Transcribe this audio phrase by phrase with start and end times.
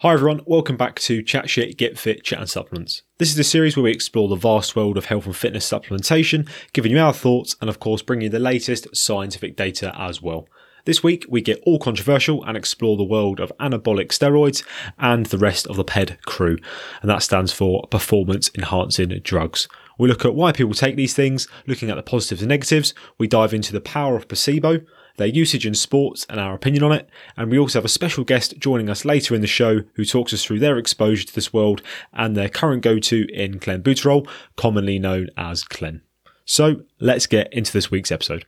[0.00, 3.00] Hi everyone, welcome back to Chat Shit, Get Fit, Chat and Supplements.
[3.16, 6.46] This is the series where we explore the vast world of health and fitness supplementation,
[6.74, 10.48] giving you our thoughts and of course bringing you the latest scientific data as well.
[10.84, 14.62] This week we get all controversial and explore the world of anabolic steroids
[14.98, 16.58] and the rest of the PED crew,
[17.00, 19.66] and that stands for performance enhancing drugs.
[19.98, 23.28] We look at why people take these things, looking at the positives and negatives, we
[23.28, 24.82] dive into the power of placebo,
[25.16, 27.08] their usage in sports and our opinion on it.
[27.36, 30.32] And we also have a special guest joining us later in the show who talks
[30.32, 31.82] us through their exposure to this world
[32.12, 36.02] and their current go to in clenbuterol, commonly known as Clen.
[36.44, 38.46] So let's get into this week's episode.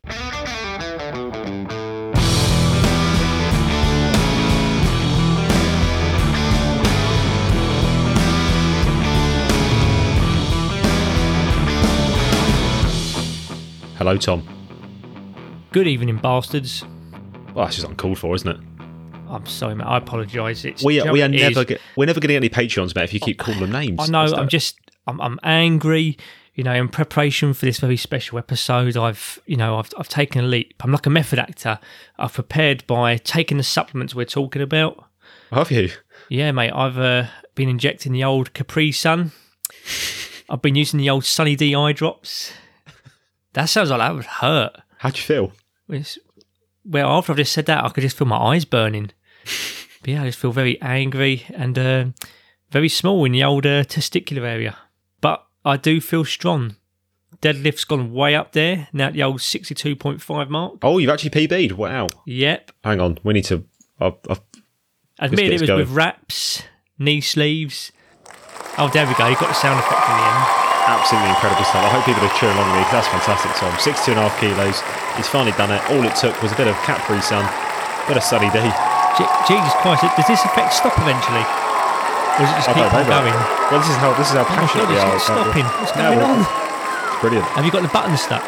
[13.98, 14.57] Hello, Tom.
[15.70, 16.82] Good evening, bastards.
[17.54, 18.58] Well, that's just uncalled for, isn't it?
[19.28, 19.84] I'm sorry, mate.
[19.84, 20.64] I apologise.
[20.64, 23.04] It's we are, we are never get, we're never going to get any Patreons, mate.
[23.04, 24.22] If you keep calling them names, I know.
[24.22, 24.50] That's I'm that.
[24.50, 24.78] just.
[25.06, 26.16] I'm, I'm angry.
[26.54, 30.42] You know, in preparation for this very special episode, I've you know I've I've taken
[30.42, 30.74] a leap.
[30.80, 31.78] I'm like a method actor.
[32.18, 35.04] I've prepared by taking the supplements we're talking about.
[35.52, 35.90] Have you?
[36.30, 36.72] Yeah, mate.
[36.72, 39.32] I've uh, been injecting the old Capri Sun.
[40.48, 42.52] I've been using the old Sunny D eye drops.
[43.52, 44.76] That sounds like that would hurt.
[44.98, 45.52] How'd you feel?
[45.88, 46.18] It's,
[46.84, 49.10] well, after I've just said that, I could just feel my eyes burning.
[50.00, 52.04] but yeah, I just feel very angry and uh,
[52.70, 54.76] very small in the old uh, testicular area.
[55.20, 56.76] But I do feel strong.
[57.40, 60.78] Deadlift's gone way up there, now at the old 62.5 mark.
[60.82, 61.72] Oh, you've actually PB'd.
[61.72, 62.08] Wow.
[62.26, 62.72] Yep.
[62.82, 63.18] Hang on.
[63.22, 63.64] We need to.
[64.00, 64.40] I've, I've,
[65.20, 65.80] Admit it was going.
[65.80, 66.62] with wraps,
[66.98, 67.92] knee sleeves.
[68.76, 69.28] Oh, there we go.
[69.28, 70.67] You got the sound effect in the end.
[70.88, 71.84] Absolutely incredible stuff.
[71.84, 73.72] I hope people are cheering along with me 'cause that's fantastic, Tom.
[73.78, 74.80] 62 and a half kilos.
[75.20, 75.82] He's finally done it.
[75.92, 77.44] All it took was a bit of Capri Sun,
[78.08, 78.72] bit of Sunny day.
[79.18, 81.44] Je- Jesus Christ, does this effect stop eventually?
[82.38, 83.24] Or does it just I keep on going?
[83.34, 83.34] mate.
[83.70, 85.36] Well, this is how this is how Oh passionate God, we it's are.
[85.36, 85.64] not stopping.
[85.66, 86.40] What's Yeah, going well, on?
[86.40, 87.46] It's brilliant.
[87.56, 88.42] Have you got the button stuck?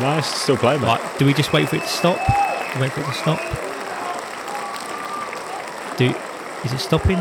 [0.00, 0.88] No, it's still playing, mate.
[0.88, 2.18] Right, do we just wait for it to stop?
[2.80, 3.40] Wait for it to stop.
[5.96, 6.14] Do
[6.64, 7.18] is it stopping?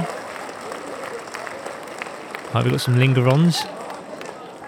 [2.54, 3.66] Right, we've got some linger-ons.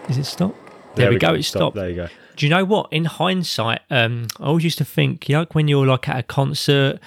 [0.09, 0.55] Is it stop?
[0.95, 1.33] There, we go.
[1.33, 1.59] It Stop.
[1.59, 1.75] stopped.
[1.75, 2.07] There you go.
[2.35, 2.91] Do you know what?
[2.91, 6.17] In hindsight, um, I always used to think, you know, like when you're like at
[6.17, 6.99] a concert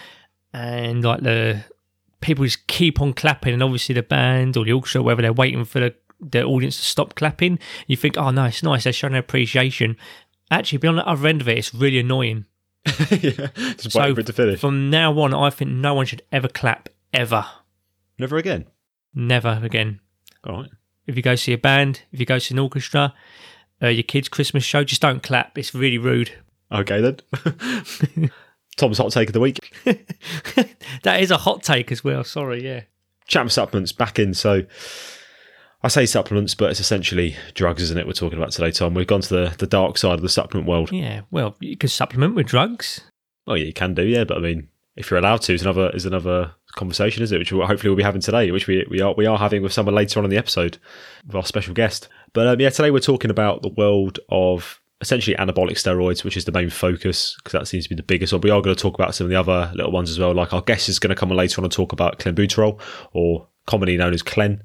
[0.52, 1.64] and like the
[2.20, 5.64] people just keep on clapping, and obviously the band or the orchestra, whether they're waiting
[5.64, 7.58] for the the audience to stop clapping,
[7.88, 8.84] you think, oh no, it's nice.
[8.84, 9.96] They're showing their appreciation.
[10.50, 12.46] Actually, beyond the other end of it, it's really annoying.
[13.10, 14.60] yeah, just it to finish.
[14.60, 17.46] From now on, I think no one should ever clap ever,
[18.18, 18.66] Never again.
[19.14, 20.00] never again.
[20.44, 20.70] All right.
[21.06, 23.14] If you go see a band, if you go see an orchestra,
[23.82, 25.58] uh, your kids' Christmas show, just don't clap.
[25.58, 26.32] It's really rude.
[26.70, 28.30] Okay then.
[28.76, 29.58] Tom's hot take of the week.
[31.02, 32.24] that is a hot take as well.
[32.24, 32.82] Sorry, yeah.
[33.26, 34.32] Champ supplements back in.
[34.32, 34.62] So
[35.82, 38.06] I say supplements, but it's essentially drugs, isn't it?
[38.06, 38.94] We're talking about today, Tom.
[38.94, 40.92] We've gone to the, the dark side of the supplement world.
[40.92, 43.00] Yeah, well, you could supplement with drugs.
[43.46, 44.24] Oh yeah, you can do, yeah.
[44.24, 47.38] But I mean, if you're allowed to, is another is another conversation, is it?
[47.38, 49.94] Which hopefully we'll be having today, which we we are we are having with someone
[49.94, 50.78] later on in the episode
[51.26, 52.08] with our special guest.
[52.32, 56.44] But um, yeah, today we're talking about the world of essentially anabolic steroids, which is
[56.44, 58.32] the main focus because that seems to be the biggest.
[58.32, 60.34] Or we are going to talk about some of the other little ones as well.
[60.34, 62.80] Like our guest is going to come on later on and talk about clenbuterol,
[63.12, 64.62] or commonly known as Clen.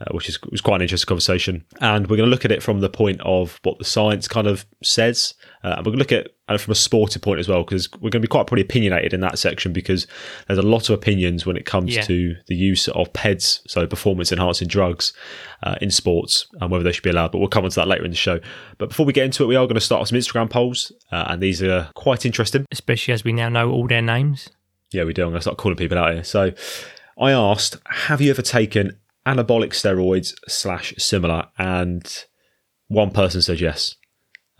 [0.00, 2.62] Uh, which is was quite an interesting conversation, and we're going to look at it
[2.62, 5.98] from the point of what the science kind of says, uh, and we're going to
[5.98, 8.46] look at it from a sporting point as well, because we're going to be quite
[8.46, 10.06] pretty opinionated in that section because
[10.46, 12.02] there's a lot of opinions when it comes Yeah.
[12.02, 15.12] to the use of PEDs, so performance enhancing drugs,
[15.62, 17.32] uh, in sports and whether they should be allowed.
[17.32, 18.40] But we'll come on to that later in the show.
[18.78, 20.92] But before we get into it, we are going to start with some Instagram polls,
[21.12, 22.64] uh, and these are quite interesting.
[22.70, 24.48] Especially as we now know all their names.
[24.92, 25.22] Yeah, we do.
[25.22, 26.24] I'm going to start calling people out here.
[26.24, 26.52] So
[27.20, 31.48] I asked, have you ever taken anabolic steroids slash similar?
[31.58, 32.24] And
[32.86, 33.96] one person said yes.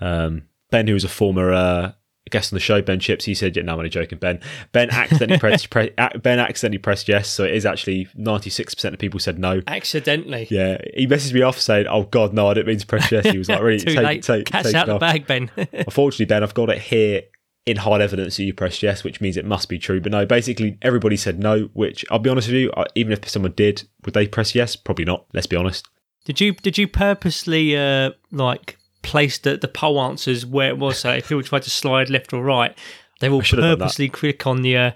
[0.01, 1.93] Um, ben, who was a former uh,
[2.31, 4.41] guest on the show, Ben Chips, he said, yeah, no, I'm only joking, Ben.
[4.73, 5.93] Ben accidentally pressed, pre-
[6.23, 7.29] Ben accidentally pressed yes.
[7.29, 9.63] So it is actually 96% of people said no.
[9.67, 10.47] Accidentally.
[10.51, 13.27] Yeah, he messaged me off saying, "Oh God, no, I didn't mean to press yes."
[13.27, 14.23] He was like, "Really, Too take, late.
[14.23, 15.51] take, take out the off." bag, Ben.
[15.73, 17.23] Unfortunately, Ben, I've got it here
[17.67, 20.01] in hard evidence that you pressed yes, which means it must be true.
[20.01, 21.69] But no, basically everybody said no.
[21.75, 24.77] Which I'll be honest with you, even if someone did, would they press yes?
[24.77, 25.27] Probably not.
[25.33, 25.87] Let's be honest.
[26.25, 28.79] did you did you purposely uh, like
[29.09, 32.33] place the, the poll answers where it was so if people tried to slide left
[32.33, 32.77] or right,
[33.21, 34.91] they will purposely click on the uh,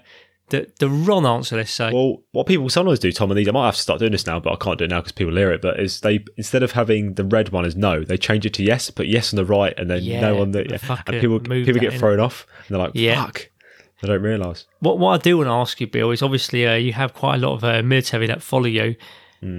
[0.49, 1.91] the the wrong answer, let's say.
[1.91, 4.25] Well, what people sometimes do, Tom, and these I might have to start doing this
[4.27, 5.61] now, but I can't do it now because people hear it.
[5.61, 8.63] But is they instead of having the red one as no, they change it to
[8.63, 10.97] yes, put yes on the right and then Yeah, no on the yeah.
[11.07, 11.99] and people people get in.
[11.99, 13.25] thrown off and they're like, Yeah.
[13.25, 13.49] fuck.
[14.01, 14.65] They don't realise.
[14.79, 17.35] What what I do want to ask you, Bill, is obviously uh, you have quite
[17.35, 18.95] a lot of uh, military that follow you.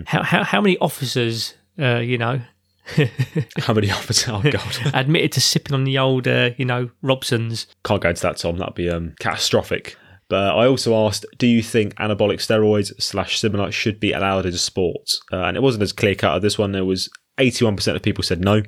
[0.06, 2.40] How, how how many officers, uh, you know,
[3.58, 4.28] How many officers?
[4.28, 7.66] Oh god, admitted to sipping on the old, uh, you know, Robsons?
[7.84, 8.58] can't go into that, Tom.
[8.58, 9.96] That'd be um, catastrophic.
[10.28, 14.52] But I also asked, do you think anabolic steroids slash similar should be allowed in
[14.52, 15.20] sports?
[15.32, 16.72] Uh, and it wasn't as clear cut as this one.
[16.72, 18.62] There was 81% of people said no,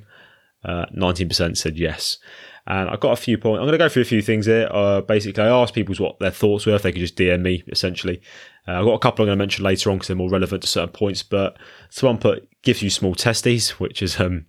[0.65, 2.19] uh, 19% said yes.
[2.67, 3.61] And I got a few points.
[3.61, 4.69] I'm going to go through a few things here.
[4.71, 7.63] Uh, basically, I asked people what their thoughts were, if they could just DM me,
[7.69, 8.21] essentially.
[8.69, 10.63] Uh, I've got a couple I'm going to mention later on because they're more relevant
[10.63, 11.23] to certain points.
[11.23, 11.57] But
[11.91, 14.47] someone put gives you small testes, which is um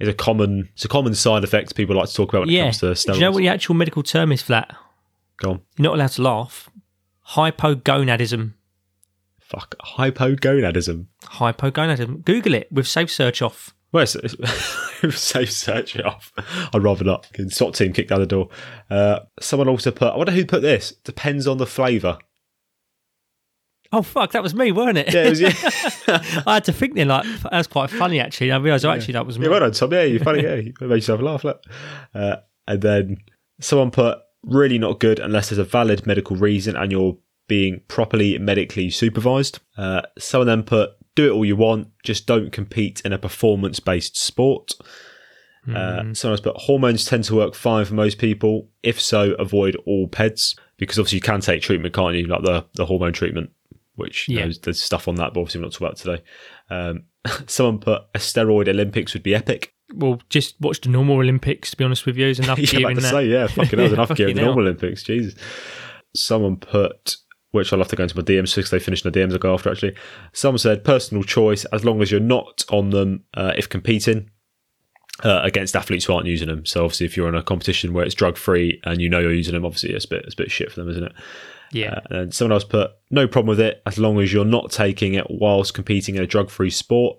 [0.00, 2.52] is a common it's a common side effect people like to talk about when it
[2.52, 2.64] Yeah.
[2.72, 4.74] comes to Do you know what the actual medical term is for that?
[5.38, 5.60] Go on.
[5.78, 6.70] You're not allowed to laugh.
[7.30, 8.54] Hypogonadism.
[9.40, 11.06] Fuck hypogonadism.
[11.24, 12.24] Hypogonadism.
[12.24, 13.74] Google it with safe search off.
[13.92, 16.32] Well, it's, it's safe search it off.
[16.74, 17.32] I'd rather not.
[17.32, 18.48] Can SWAT team kick down the door.
[18.90, 20.12] Uh, someone also put.
[20.12, 20.92] I wonder who put this.
[21.04, 22.18] Depends on the flavour.
[23.96, 25.14] Oh fuck, that was me, weren't it?
[25.14, 26.42] Yeah, it was, yeah.
[26.46, 28.52] I had to think then, like that was quite funny actually.
[28.52, 29.46] I realised oh, actually that was me.
[29.46, 29.90] yeah, well done, Tom.
[29.90, 30.42] Yeah, you're funny.
[30.42, 31.44] Yeah, you made yourself laugh.
[31.44, 31.62] Look.
[32.14, 32.36] Uh,
[32.68, 33.16] and then
[33.58, 37.16] someone put really not good unless there's a valid medical reason and you're
[37.48, 39.60] being properly medically supervised.
[39.78, 43.18] Uh, some of them put do it all you want, just don't compete in a
[43.18, 44.74] performance based sport.
[45.74, 48.68] Uh, someone's put hormones tend to work fine for most people.
[48.84, 52.26] If so, avoid all PEDs because obviously you can take treatment, can't you?
[52.26, 53.50] Like the, the hormone treatment,
[53.96, 56.22] which you know, there's, there's stuff on that, but obviously we're not talking about today.
[56.70, 57.04] Um,
[57.46, 59.74] someone put a steroid Olympics would be epic.
[59.94, 61.70] Well, just watch the normal Olympics.
[61.70, 63.10] To be honest with you, there's enough yeah, gear in that.
[63.10, 65.02] say, yeah, fucking hell, enough gear in the normal Olympics.
[65.02, 65.34] Jesus.
[66.14, 67.16] Someone put,
[67.50, 69.54] which I'll have to go into my DMs because they finished the DMs I go
[69.54, 69.96] after actually.
[70.32, 74.30] Someone said personal choice as long as you're not on them uh, if competing.
[75.24, 78.04] Uh, against athletes who aren't using them, so obviously, if you're in a competition where
[78.04, 80.36] it's drug free and you know you're using them, obviously it's a bit it's a
[80.36, 81.12] bit shit for them, isn't it?
[81.72, 84.70] Yeah, Uh, and someone else put no problem with it as long as you're not
[84.70, 87.18] taking it whilst competing in a drug free sport.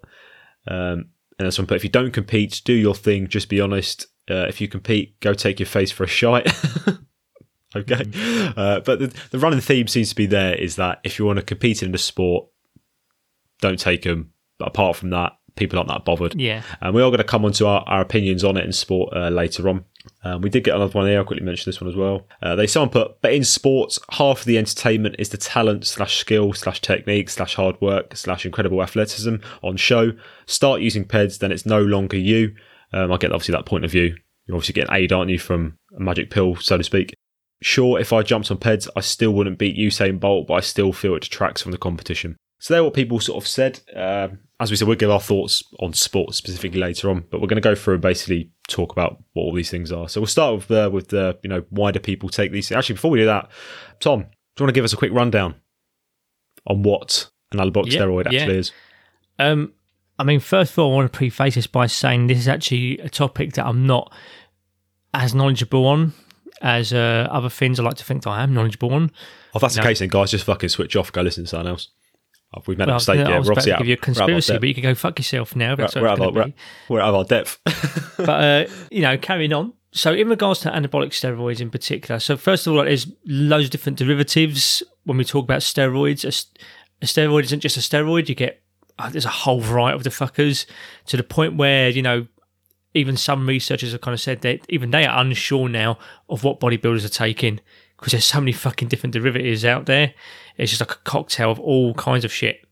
[0.68, 1.10] Um,
[1.40, 3.28] and someone put if you don't compete, do your thing.
[3.28, 4.08] Just be honest.
[4.30, 6.52] Uh, if you compete, go take your face for a shite.
[7.76, 8.04] okay,
[8.58, 11.38] uh, but the, the running theme seems to be there is that if you want
[11.38, 12.48] to compete in a sport,
[13.62, 14.34] don't take them.
[14.58, 16.40] But apart from that, people aren't that bothered.
[16.40, 16.62] yeah.
[16.82, 19.14] And we are going to come on to our, our opinions on it in sport
[19.16, 19.86] uh, later on.
[20.24, 21.20] Um, we did get another one here.
[21.20, 22.28] I'll quickly mention this one as well.
[22.42, 26.18] Uh, they someone put, but in sports, half of the entertainment is the talent slash
[26.18, 30.14] skill slash technique slash hard work slash incredible athleticism on show.
[30.46, 32.56] Start using PEDs, then it's no longer you.
[32.94, 34.16] Um, I get obviously that point of view.
[34.46, 37.14] You're obviously getting aid, aren't you, from a magic pill, so to speak.
[37.62, 40.94] Sure, if I jumped on PEDs, I still wouldn't beat Usain Bolt, but I still
[40.94, 42.38] feel it detracts from the competition.
[42.60, 43.82] So they're what people sort of said.
[43.96, 47.48] Um, as we said, we'll give our thoughts on sports specifically later on, but we're
[47.48, 50.10] going to go through and basically talk about what all these things are.
[50.10, 52.72] So we'll start with the with the you know why do people take these?
[52.72, 53.50] Actually, before we do that,
[54.00, 55.56] Tom, do you want to give us a quick rundown
[56.66, 58.60] on what an anabolic Yeah, steroid actually yeah.
[58.60, 58.72] is?
[59.40, 59.74] Um,
[60.18, 62.98] I mean, first of all, I want to preface this by saying this is actually
[63.00, 64.12] a topic that I'm not
[65.14, 66.14] as knowledgeable on
[66.62, 69.12] as uh, other things I like to think that I am knowledgeable on.
[69.54, 71.70] Oh, if that's the case, then guys, just fucking switch off, go listen to something
[71.70, 71.90] else.
[72.66, 73.20] We've made a Well, mistake.
[73.20, 75.20] I was we're about to out, give you a conspiracy, but you can go fuck
[75.20, 75.74] yourself now.
[75.74, 76.54] if We're, That's we're, out of our, we're,
[76.90, 77.60] we're out of our depth.
[78.18, 79.74] but uh, you know, carrying on.
[79.92, 83.72] So, in regards to anabolic steroids in particular, so first of all, there's loads of
[83.72, 86.24] different derivatives when we talk about steroids.
[86.24, 88.62] A, a steroid isn't just a steroid; you get
[88.98, 90.66] uh, there's a whole variety of the fuckers
[91.08, 92.28] to the point where you know
[92.94, 95.98] even some researchers have kind of said that even they are unsure now
[96.30, 97.60] of what bodybuilders are taking
[97.98, 100.14] because there's so many fucking different derivatives out there.
[100.58, 102.66] It's just like a cocktail of all kinds of shit.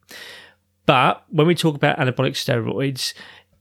[0.86, 3.13] But when we talk about anabolic steroids,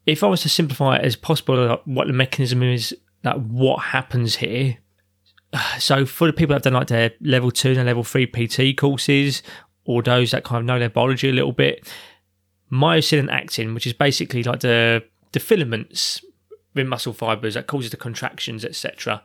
[0.06, 3.78] if I was to simplify it as possible, like what the mechanism is, like what
[3.78, 4.78] happens here.
[5.78, 8.76] So for the people that have done like their level two and level three PT
[8.76, 9.42] courses,
[9.84, 11.88] or those that kind of know their biology a little bit,
[12.72, 16.24] myosin and actin, which is basically like the the filaments
[16.74, 19.22] in muscle fibers that causes the contractions, etc.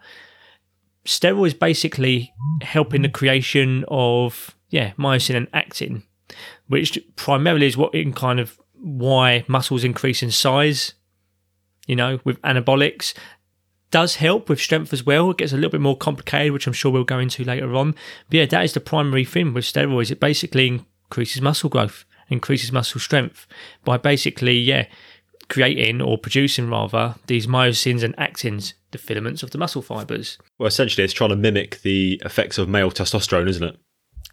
[1.06, 6.03] Steroids basically helping the creation of yeah myosin and actin,
[6.68, 10.94] which primarily is what in kind of why muscles increase in size.
[11.88, 13.15] You know, with anabolics,
[13.91, 15.32] does help with strength as well.
[15.32, 17.91] It gets a little bit more complicated, which I'm sure we'll go into later on.
[18.29, 20.12] But yeah, that is the primary thing with steroids.
[20.12, 23.48] It basically increases muscle growth, increases muscle strength
[23.84, 24.86] by basically, yeah,
[25.50, 30.38] creating or producing rather these myosins and actins, the filaments of the muscle fibers.
[30.58, 33.77] well, essentially, it's trying to mimic the effects of male testosterone, isn't it?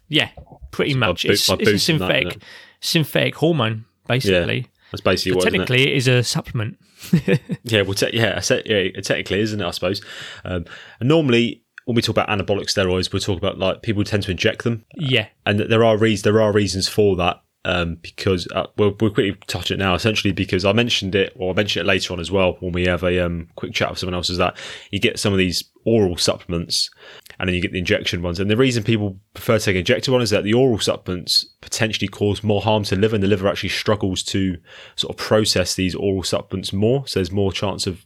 [0.09, 0.29] Yeah,
[0.71, 1.23] pretty much.
[1.25, 2.41] bo- it's, it's a boosting that, synthetic,
[2.79, 4.67] synthetic hormone, basically.
[4.91, 5.57] That's basically But what, isn't it?
[5.65, 6.77] technically, it is a supplement.
[7.63, 9.65] Yeah, well, te- yeah, I said- yeah, technically, isn't it?
[9.65, 10.01] I suppose.
[10.45, 10.65] Um,
[11.01, 14.31] and normally, when we talk about anabolic steroids, we're talking about like people tend to
[14.31, 15.27] inject them, Yeah.
[15.45, 16.23] and there are reasons.
[16.23, 17.41] There are reasons for that.
[17.67, 21.51] Um, because uh, we'll, we'll quickly touch it now, essentially because I mentioned it, or
[21.51, 23.99] I mentioned it later on as well when we have a um, quick chat with
[23.99, 24.29] someone else.
[24.29, 24.55] Is that
[24.89, 26.89] you get some of these oral supplements,
[27.37, 28.39] and then you get the injection ones.
[28.39, 31.45] And the reason people prefer to take an injected one is that the oral supplements
[31.59, 34.55] potentially cause more harm to the liver, and the liver actually struggles to
[34.95, 37.05] sort of process these oral supplements more.
[37.05, 38.05] So there's more chance of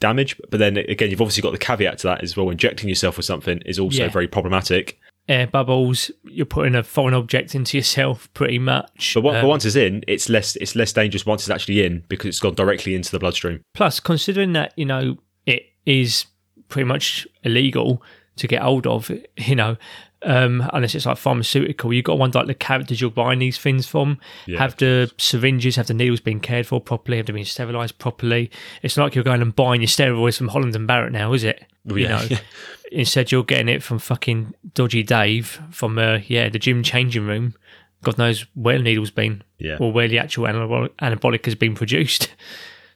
[0.00, 0.38] damage.
[0.50, 2.50] But then again, you've obviously got the caveat to that as well.
[2.50, 4.10] Injecting yourself with something is also Yeah.
[4.10, 4.98] very problematic.
[5.28, 9.12] Air bubbles, you're putting a foreign object into yourself pretty much.
[9.14, 11.84] But, on- Um, but once it's in, it's less it's less dangerous once it's actually
[11.84, 13.60] in because it's gone directly into the bloodstream.
[13.74, 16.26] Plus, considering that, you know, it is
[16.68, 18.02] pretty much illegal
[18.36, 19.76] to get hold of, you know,
[20.22, 23.58] um, unless it's like pharmaceutical, you've got to wonder like the characters you're buying these
[23.58, 24.18] things from.
[24.46, 24.58] Yeah.
[24.58, 28.50] Have the syringes, have the needles been cared for properly, have they been sterilised properly?
[28.82, 31.44] It's not like you're going and buying your steroids from Holland and Barrett now, is
[31.44, 31.64] it?
[31.84, 32.08] You Yeah.
[32.08, 32.36] know,
[32.92, 37.54] instead you're getting it from fucking dodgy Dave from, uh, yeah, the gym changing room.
[38.02, 39.76] God knows where the needle's been Yeah.
[39.80, 42.30] or where the actual anabolic, anabolic has been produced.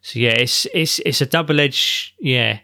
[0.04, 2.14] So yeah, it's it's it's a double edged.
[2.18, 2.58] Yeah,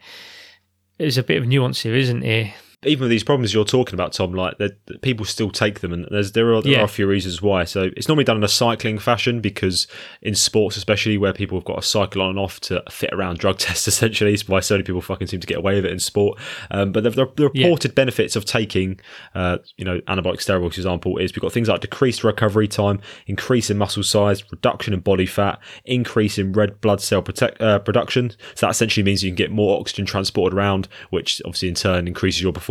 [0.99, 2.53] there's a bit of nuance here, isn't there?
[2.85, 4.54] Even with these problems you're talking about, Tom, like
[5.02, 6.80] people still take them, and there's there are there Yeah.
[6.82, 7.64] are a few reasons why.
[7.64, 9.88] So it's normally done in a cycling fashion because
[10.23, 13.38] in sports, especially where people have got to cycle on and off to fit around
[13.38, 15.90] drug tests, essentially, it's why so many people fucking seem to get away with it
[15.90, 16.38] in sport.
[16.70, 17.64] Um, but the, the, the Yeah.
[17.64, 19.00] reported benefits of taking,
[19.35, 23.00] uh, you know, anabolic steroids, for example, is we've got things like decreased recovery time,
[23.26, 27.80] increase in muscle size, reduction in body fat, increase in red blood cell protect, uh,
[27.80, 28.30] production.
[28.54, 32.06] So that essentially means you can get more oxygen transported around, which obviously in turn
[32.06, 32.67] increases your performance.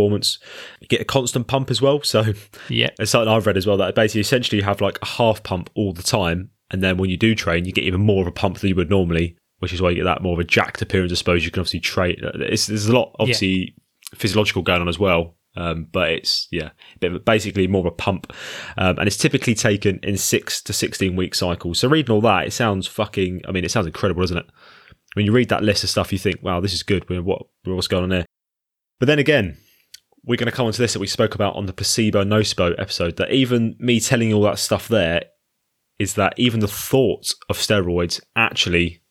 [0.79, 2.01] You get a constant pump as well.
[2.03, 2.23] So
[2.69, 5.43] Yeah, it's something I've read as well that basically essentially you have like a half
[5.43, 8.27] pump all the time, and then when you do train, you get even more of
[8.27, 10.43] a pump than you would normally, which is why you get that more of a
[10.43, 11.11] jacked appearance.
[11.11, 12.17] I suppose you can obviously train.
[12.21, 13.75] It's, there's a lot obviously
[14.15, 15.35] physiological going on as well.
[15.55, 18.31] Um, but it's yeah, a bit of a- basically more of a pump,
[18.77, 21.79] um, and it's typically taken in six to sixteen week cycles.
[21.79, 23.41] So reading all that, it sounds fucking.
[23.47, 24.45] I mean, it sounds incredible, doesn't it?
[25.15, 27.87] When you read that list of stuff, you think, "Wow, this is good." What what's
[27.87, 28.25] going on there?
[28.99, 29.57] But then again,
[30.27, 32.75] we're going to come on to this that we spoke about on the placebo nocebo
[32.77, 33.15] episode.
[33.17, 35.24] That even me telling you all that stuff there
[35.98, 39.01] is that even the thought of steroids actually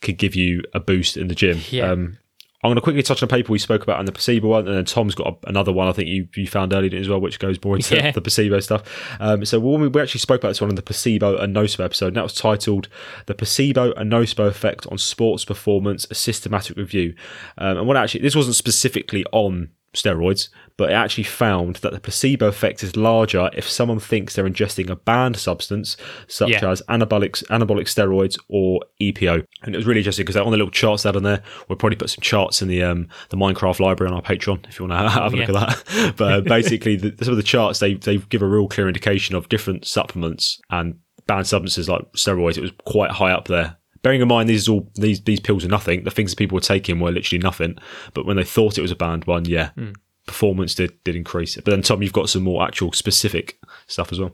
[0.00, 1.60] could give you a boost in the gym.
[1.70, 1.90] Yeah.
[1.90, 2.18] Um,
[2.62, 4.66] I'm going to quickly touch on a paper we spoke about on the placebo one,
[4.66, 7.20] and then Tom's got a, another one I think you, you found earlier as well,
[7.20, 8.10] which goes more into Yeah.
[8.10, 8.82] the placebo stuff.
[9.20, 11.84] Um, so when we, we actually spoke about this one in the placebo and nocebo
[11.84, 12.88] episode, and that was titled
[13.26, 17.14] "The Placebo and Nocebo Effect on Sports Performance: A Systematic Review."
[17.58, 22.00] Um, and what actually this wasn't specifically on steroids, but it actually found that the
[22.00, 25.96] placebo effect is larger if someone thinks they're ingesting a banned substance
[26.26, 26.68] such Yeah.
[26.70, 29.44] as anabolic anabolic steroids or EPO.
[29.62, 31.96] And it was really interesting because on the little charts that on there, we'll probably
[31.96, 35.00] put some charts in the um, the Minecraft library on our Patreon if you want
[35.00, 35.60] to have a look Yeah.
[35.62, 36.14] at that.
[36.16, 39.34] But uh, basically, the, some of the charts they they give a real clear indication
[39.34, 40.96] of different supplements and
[41.26, 42.58] banned substances like steroids.
[42.58, 43.76] It was quite high up there.
[44.04, 46.04] Bearing in mind these all these these pills are nothing.
[46.04, 47.76] The things that people were taking were literally nothing.
[48.12, 49.92] But when they thought it was a banned one, yeah, hmm.
[50.26, 51.56] performance did did increase.
[51.56, 54.32] But then Tom, you've got some more actual specific stuff as well.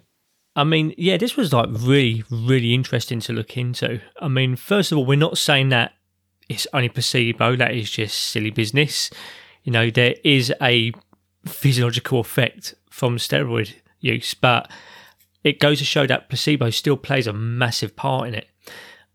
[0.57, 4.01] I mean, yeah, this was like really, really interesting to look into.
[4.21, 5.93] I mean, first of all, we're not saying that
[6.49, 9.09] it's only placebo, that is just silly business.
[9.63, 10.93] You know, there is a
[11.47, 14.69] physiological effect from steroid use, but
[15.45, 18.49] it goes to show that placebo still plays a massive part in it.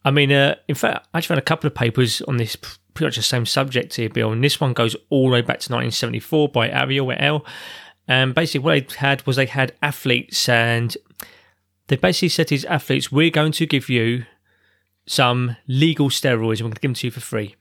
[0.06, 3.08] I mean, uh, in fact, I actually found a couple of papers on this pretty
[3.08, 5.74] much the same subject here, Bill, and this one goes all the way back to
[5.74, 7.44] 1974 by Ariel.
[8.08, 10.96] And basically, what they had was they had athletes, and
[11.88, 14.26] they basically said to these athletes, "We're going to give you
[15.08, 17.56] some legal steroids, and we're going to give them to you for free."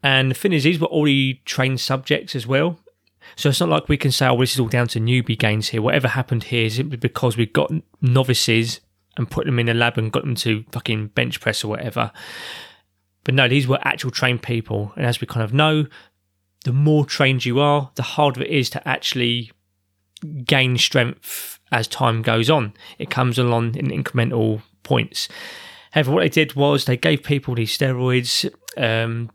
[0.00, 2.78] And the thing is, these were already trained subjects as well.
[3.36, 5.68] So it's not like we can say, oh, this is all down to newbie gains
[5.68, 5.80] here.
[5.80, 8.80] Whatever happened here is because we've got novices
[9.16, 12.12] and put them in a lab and got them to fucking bench press or whatever.
[13.24, 14.92] But no, these were actual trained people.
[14.96, 15.86] And as we kind of know,
[16.64, 19.52] the more trained you are, the harder it is to actually
[20.44, 22.74] gain strength as time goes on.
[22.98, 25.28] It comes along in incremental points.
[25.92, 28.50] However, what they did was they gave people these steroids.
[28.76, 29.30] Um,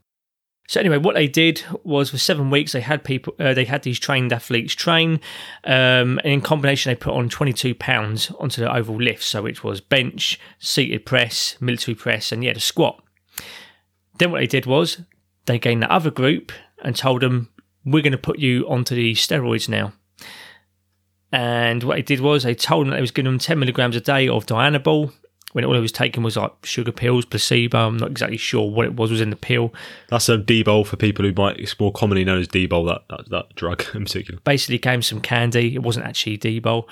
[0.68, 3.84] so anyway, what they did was for seven weeks they had people, uh, they had
[3.84, 5.22] these trained athletes train,
[5.64, 9.24] um, and in combination they put on 22 pounds onto the overall lift.
[9.24, 13.02] So it was bench, seated press, military press, and yeah, the squat.
[14.18, 15.02] Then what they did was
[15.46, 16.52] they gained the other group
[16.84, 17.50] and told them,
[17.86, 19.94] "We're going to put you onto the steroids now."
[21.32, 24.02] And what they did was they told them they was giving them 10 milligrams a
[24.02, 25.14] day of Dianabol,
[25.54, 27.88] when all he was taking was like sugar pills, placebo.
[27.88, 29.74] I'm not exactly sure what it was was in the pill.
[30.10, 33.30] That's a D-bol for people who might, it's more commonly known as D-bol, that, that,
[33.30, 34.40] that drug in particular.
[34.44, 35.74] Basically, gave him some candy.
[35.74, 36.88] It wasn't actually D-bol.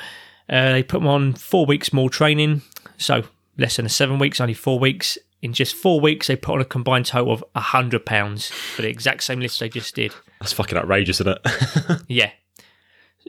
[0.50, 2.62] Uh, they put him on four weeks more training,
[2.98, 3.24] so
[3.58, 5.18] less than seven weeks, only four weeks.
[5.42, 8.82] In just four weeks, they put on a combined total of a hundred pounds for
[8.82, 10.14] the exact same lift they just did.
[10.40, 12.02] That's fucking outrageous, isn't it?
[12.08, 12.32] Yeah.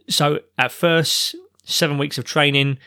[0.08, 2.78] So at first, seven weeks of training,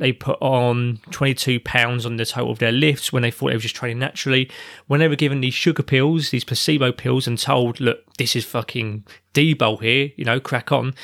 [0.00, 3.56] they put on 22 pounds on the total of their lifts when they thought they
[3.56, 4.50] were just training naturally.
[4.86, 8.46] When they were given these sugar pills, these placebo pills, and told, look, this is
[8.46, 9.04] fucking
[9.34, 10.94] D-bol here, you know, crack on.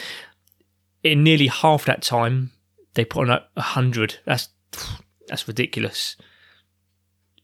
[1.03, 2.53] In nearly half that time,
[2.95, 4.19] they put on a 100.
[4.25, 4.49] That's,
[5.29, 6.17] that's ridiculous.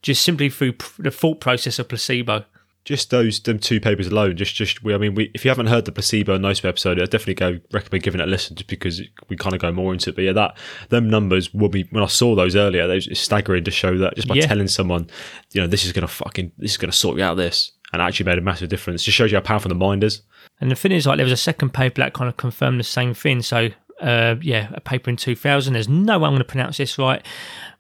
[0.01, 2.47] Just simply through the thought process of placebo.
[2.85, 5.67] Just those them two papers alone, just just we, I mean, we, if you haven't
[5.67, 8.69] heard the placebo and nocebo episode, I definitely go recommend giving it a listen, just
[8.69, 10.17] because we kind of go more into it.
[10.17, 10.57] But yeah, that
[10.89, 14.17] them numbers will be when I saw those earlier, they it's staggering to show that
[14.17, 14.47] just by Yeah.
[14.47, 15.09] telling someone,
[15.53, 18.03] you know, this is gonna fucking this is gonna sort you out of this, and
[18.03, 19.03] actually made a massive difference.
[19.05, 20.23] Just shows you how powerful the mind is.
[20.61, 22.85] And the thing is, like, there was a second paper that kind of confirmed the
[22.85, 23.43] same thing.
[23.43, 23.71] So,
[24.01, 25.73] uh, yeah, a paper in 2000.
[25.73, 27.25] There's no way I'm going to pronounce this right.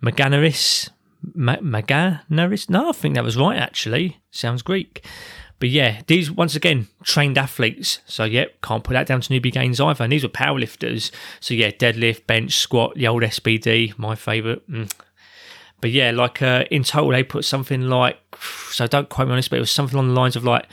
[0.02, 0.90] Maganaris.
[1.34, 2.68] Ma- Maganaris?
[2.70, 4.18] No, I think that was right, actually.
[4.30, 5.04] Sounds Greek.
[5.58, 8.00] But yeah, these, once again, trained athletes.
[8.06, 10.02] So, yeah, can't put that down to newbie gains either.
[10.02, 11.12] And these were powerlifters.
[11.38, 14.68] So, yeah, deadlift, bench, squat, the old SBD, my favourite.
[14.68, 14.92] Mm.
[15.82, 18.16] But yeah, like uh, in total, they put something like,
[18.70, 20.66] so don't quote me on this, but it was something on the lines of like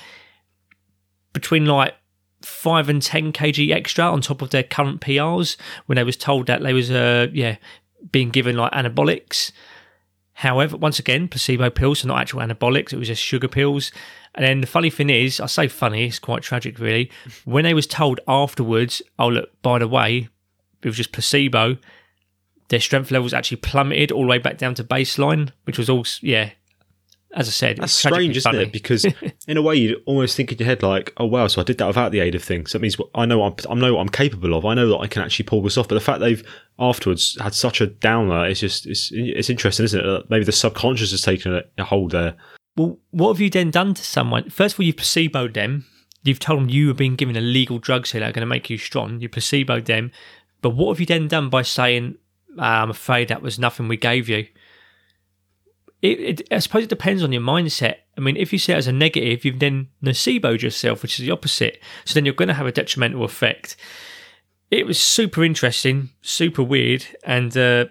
[1.34, 1.96] between like
[2.41, 6.48] five and ten kg extra on top of their current PRs when they was told
[6.48, 7.58] that they was uh yeah
[8.12, 9.51] being given like anabolics.
[10.39, 12.93] However, once again, placebo pills, so not actual anabolics.
[12.93, 13.91] It was just sugar pills.
[14.36, 17.12] And then the funny thing is, I say funny, it's quite tragic, really.
[17.43, 20.29] When they was told afterwards, oh look, by the way,
[20.81, 21.75] it was just placebo.
[22.69, 26.05] Their strength levels actually plummeted all the way back down to baseline, which was all
[26.22, 26.51] yeah.
[27.34, 28.63] As I said, That's it's strange, isn't funny.
[28.63, 28.72] it?
[28.72, 29.05] Because
[29.48, 31.77] in a way, you almost think in your head like, "Oh wow, so I did
[31.79, 34.01] that without the aid of things." That means I know what I'm, I know what
[34.01, 34.65] I'm capable of.
[34.65, 35.89] I know that I can actually pull this off.
[35.89, 36.43] But the fact they've
[36.79, 40.29] afterwards had such a downer, it's just it's it's interesting, isn't it?
[40.29, 42.36] Maybe the subconscious has taken a, a hold there.
[42.77, 44.50] Well, what have you then done to someone?
[44.50, 45.85] First of all, you've placeboed them.
[46.24, 48.70] You've told them you were being given illegal drugs here that are going to make
[48.70, 49.20] you strong.
[49.20, 50.11] You placeboed them.
[50.61, 52.15] But what have you then done by saying,
[52.57, 54.48] "Ah, I'm afraid that was nothing we gave you?
[56.01, 57.96] It, it, I suppose it depends on your mindset.
[58.18, 61.25] I mean, if you see it as a negative, you've then noceboed yourself, which is
[61.25, 61.81] the opposite.
[62.05, 63.75] So then you're going to have a detrimental effect.
[64.72, 67.86] It was super interesting, super weird, and uh,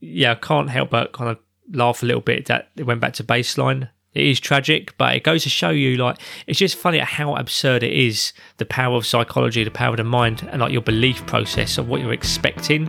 [0.00, 1.38] yeah, I can't help but kind of
[1.72, 3.90] laugh a little bit that it went back to baseline.
[4.12, 7.82] It is tragic, but it goes to show you, like, it's just funny how absurd
[7.82, 11.24] it is the power of psychology, the power of the mind, and like your belief
[11.26, 12.88] process of what you're expecting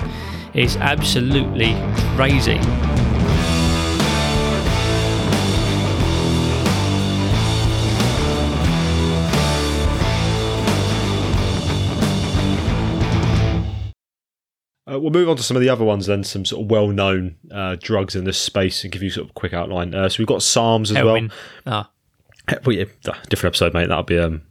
[0.53, 1.75] is absolutely
[2.15, 2.57] crazy.
[14.97, 17.35] Uh, we'll move on to some of the other ones then, some sort of well-known
[17.51, 19.93] uh, drugs in this space, and give you sort of a quick outline.
[19.93, 21.31] Uh, so we've got SARMs as Heroin.
[21.65, 21.89] Ah,
[22.49, 22.59] well.
[22.65, 22.85] Well, yeah,
[23.29, 23.89] different episode, mate.
[23.89, 24.41] That'll be um,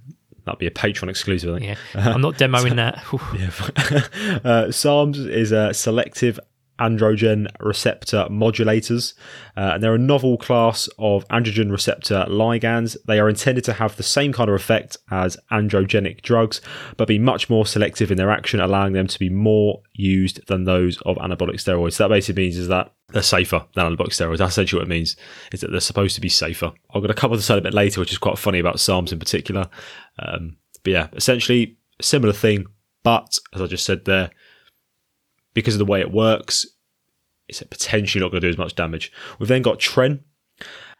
[0.45, 1.55] that'll be a Patreon exclusive.
[1.55, 1.79] I think.
[1.95, 2.11] yeah.
[2.11, 3.03] I'm not demoing that.
[3.39, 4.41] Yeah.
[4.51, 6.39] uh, SARMs is a selective
[6.79, 9.15] androgen receptor modulators,
[9.57, 12.97] uh, and they're a novel class of androgen receptor ligands.
[13.07, 16.61] They are intended to have the same kind of effect as androgenic drugs,
[16.97, 20.65] but be much more selective in their action, allowing them to be more used than
[20.65, 21.95] those of anabolic steroids.
[21.95, 24.39] So that basically means is that they're safer than anabolic steroids.
[24.39, 25.17] That's essentially what it means,
[25.53, 26.73] is that they're supposed to be safer.
[26.93, 29.19] I'm going to cover this a bit later, which is quite funny about SARMs in
[29.19, 29.69] particular.
[30.19, 32.67] Um, but yeah, essentially, similar thing,
[33.03, 34.31] but as I just said there,
[35.57, 36.65] because of the way it works,
[37.49, 39.11] it's potentially not going to do as much damage.
[39.39, 40.21] We've then got Tren.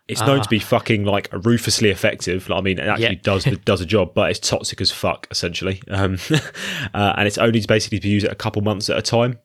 [0.09, 0.43] It's known Ah.
[0.45, 2.49] to be fucking like ruthlessly effective.
[2.49, 3.21] Like, I mean, it actually Yeah.
[3.23, 5.83] does does a job, but it's toxic as fuck essentially.
[5.89, 6.19] Um,
[6.95, 9.03] uh, and it's only to basically to be used at a couple months at a
[9.03, 9.39] time.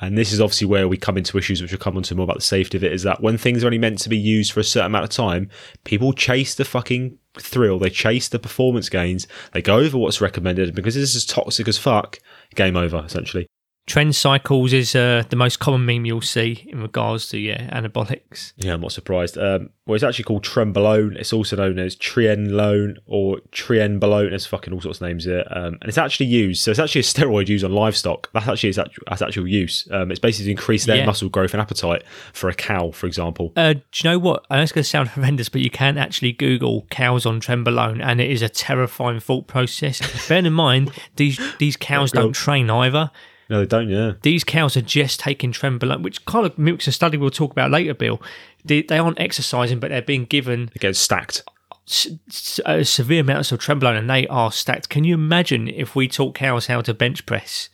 [0.00, 2.22] And this is obviously where we come into issues, which we'll come on to more
[2.24, 2.92] about the safety of it.
[2.92, 5.10] Is that when things are only meant to be used for a certain amount of
[5.10, 5.50] time,
[5.84, 10.68] people chase the fucking thrill, they chase the performance gains, they go over what's recommended,
[10.68, 12.18] and because this is toxic as fuck,
[12.54, 13.46] game over essentially.
[13.88, 18.52] Tren cycles is uh, the most common meme you'll see in regards to yeah anabolics.
[18.56, 19.38] Yeah, I'm not surprised.
[19.38, 21.16] Um, well, it's actually called Trenbolone.
[21.16, 24.28] It's also known as Trienlone or Trienbolone.
[24.28, 25.44] There's fucking all sorts of names here.
[25.50, 26.62] Um, and it's actually used.
[26.62, 28.30] So it's actually a steroid used on livestock.
[28.34, 29.88] That's actually its actual, its actual use.
[29.90, 31.06] Um, it's basically to increase their Yeah.
[31.06, 32.02] muscle growth and appetite
[32.34, 33.54] for a cow, for example.
[33.56, 34.44] Uh, do you know what?
[34.50, 38.02] I know it's going to sound horrendous, but you can actually Google cows on Trenbolone,
[38.04, 40.28] and it is a terrifying thought process.
[40.28, 43.10] Bear in mind, these these cows don't train either.
[43.50, 43.88] No, they don't.
[43.88, 44.12] Yeah.
[44.22, 47.70] These cows are just taking trenbolone, which kind of mimics a study we'll talk about
[47.70, 48.20] later, Bill.
[48.64, 51.42] They, they aren't exercising, but they're being given They get stacked.
[51.86, 54.88] s- uh, severe amounts of trenbolone and they are stacked.
[54.90, 57.70] Can you imagine if we taught cows how to bench press?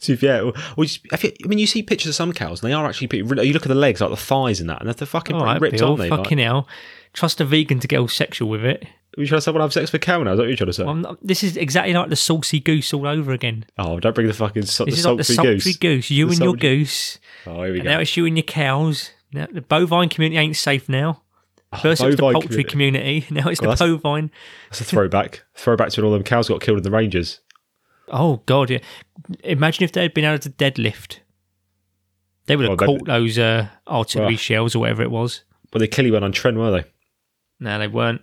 [0.00, 2.68] So if, yeah, well, well, you- I, mean, you see pictures of some cows, and
[2.70, 3.08] they are actually.
[3.16, 5.78] You look at the legs, like the thighs and that, and they're fucking right, ripped,
[5.78, 6.10] Bill, aren't they?
[6.10, 6.68] Like, fucking hell.
[7.16, 8.84] Trust a vegan to get all sexual with it.
[8.84, 10.32] Are you trying to say, "Well, have sex with a cow now"?
[10.32, 10.82] Is that what you're trying to say?
[10.84, 13.64] Well, I'm not- this is exactly like the saucy goose all over again.
[13.78, 15.76] oh, don't bring the fucking so, the This is like the sultry goose.
[15.78, 16.10] goose.
[16.10, 17.18] You The and your sultry- goose.
[17.46, 17.90] Oh, here we And go.
[17.94, 19.10] now it's you and your cows.
[19.32, 21.22] Now the bovine community ain't safe now.
[21.82, 23.24] First it was the bovine poultry community.
[23.30, 24.30] Now it's Well, the that's- bovine.
[24.68, 25.42] That's a throwback.
[25.54, 27.40] throwback to when all them cows got killed in the Rangers.
[28.08, 28.78] Oh god, yeah.
[29.42, 31.20] Imagine if they had been able to deadlift.
[32.46, 34.36] They would have Well, caught those uh, artillery Well.
[34.38, 35.42] shells or whatever it was.
[35.72, 36.84] But they clearly went on tren, were they?
[37.60, 38.22] No, they weren't.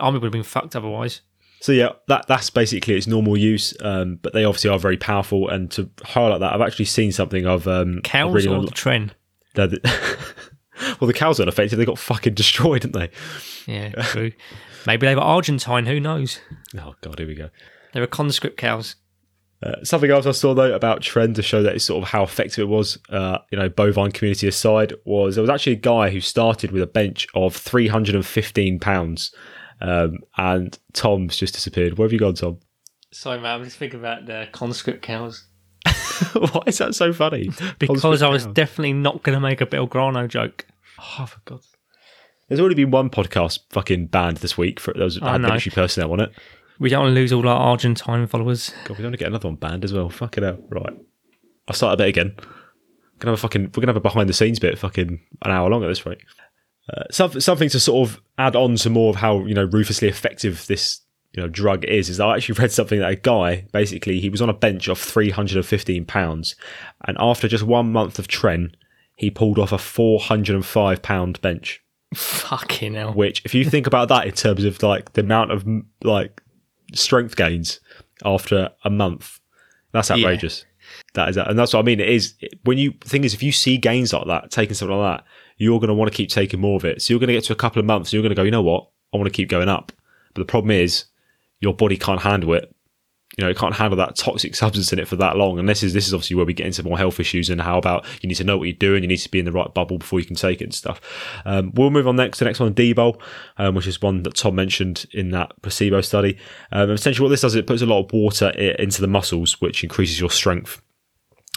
[0.00, 1.20] Army would have been fucked otherwise.
[1.60, 3.72] So yeah, that that's basically its normal use.
[3.80, 5.48] Um, but they obviously are very powerful.
[5.48, 8.72] And to highlight that, I've actually seen something of um, Cows really or on- the
[8.72, 9.10] tren?
[9.54, 9.80] the-
[11.00, 13.10] well, the cows weren't affected; they got fucking destroyed, didn't they?
[13.72, 14.32] Yeah, true.
[14.86, 15.86] Maybe they were Argentine.
[15.86, 16.40] Who knows?
[16.76, 17.50] Oh god, here we go.
[17.92, 18.96] They were conscript cows.
[19.62, 22.24] Uh, something else I saw though about tren to show that it's sort of how
[22.24, 26.10] effective it was, uh, you know, bovine community aside, was there was actually a guy
[26.10, 29.32] who started with a bench of 315 pounds,
[29.80, 31.96] um, and Tom's just disappeared.
[31.96, 32.58] Where have you gone, Tom?
[33.12, 33.60] Sorry, man.
[33.60, 35.46] I'm just thinking about the conscript cows.
[36.32, 37.50] Why is that so funny?
[37.78, 40.66] Because I was Conscript definitely not going to make a Belgrano joke.
[40.96, 41.16] cows.
[41.18, 41.68] Oh, for God's
[42.48, 45.48] There's already been one podcast fucking banned this week for those that I had know.
[45.48, 46.32] military personnel on it.
[46.82, 48.72] We don't want to lose all our Argentine followers.
[48.86, 50.10] God, we don't want to get another one banned as well.
[50.10, 50.58] Fucking hell.
[50.68, 50.92] Right.
[51.68, 52.34] I'll start a bit again.
[52.36, 53.62] We're gonna have a fucking.
[53.66, 56.18] We're gonna have a behind the scenes bit, fucking an hour long at this rate.
[56.92, 60.08] Uh, some, something to sort of add on to more of how you know ruthlessly
[60.08, 62.10] effective this you know drug is.
[62.10, 64.98] Is I actually read something that a guy basically he was on a bench of
[64.98, 66.56] three hundred and fifteen pounds,
[67.06, 68.74] and after just one month of tren,
[69.14, 71.80] he pulled off a four hundred and five pound bench.
[72.12, 73.12] Fucking hell.
[73.12, 75.64] Which, if you think about that in terms of like the amount of
[76.02, 76.41] like
[76.94, 77.80] strength gains
[78.24, 79.40] after a month,
[79.92, 80.16] that's Yeah.
[80.16, 80.64] outrageous.
[81.14, 82.00] That is, and that's what I mean.
[82.00, 85.18] It is when you thing is if you see gains like that, taking something like
[85.18, 85.26] that,
[85.56, 87.00] you're going to want to keep taking more of it.
[87.00, 88.42] So you're going to get to a couple of months, and you're going to go,
[88.42, 89.92] you know what, I want to keep going up.
[90.34, 91.04] But the problem is,
[91.60, 92.74] your body can't handle it.
[93.38, 95.58] You know, it can't handle that toxic substance in it for that long.
[95.58, 97.78] And this is this is obviously where we get into more health issues and how
[97.78, 99.72] about you need to know what you're doing, you need to be in the right
[99.72, 101.00] bubble before you can take it and stuff.
[101.44, 103.20] Um, we'll move on next to the next one, D-bol,
[103.58, 106.38] um, which is one that Tom mentioned in that placebo study.
[106.72, 109.60] Um, essentially, what this does is it puts a lot of water into the muscles,
[109.60, 110.82] which increases your strength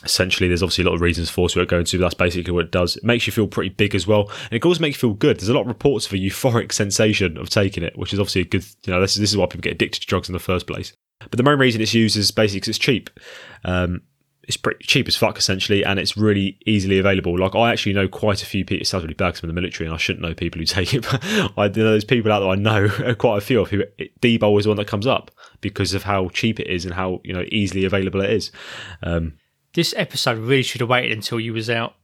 [0.03, 2.71] essentially there's obviously a lot of reasons for it going but that's basically what it
[2.71, 5.13] does it makes you feel pretty big as well and it also make you feel
[5.13, 8.19] good there's a lot of reports of a euphoric sensation of taking it which is
[8.19, 10.29] obviously a good you know this is, this is why people get addicted to drugs
[10.29, 13.09] in the first place but the main reason it's used is basically because it's cheap
[13.63, 14.01] um,
[14.43, 18.07] it's pretty cheap as fuck essentially and it's really easily available like i actually know
[18.07, 19.97] quite a few people it sounds really bad 'cause I'm in the military and i
[19.97, 21.23] shouldn't know people who take it but
[21.57, 23.83] i know there's people out there i know quite a few of who
[24.21, 27.33] D-bol is one that comes up because of how cheap it is and how you
[27.33, 28.51] know easily available it is
[29.01, 29.33] um,
[29.73, 31.95] This episode really should have waited until you was out.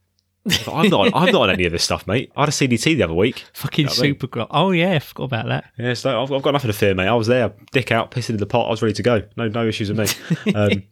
[0.68, 1.12] I'm not.
[1.14, 2.32] I'm not on any of this stuff, mate.
[2.36, 3.44] I had a CDT the other week.
[3.54, 4.14] Fucking know what I mean?
[4.14, 5.64] gro- Oh yeah, forgot about that.
[5.78, 7.06] Yeah, so I've, I've got nothing to fear, mate.
[7.06, 8.66] I was there, dick out, pissing in the pot.
[8.66, 9.22] I was ready to go.
[9.36, 9.98] No, no issues with
[10.44, 10.54] me.
[10.54, 10.82] um,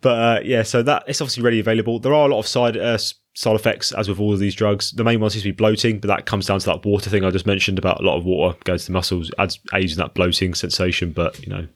[0.00, 1.98] but uh, yeah, so that it's obviously ready available.
[1.98, 2.98] There are a lot of side uh,
[3.34, 4.92] side effects, as with all of these drugs.
[4.92, 7.24] The main one seems to be bloating, but that comes down to that water thing
[7.24, 9.98] I just mentioned about a lot of water goes to the muscles, adds aids in
[9.98, 11.10] that bloating sensation.
[11.10, 11.66] But you know,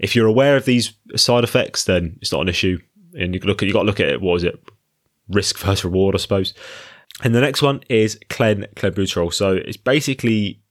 [0.00, 2.78] if you're aware of these side effects, then it's not an issue.
[3.18, 4.20] And you look at you got to look at it.
[4.20, 4.58] What is it?
[5.28, 6.54] Risk versus reward, I suppose.
[7.22, 9.32] And the next one is clen clenbuterol.
[9.32, 10.62] So it's basically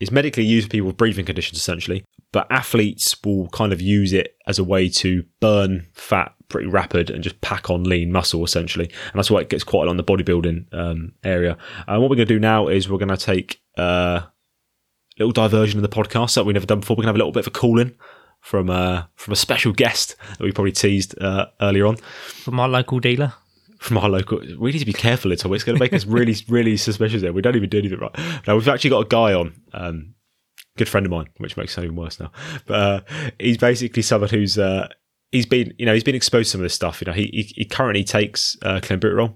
[0.00, 4.12] it's medically used for people with breathing conditions essentially, but athletes will kind of use
[4.12, 8.44] it as a way to burn fat pretty rapid and just pack on lean muscle
[8.44, 8.86] essentially.
[8.86, 11.56] And that's why it gets quite a lot in the bodybuilding um, area.
[11.86, 14.30] And what we're going to do now is we're going to take uh, a
[15.18, 16.94] little diversion of the podcast that we've never done before.
[16.94, 17.96] We're going to have a little bit of a call in
[18.40, 22.66] from uh, from a special guest that we probably teased uh, earlier on From my
[22.66, 23.34] local dealer.
[23.78, 24.40] From our local.
[24.58, 25.32] We need to be careful.
[25.32, 27.32] It's going to make us really, really suspicious here.
[27.32, 28.16] We don't even do anything right.
[28.46, 30.14] Now, we've actually got a guy on, um,
[30.76, 32.30] good friend of mine, which makes it even worse now.
[32.66, 33.00] But uh,
[33.38, 34.88] he's basically someone who's, uh,
[35.32, 37.00] he's been, you know, he's been exposed to some of this stuff.
[37.00, 39.34] You know, he, he, he currently takes uh, clenbuterol.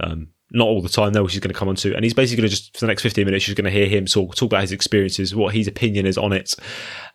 [0.00, 1.94] Um, not all the time though, which he's going to come on to.
[1.94, 3.86] And he's basically going to just, for the next 15 minutes, you're going to hear
[3.86, 6.54] him talk, talk about his experiences, what his opinion is on it,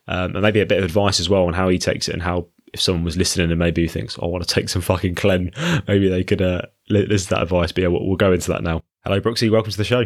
[0.07, 2.21] um, and maybe a bit of advice as well on how he takes it and
[2.21, 5.15] how, if someone was listening and maybe thinks, "Oh, I want to take some fucking
[5.15, 5.51] Clen,
[5.88, 7.71] maybe they could uh, li- listen to that advice.
[7.71, 8.81] But yeah, we'll, we'll go into that now.
[9.03, 9.49] Hello, Brooksy.
[9.51, 10.05] Welcome to the show.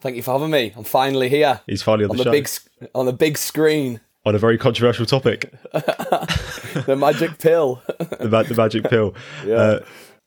[0.00, 0.72] Thank you for having me.
[0.74, 2.48] I'm finally here He's finally on, on the, the show big
[2.94, 4.00] on the big screen.
[4.24, 5.52] on a very controversial topic.
[5.72, 7.82] the magic pill.
[7.98, 9.14] the, ma- the magic pill.
[9.46, 9.54] Yeah.
[9.54, 9.80] Uh,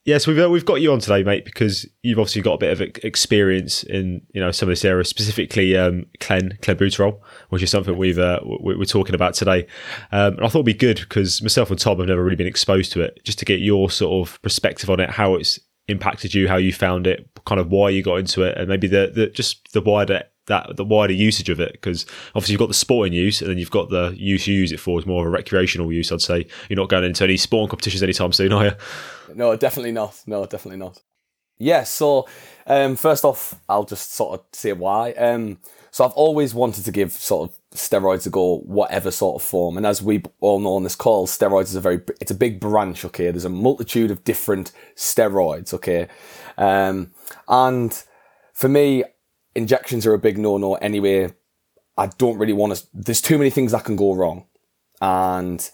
[0.05, 2.71] yes, we've uh, we've got you on today, mate, because you've obviously got a bit
[2.71, 7.69] of experience in you know some of this area, specifically um, clen clenbuterol, which is
[7.71, 9.65] something we've uh, we- we're talking about today.
[10.11, 12.47] Um, and I thought it'd be good because myself and Tom have never really been
[12.47, 16.33] exposed to it, just to get your sort of perspective on it, how it's impacted
[16.33, 19.11] you, how you found it, kind of why you got into it, and maybe the,
[19.13, 22.73] the just the wider that the wider usage of it because obviously you've got the
[22.73, 25.27] sporting use and then you've got the use you use it for is more of
[25.27, 28.65] a recreational use i'd say you're not going into any sporting competitions anytime soon are
[28.65, 28.71] you
[29.35, 30.21] No, definitely not.
[30.27, 31.01] No, definitely not.
[31.57, 32.27] Yeah, so
[32.67, 35.11] um, first off, I'll just sort of say why.
[35.13, 35.59] Um,
[35.91, 39.77] so I've always wanted to give sort of steroids a go, whatever sort of form.
[39.77, 42.59] And as we all know on this call, steroids is a very, it's a big
[42.59, 43.29] branch, okay?
[43.29, 46.07] There's a multitude of different steroids, okay?
[46.57, 47.11] Um,
[47.47, 48.03] and
[48.53, 49.03] for me,
[49.55, 51.33] injections are a big no-no anyway.
[51.97, 54.45] I don't really want to, there's too many things that can go wrong.
[55.01, 55.69] And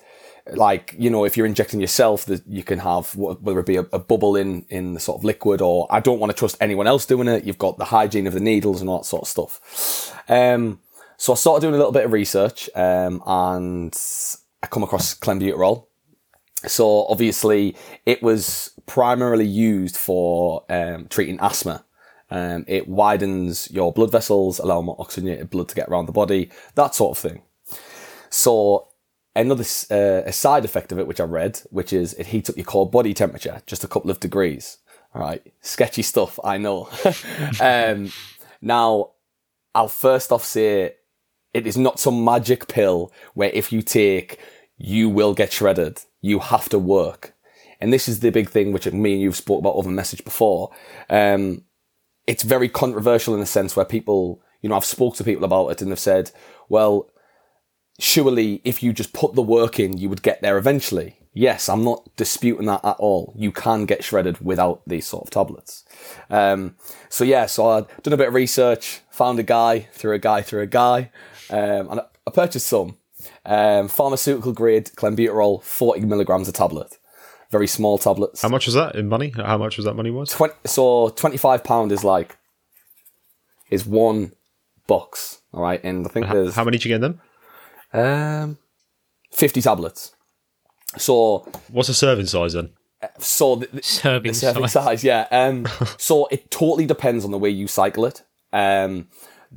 [0.54, 3.86] like you know if you're injecting yourself that you can have whether it be a,
[3.94, 6.88] a, bubble in in the sort of liquid or i don't want to trust anyone
[6.88, 9.28] else doing it you've got the hygiene of the needles and all that sort of
[9.28, 10.80] stuff um,
[11.18, 13.96] so i started doing a little bit of research um, and
[14.64, 15.86] i come across clenbuterol
[16.66, 21.84] so obviously it was primarily used for um, treating asthma
[22.32, 26.50] um, it widens your blood vessels allow more oxygenated blood to get around the body
[26.76, 27.42] that sort of thing
[28.30, 28.90] so
[29.36, 32.58] another uh, a side effect of it, which I read, which is it heats up
[32.58, 34.78] your core body temperature just a couple of degrees.
[35.14, 36.90] All right, sketchy stuff, I know.
[37.62, 38.12] um,
[38.62, 39.12] now,
[39.74, 40.96] I'll first off say
[41.54, 44.40] it is not some magic pill where if you take,
[44.78, 46.02] you will get shredded.
[46.22, 47.34] You have to work.
[47.82, 50.72] And this is the big thing, which me and you've spoke about over message before.
[51.10, 51.64] Um,
[52.30, 55.70] it's very controversial in a sense where people, you know, I've spoke to people about
[55.70, 56.30] it and they've said,
[56.70, 57.10] well,
[57.98, 61.18] surely if you just put the work in, you would get there eventually.
[61.34, 63.34] Yes, I'm not disputing that at all.
[63.36, 65.84] You can get shredded without these sort of tablets.
[66.30, 66.76] Um,
[67.10, 70.44] so yeah, so I'd done a bit of research, found a guy through a guy
[70.44, 71.10] through a guy,
[71.50, 72.98] um, and I purchased some.
[73.44, 76.99] Um, pharmaceutical grade clenbuterol, 40 milligrams a tablet.
[77.52, 78.42] Very small tablets.
[78.42, 79.34] How much was that in money?
[79.36, 80.30] How much was that money was?
[80.30, 82.38] 20, so 25 pound is like,
[83.72, 84.34] is one
[84.88, 85.42] box.
[85.54, 85.84] All right.
[85.84, 86.56] And I think How, there's.
[86.56, 87.22] how many did you get them?
[87.92, 88.58] Um,
[89.32, 90.14] 50 tablets.
[90.98, 92.72] So, What's the serving size then?
[93.18, 94.84] so the, the, Serving the serving size.
[94.86, 95.28] size, yeah.
[95.32, 98.24] Um, so it totally depends on the way you cycle it.
[98.54, 99.08] Um,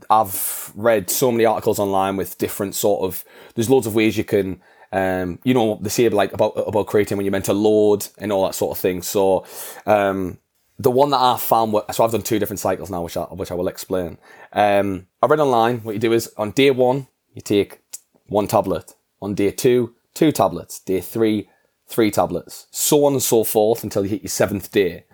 [0.08, 3.24] I've read so many articles online with different sort of.
[3.54, 4.62] There's loads of ways you can.
[4.92, 8.30] Um, you know, they say like about about creating when you're meant to load and
[8.30, 9.02] all that sort of thing.
[9.02, 9.46] So,
[9.86, 10.38] um,
[10.78, 13.50] the one that I found, so I've done two different cycles now, which I which
[13.50, 14.18] I will explain.
[14.52, 15.78] Um, I read online.
[15.80, 17.80] What you do is on day one, you take
[18.26, 18.94] one tablet.
[19.20, 20.80] On day two, two tablets.
[20.80, 21.48] Day three,
[21.86, 22.66] three tablets.
[22.70, 25.04] So on and so forth until you hit your seventh day.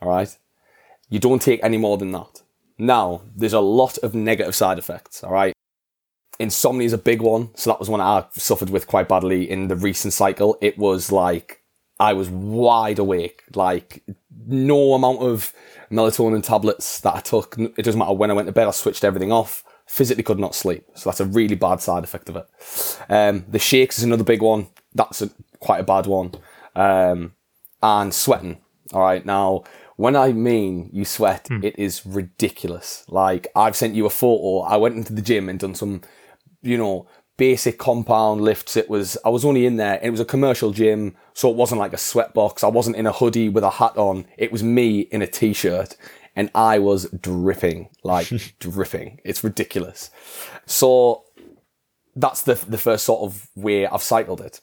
[0.00, 0.36] All right.
[1.10, 2.42] You don't take any more than that.
[2.78, 5.22] Now, there's a lot of negative side effects.
[5.22, 5.51] All right.
[6.38, 7.50] Insomnia is a big one.
[7.54, 10.58] So that was one I suffered with quite badly in the recent cycle.
[10.60, 11.62] It was like
[12.00, 13.42] I was wide awake.
[13.54, 14.02] Like
[14.46, 15.52] no amount of
[15.90, 17.56] melatonin tablets that I took.
[17.58, 18.66] It doesn't matter when I went to bed.
[18.66, 19.62] I switched everything off.
[19.86, 20.84] Physically could not sleep.
[20.94, 22.46] So that's a really bad side effect of it.
[23.08, 24.68] Um, the shakes is another big one.
[24.94, 26.32] That's a, quite a bad one.
[26.74, 27.34] Um,
[27.82, 28.58] and sweating.
[28.92, 29.24] All right.
[29.24, 29.64] Now,
[29.96, 33.04] when I mean you sweat, it is ridiculous.
[33.08, 34.60] Like I've sent you a photo.
[34.60, 36.00] I went into the gym and done some,
[36.62, 38.76] you know, basic compound lifts.
[38.76, 41.16] It was, I was only in there it was a commercial gym.
[41.34, 42.62] So it wasn't like a sweatbox.
[42.62, 44.26] I wasn't in a hoodie with a hat on.
[44.36, 45.96] It was me in a t-shirt
[46.36, 49.20] and I was dripping, like dripping.
[49.24, 50.10] It's ridiculous.
[50.66, 51.24] So
[52.14, 54.60] that's the, the first sort of way I've cycled it.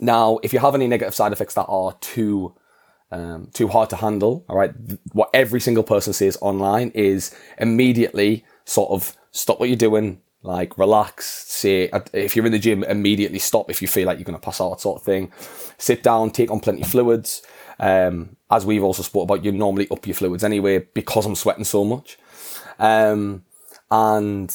[0.00, 2.54] Now, if you have any negative side effects that are too
[3.10, 4.72] um, too hard to handle, all right,
[5.12, 10.78] what every single person says online is immediately sort of stop what you're doing, like
[10.78, 11.26] relax.
[11.26, 14.38] Say uh, if you're in the gym, immediately stop if you feel like you're going
[14.38, 15.32] to pass out, sort of thing.
[15.78, 17.42] Sit down, take on plenty of fluids.
[17.78, 21.64] Um, as we've also spoke about, you normally up your fluids anyway because I'm sweating
[21.64, 22.18] so much.
[22.78, 23.44] Um,
[23.90, 24.54] and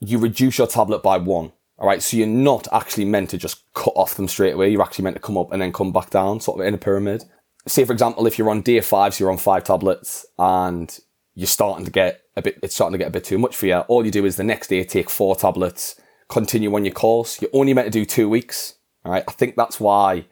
[0.00, 1.52] you reduce your tablet by one.
[1.78, 4.70] All right, so you're not actually meant to just cut off them straight away.
[4.70, 6.78] You're actually meant to come up and then come back down, sort of in a
[6.78, 7.24] pyramid.
[7.66, 10.96] Say, for example, if you're on day five, so you're on five tablets, and
[11.34, 13.66] you're starting to get a bit, it's starting to get a bit too much for
[13.66, 13.78] you.
[13.78, 17.40] All you do is the next day take four tablets, continue on your course.
[17.40, 18.74] You're only meant to do two weeks.
[19.04, 20.26] All right, I think that's why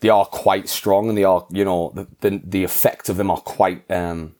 [0.00, 3.30] they are quite strong, and they are, you know, the the, the effects of them
[3.30, 4.36] are quite, um,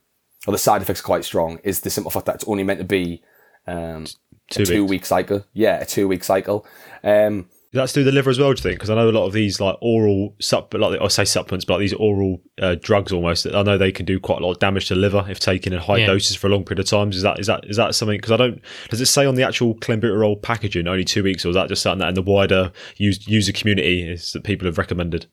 [0.46, 1.58] or the side effects are quite strong.
[1.64, 3.22] Is the simple fact that it's only meant to be
[3.66, 4.06] um,
[4.50, 5.44] Two a two week cycle.
[5.52, 6.66] Yeah, a two week cycle.
[7.02, 8.52] Um, Is that to do the liver as well?
[8.52, 8.76] Do you think?
[8.76, 11.72] Because I know a lot of these like oral sup, like I say supplements, but
[11.74, 13.48] like these oral uh, drugs almost.
[13.48, 15.72] I know they can do quite a lot of damage to the liver if taken
[15.72, 16.06] in high Yeah.
[16.06, 17.16] doses for a long period of times.
[17.16, 18.16] Is that is that is that something?
[18.16, 18.60] Because I don't.
[18.90, 21.82] Does it say on the actual clenbuterol packaging only two weeks, or is that just
[21.82, 25.26] something that in the wider use, user community is that people have recommended?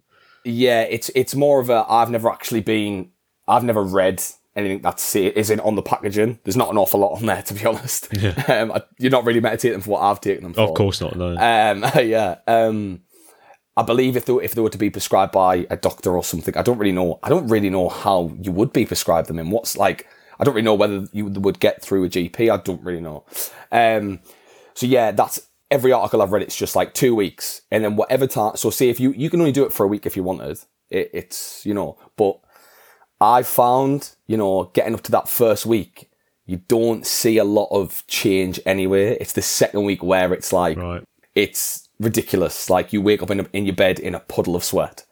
[0.43, 1.85] Yeah, it's it's more of a.
[1.87, 3.11] I've never actually been.
[3.47, 4.23] I've never read
[4.55, 6.39] anything that say isn't on the packaging.
[6.43, 8.09] There's not an awful lot on there, to be honest.
[8.49, 10.61] Um, I- you're not really meditating for what I've taken them for.
[10.61, 11.15] Of course not.
[11.15, 11.29] No.
[11.37, 12.37] Um, yeah.
[12.47, 13.01] Um,
[13.77, 16.23] I believe if they, were- if they were to be prescribed by a doctor or
[16.23, 17.19] something, I don't really know.
[17.23, 20.07] I don't really know how you would be prescribed them and what's like.
[20.39, 22.51] I don't really know whether you would get through a GP.
[22.51, 23.25] I don't really know.
[23.71, 24.19] Um,
[24.73, 26.41] so yeah, that's every article I've read.
[26.41, 28.57] It's just like two weeks, and then whatever time.
[28.57, 30.59] So say if you you can only do it for a week if you wanted.
[30.89, 32.39] It, it's you know, but
[33.21, 36.09] I found you know getting up to that first week.
[36.45, 39.17] You don't see a lot of change anyway.
[39.21, 41.03] It's the second week where it's like right.
[41.35, 42.69] it's ridiculous.
[42.69, 45.05] Like you wake up in, a, in your bed in a puddle of sweat.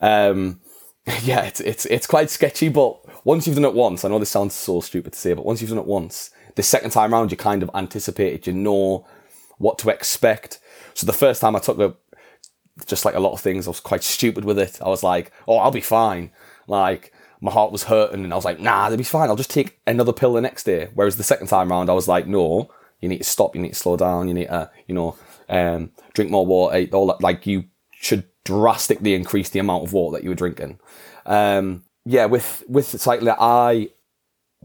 [0.00, 0.60] Um,
[1.22, 4.30] yeah, it's, it's, it's quite sketchy, but once you've done it once, I know this
[4.30, 7.30] sounds so stupid to say, but once you've done it once, the second time around,
[7.30, 8.46] you kind of anticipate it.
[8.46, 9.06] You know
[9.58, 10.60] what to expect.
[10.94, 11.94] So the first time I took it,
[12.86, 14.78] just like a lot of things, I was quite stupid with it.
[14.82, 16.30] I was like, oh, I'll be fine.
[16.66, 19.28] Like, my heart was hurting and I was like, nah, they'll be fine.
[19.28, 20.88] I'll just take another pill the next day.
[20.94, 22.70] Whereas the second time round, I was like, no,
[23.00, 23.54] you need to stop.
[23.54, 24.28] You need to slow down.
[24.28, 25.16] You need to, you know,
[25.48, 26.86] um, drink more water.
[26.92, 27.22] All that.
[27.22, 30.80] Like you should drastically increase the amount of water that you were drinking.
[31.26, 33.90] Um, yeah, with, with cycling, I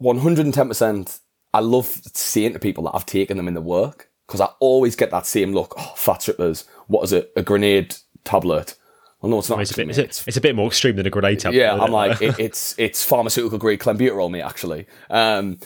[0.01, 1.19] 110%,
[1.53, 4.95] I love saying to people that I've taken them in the work because I always
[4.95, 5.75] get that same look.
[5.77, 6.65] Oh, fat strippers.
[6.87, 7.31] What is it?
[7.35, 8.75] A grenade tablet.
[9.23, 9.61] Well, no, it's not.
[9.61, 9.89] It's a bit.
[9.89, 11.57] It's a, it's a bit more extreme than a grenade tablet.
[11.57, 11.91] yeah, I'm it?
[11.91, 14.41] like, it, it's it's pharmaceutical grade clenbuterol, mate.
[14.41, 15.57] Actually, um,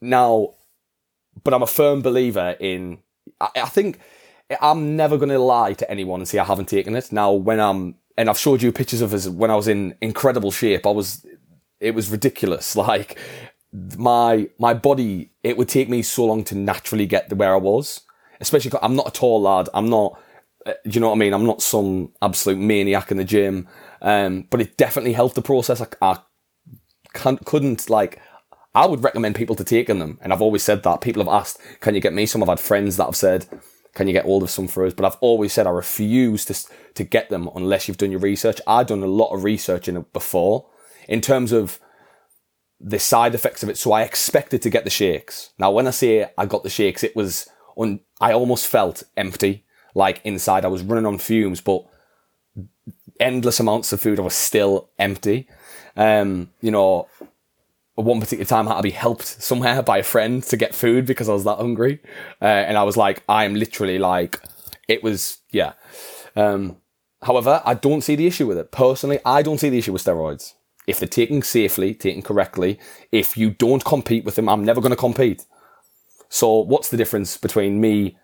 [0.00, 0.54] now,
[1.44, 2.98] but I'm a firm believer in.
[3.40, 4.00] I, I think
[4.60, 7.12] I'm never going to lie to anyone and say I haven't taken it.
[7.12, 10.50] Now, when I'm and I've showed you pictures of us when I was in incredible
[10.50, 10.86] shape.
[10.86, 11.26] I was,
[11.80, 12.76] it was ridiculous.
[12.82, 13.18] Like
[13.96, 17.58] my my body, it would take me so long to naturally get to where I
[17.58, 18.02] was.
[18.40, 19.68] Especially, I'm not a tall lad.
[19.72, 20.20] I'm not.
[20.66, 21.34] Uh, Do you know what I mean?
[21.34, 23.68] I'm not some absolute maniac in the gym.
[24.02, 25.80] Um, but it definitely helped the process.
[25.80, 26.18] I, I
[27.44, 28.20] couldn't like.
[28.74, 31.00] I would recommend people to taking them, and I've always said that.
[31.00, 33.46] People have asked, "Can you get me some?" I've had friends that have said,
[33.94, 36.54] "Can you get hold of some for us?" But I've always said I refuse to
[36.94, 38.60] to get them unless you've done your research.
[38.66, 40.66] I've done a lot of research in it before,
[41.08, 41.78] in terms of
[42.80, 43.78] the side effects of it.
[43.78, 45.50] So I expected to get the shakes.
[45.58, 48.00] Now, when I say I got the shakes, it was on.
[48.20, 51.84] I almost felt empty, like inside I was running on fumes, but
[53.20, 54.18] endless amounts of food.
[54.18, 55.48] I was still empty.
[55.96, 57.08] Um, you know,
[57.98, 60.74] at one particular time I had to be helped somewhere by a friend to get
[60.74, 62.00] food because I was that hungry.
[62.40, 64.40] Uh, and I was like, I am literally like,
[64.88, 65.74] it was, yeah.
[66.34, 66.78] Um,
[67.22, 68.72] however, I don't see the issue with it.
[68.72, 70.54] Personally, I don't see the issue with steroids.
[70.86, 72.80] If they're taken safely, taken correctly,
[73.12, 75.44] if you don't compete with them, I'm never going to compete.
[76.28, 78.16] So what's the difference between me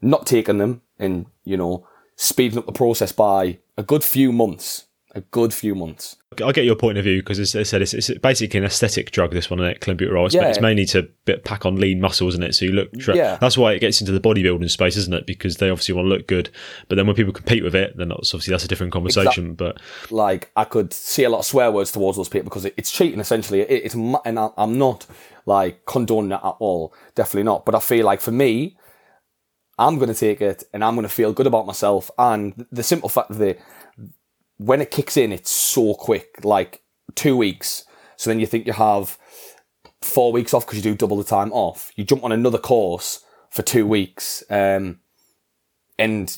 [0.00, 4.86] not taking them and, you know, speeding up the process by a good few months?
[5.16, 6.16] A good few months.
[6.44, 9.12] I get your point of view because, as I said, it's, it's basically an aesthetic
[9.12, 9.30] drug.
[9.30, 9.80] This one, isn't it?
[9.80, 10.26] Clenbuterol.
[10.26, 10.48] It's, Yeah.
[10.48, 11.04] it's mainly to
[11.44, 12.56] pack on lean muscle, isn't it?
[12.56, 12.92] So you look.
[12.98, 13.36] Tra- Yeah.
[13.40, 15.24] That's why it gets into the bodybuilding space, isn't it?
[15.24, 16.50] Because they obviously want to look good.
[16.88, 19.54] But then when people compete with it, then that's obviously that's a different conversation.
[19.54, 19.80] But
[20.10, 22.90] like I could see a lot of swear words towards those people because it, it's
[22.90, 23.60] cheating essentially.
[23.60, 25.06] It, it's and I, I'm not
[25.46, 27.64] like condoning it at all, definitely not.
[27.64, 28.76] But I feel like for me,
[29.78, 32.10] I'm going to take it and I'm going to feel good about myself.
[32.18, 33.56] And the simple fact of the
[34.56, 36.82] when it kicks in, it's so quick, like
[37.14, 37.84] two weeks.
[38.16, 39.18] So then you think you have
[40.00, 41.90] four weeks off because you do double the time off.
[41.96, 45.00] You jump on another course for two weeks, um,
[45.98, 46.36] and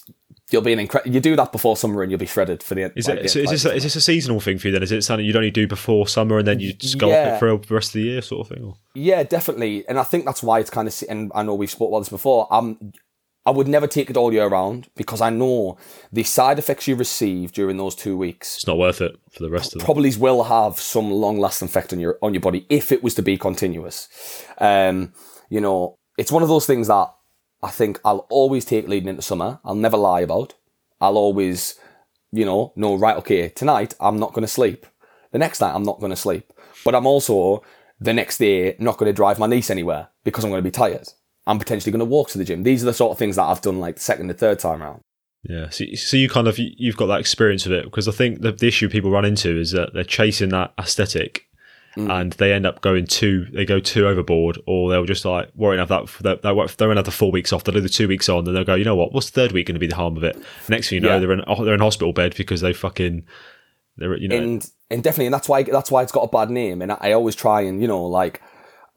[0.50, 1.12] you'll be an incredible.
[1.14, 2.92] You do that before summer, and you'll be shredded for the.
[2.96, 3.30] is like, it?
[3.30, 4.72] So is like- this a, is this a seasonal thing for you?
[4.72, 7.12] Then is it something you'd only do before summer and then you just go off
[7.12, 7.36] Yeah.
[7.36, 8.64] it for the rest of the year, sort of thing?
[8.64, 8.76] Or?
[8.94, 11.04] Yeah, definitely, and I think that's why it's kind of.
[11.08, 12.52] And I know we've spoke about this before.
[12.52, 12.92] Um,
[13.46, 15.78] I would never take it all year round because I know
[16.12, 19.50] the side effects you receive during those two weeks It's not worth it for the
[19.50, 22.90] rest of probably will have some long lasting effect on your on your body if
[22.90, 24.08] it was to be continuous.
[24.58, 25.12] Um,
[25.48, 27.08] you know, it's one of those things that
[27.62, 29.60] I think I'll always take leading into summer.
[29.64, 30.54] I'll never lie about.
[31.00, 31.78] I'll always,
[32.32, 33.16] you know, know right.
[33.18, 34.86] Okay, tonight I'm not going to sleep.
[35.30, 36.52] The next night I'm not going to sleep.
[36.84, 37.62] But I'm also
[38.00, 40.72] the next day not going to drive my niece anywhere because I'm going to be
[40.72, 41.08] tired.
[41.46, 42.62] I'm potentially going to walk to the gym.
[42.62, 44.82] These are the sort of things that I've done like the second and third time
[44.82, 45.00] round.
[45.48, 48.40] Yeah, so, so you kind of you've got that experience with it because I think
[48.40, 51.46] the, the issue people run into is that they're chasing that aesthetic,
[51.96, 52.10] mm.
[52.10, 55.78] and they end up going too they go too overboard, or they'll just like won't
[55.78, 57.62] have that, they, they won't have the four weeks off.
[57.62, 59.12] They'll do the two weeks on, and they'll go, you know what?
[59.12, 60.36] What's the third week going to be the harm of it?
[60.68, 61.18] Next thing you know, Yeah.
[61.20, 63.24] they're in they're in hospital bed because they fucking,
[63.98, 66.50] they're you know, and and definitely, and that's why that's why it's got a bad
[66.50, 66.82] name.
[66.82, 68.42] And I, I always try and you know, like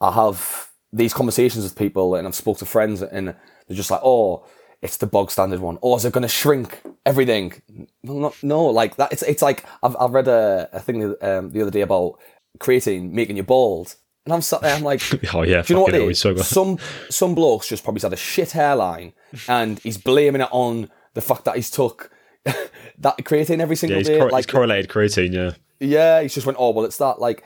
[0.02, 4.02] I have these conversations with people, and I've spoke to friends, and they're just like,
[4.04, 4.46] "Oh,
[4.82, 5.78] it's the bog standard one.
[5.82, 7.62] Oh, is it going to shrink everything?"
[8.04, 9.12] No, no, no, like that.
[9.12, 12.20] It's it's like I've I've read a, a thing um, the other day about
[12.60, 15.02] creatine making you bald, and I'm sat there, I'm like,
[15.34, 16.20] oh yeah, do you know what it is?
[16.20, 16.36] so.
[16.38, 16.78] Some
[17.10, 19.14] some blokes just probably had a shit hairline,
[19.48, 22.12] and he's blaming it on the fact that he's took
[22.46, 24.20] that creatine every yeah, single he's, day.
[24.20, 25.52] cor- like he's correlated creatine, yeah.
[25.80, 27.44] yeah, he's just went, oh well, it's that like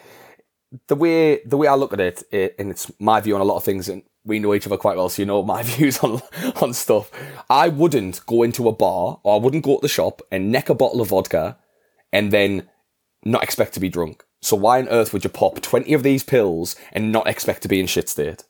[0.87, 3.45] the way the way I look at it, it, and it's my view on a
[3.45, 5.99] lot of things, and we know each other quite well, so you know my views
[5.99, 6.21] on
[6.61, 7.11] on stuff.
[7.49, 10.69] I wouldn't go into a bar or I wouldn't go to the shop and neck
[10.69, 11.57] a bottle of vodka
[12.11, 12.69] and then
[13.23, 14.23] not expect to be drunk.
[14.41, 17.67] So why on earth would you pop twenty of these pills and not expect to
[17.67, 18.43] be in shit state?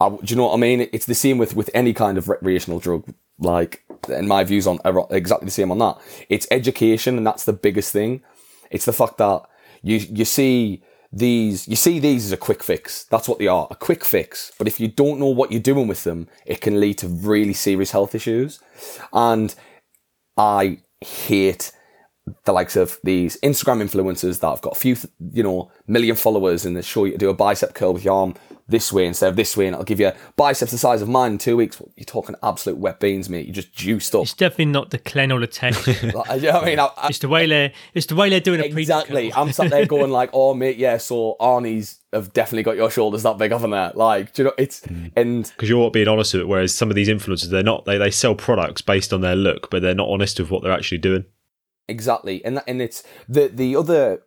[0.00, 0.88] I, do you know what I mean?
[0.92, 3.12] It's the same with with any kind of recreational drug.
[3.38, 5.98] Like, and my views on are exactly the same on that.
[6.28, 8.22] It's education, and that's the biggest thing.
[8.70, 9.42] It's the fact that
[9.82, 10.82] you you see
[11.16, 13.04] these you see these as a quick fix.
[13.04, 14.52] That's what they are, a quick fix.
[14.58, 17.52] But if you don't know what you're doing with them, it can lead to really
[17.52, 18.60] serious health issues.
[19.12, 19.54] And
[20.36, 21.72] I hate
[22.44, 24.96] the likes of these Instagram influencers that have got a few,
[25.32, 28.14] you know, million followers and they show you to do a bicep curl with your
[28.14, 28.34] arm
[28.66, 31.32] this way instead of this way, and it'll give you biceps the size of mine
[31.32, 31.80] in two weeks.
[31.96, 33.46] You're talking absolute wet beans, mate.
[33.46, 34.22] You're just juiced up.
[34.22, 35.74] It's definitely not the Clen or the Tech.
[35.86, 36.78] Like, you know what I mean?
[36.78, 39.32] I, I, it's the way they're it's the way they're doing a exactly.
[39.32, 43.22] I'm sat there going like, "Oh, mate, yeah." So Arnie's have definitely got your shoulders
[43.24, 43.90] that big, haven't they?
[43.94, 44.54] Like, do you know?
[44.56, 45.10] It's mm.
[45.16, 46.48] and because you're being honest with it.
[46.48, 47.84] Whereas some of these influencers, they're not.
[47.84, 50.72] They they sell products based on their look, but they're not honest with what they're
[50.72, 51.24] actually doing.
[51.88, 54.22] Exactly, and that, and it's the the other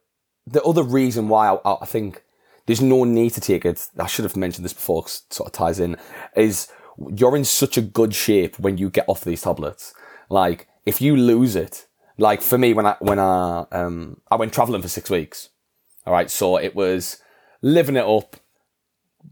[0.46, 2.24] the other reason why I, I think
[2.68, 3.90] there's no need to take it.
[3.98, 5.98] I should have mentioned this before, sort of ties in.
[6.36, 6.68] Is
[7.16, 9.94] you're in such a good shape when you get off these tablets.
[10.30, 11.88] Like if you lose it,
[12.18, 15.50] like for me when I when I um I went traveling for six weeks.
[16.06, 17.22] All right, so it was
[17.62, 18.38] living it up,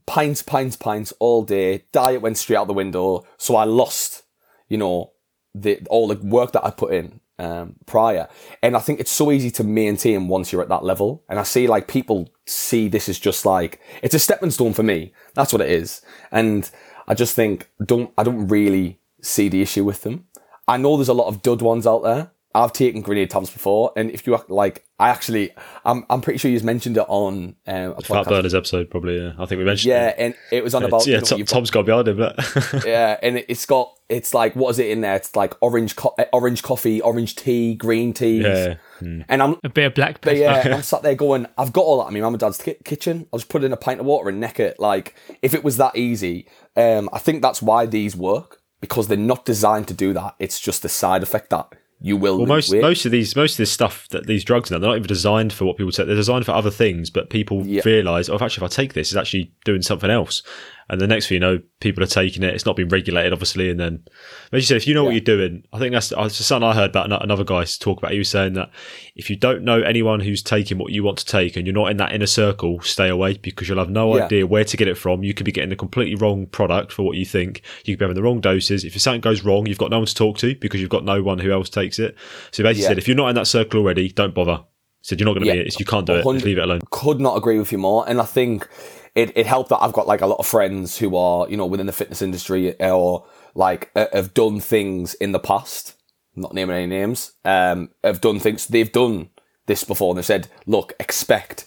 [0.05, 1.85] pints, pints, pints all day.
[1.91, 4.23] Diet went straight out the window, so I lost,
[4.67, 5.11] you know,
[5.53, 8.27] the all the work that I put in um, prior.
[8.61, 11.23] And I think it's so easy to maintain once you're at that level.
[11.29, 14.83] And I see like people see this as just like it's a stepping stone for
[14.83, 15.13] me.
[15.33, 16.01] That's what it is.
[16.31, 16.69] And
[17.07, 20.27] I just think don't I don't really see the issue with them.
[20.67, 22.31] I know there's a lot of dud ones out there.
[22.55, 25.51] I've taken grenade tablets before, and if you like, I actually,
[25.83, 28.27] I'm, I'm pretty sure you've mentioned it on um, a Fat.
[28.27, 29.19] Burners episode, probably.
[29.19, 29.33] Yeah.
[29.37, 29.89] I think we mentioned.
[29.89, 30.15] Yeah, it.
[30.19, 31.15] and it was on about yeah.
[31.15, 32.15] you know, Tom, you've got- Tom's got behind him.
[32.17, 32.39] But
[32.85, 35.15] yeah, and it- it's got it's like what is it in there?
[35.15, 38.41] It's like orange, co- uh, orange coffee, orange tea, green tea.
[38.41, 38.75] Yeah.
[39.01, 40.69] and I'm a bit of black but pepper.
[40.69, 42.77] yeah, I'm sat there going, I've got all that in my mum and dad's ki-
[42.85, 43.27] kitchen.
[43.33, 44.79] I'll just put in a pint of water and neck it.
[44.79, 46.47] Like if it was that easy,
[46.77, 50.35] um, I think that's why these work because they're not designed to do that.
[50.39, 51.67] It's just a side effect that
[52.05, 54.69] you will well, lose most most of these most of this stuff that these drugs
[54.69, 56.05] now they're not even designed for what people take.
[56.05, 57.81] They're designed for other things, but people Yeah.
[57.83, 60.43] realise, oh, actually, if I take this, it's actually doing something else.
[60.87, 62.53] And the next thing you know, people are taking it.
[62.53, 63.71] It's not been regulated, obviously.
[63.71, 64.03] And then,
[64.51, 66.67] as you said, if you know what you're doing, I think that's, uh, that's something
[66.69, 68.11] I heard about another guy talk about.
[68.11, 68.69] He was saying that
[69.15, 71.89] if you don't know anyone who's taking what you want to take and you're not
[71.89, 74.25] in that inner circle, stay away because you'll have no Yeah.
[74.25, 75.23] idea where to get it from.
[75.23, 77.63] You could be getting the completely wrong product for what you think.
[77.83, 78.83] You could be having the wrong doses.
[78.85, 81.23] If something goes wrong, you've got no one to talk to because you've got no
[81.23, 82.15] one who else takes it.
[82.51, 82.87] So basically Yeah.
[82.89, 84.57] said, if you're not in that circle already, don't bother.
[84.57, 85.63] He said you're not going to Yeah.
[85.63, 85.79] be it.
[85.79, 86.25] You can't do it.
[86.25, 86.81] Leave it alone.
[86.91, 88.07] could not agree with you more.
[88.07, 88.67] And I think
[89.15, 91.65] it, it helped that I've got like a lot of friends who are, you know,
[91.65, 95.95] within the fitness industry or like uh, have done things in the past,
[96.35, 99.29] not naming any names, um, have done things, they've done
[99.67, 101.65] this before and they've said, look, expect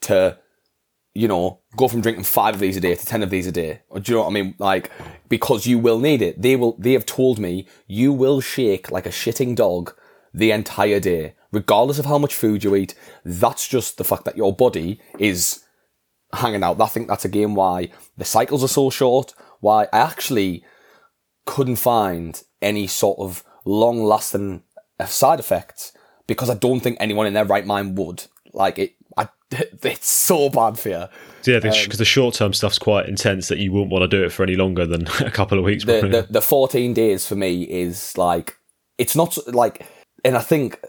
[0.00, 0.38] to,
[1.14, 3.52] you know, go from drinking five of these a day to 10 of these a
[3.52, 3.82] day.
[3.90, 4.54] Or do you know what I mean?
[4.58, 4.90] Like,
[5.28, 6.40] because you will need it.
[6.40, 9.94] They will, they have told me you will shake like a shitting dog
[10.32, 12.94] the entire day, regardless of how much food you eat.
[13.22, 15.62] That's just the fact that your body is
[16.36, 16.80] hanging out.
[16.80, 19.34] I think that's again why the cycles are so short.
[19.60, 20.64] Why I actually
[21.44, 24.62] couldn't find any sort of long lasting
[24.98, 25.92] uh, side effects
[26.26, 28.24] because I don't think anyone in their right mind would.
[28.52, 31.04] Like it, I, it's so bad for you.
[31.44, 34.24] Yeah, because um, the short term stuff's quite intense that you wouldn't want to do
[34.24, 35.84] it for any longer than a couple of weeks.
[35.84, 38.58] the, the the 14 days for me is like
[38.98, 39.86] it's not like
[40.24, 40.80] and i think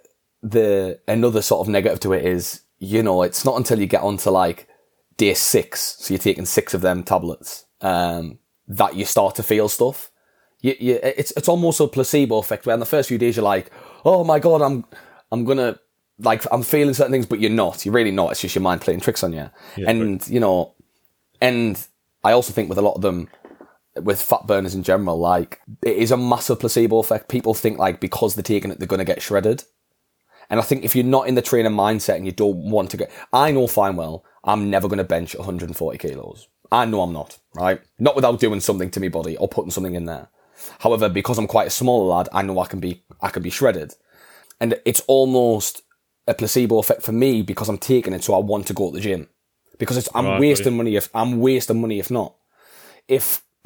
[0.41, 4.01] the another sort of negative to it is you know it's not until you get
[4.01, 4.67] onto like
[5.17, 9.67] day six so you're taking six of them tablets um that you start to feel
[9.69, 10.11] stuff
[10.61, 13.43] you, you, it's it's almost a placebo effect where in the first few days you're
[13.43, 13.71] like
[14.05, 14.85] oh my god i'm
[15.31, 15.79] i'm gonna
[16.19, 17.85] like I'm feeling certain things, but you're not.
[17.85, 18.31] You're really not.
[18.31, 19.49] It's just your mind playing tricks on you.
[19.87, 20.73] and you know,
[21.41, 21.85] and
[22.23, 23.29] I also think with a lot of them,
[23.95, 27.29] with fat burners in general, like it is a massive placebo effect.
[27.29, 29.63] People think like because they're taking it, they're going to get shredded.
[30.49, 32.97] And I think if you're not in the training mindset and you don't want to
[32.97, 36.47] get, I know fine well, I'm never going to bench 140 kilos.
[36.71, 37.81] I know I'm not, right?
[37.99, 40.29] Not without doing something to my body or putting something in there.
[40.79, 43.49] However, because I'm quite a small lad, I know I can be, I can be
[43.49, 43.93] shredded.
[44.59, 45.83] And it's almost
[46.27, 48.95] a placebo effect for me because I'm taking it, so I want to go to
[48.95, 49.29] the gym
[49.77, 52.35] because it's, I'm Right, wasting money if I'm wasting money if not.
[53.07, 53.43] If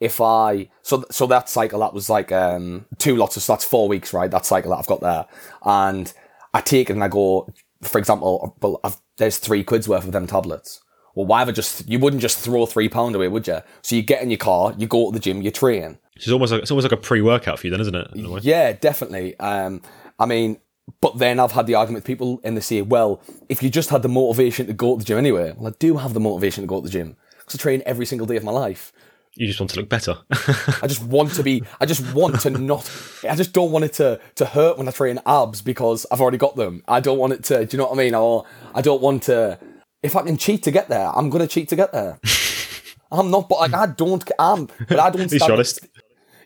[0.00, 3.64] if I so so that cycle that was like um two lots of so that's
[3.64, 5.26] four weeks right that cycle that I've got there
[5.64, 6.12] and
[6.52, 7.48] I take it and I go
[7.82, 10.80] for example well I've, there's three quid's worth of them tablets
[11.14, 13.96] well why have I just you wouldn't just throw three pound away would you so
[13.96, 16.62] you get in your car you go to the gym you train It's almost like
[16.62, 18.08] it's almost like a pre-workout for you, then, isn't it?
[18.14, 18.40] in a way?
[18.42, 19.38] yeah, definitely.
[19.40, 19.82] Um,
[20.18, 20.58] I mean,
[21.00, 23.90] but then I've had the argument with people and they say, well, if you just
[23.90, 26.62] had the motivation to go to the gym anyway, well, I do have the motivation
[26.62, 28.92] to go to the gym because I train every single day of my life.
[29.36, 30.16] You just want to look better.
[30.30, 32.90] I just want to be, I just want to not,
[33.28, 36.38] I just don't want it to, to hurt when I train abs because I've already
[36.38, 36.84] got them.
[36.86, 38.14] I don't want it to, do you know what I mean?
[38.14, 39.58] Or I don't want to,
[40.02, 42.20] if I can cheat to get there, I'm going to cheat to get there.
[43.10, 45.80] I'm not, but like, I don't, I'm, but I don't stand- honest.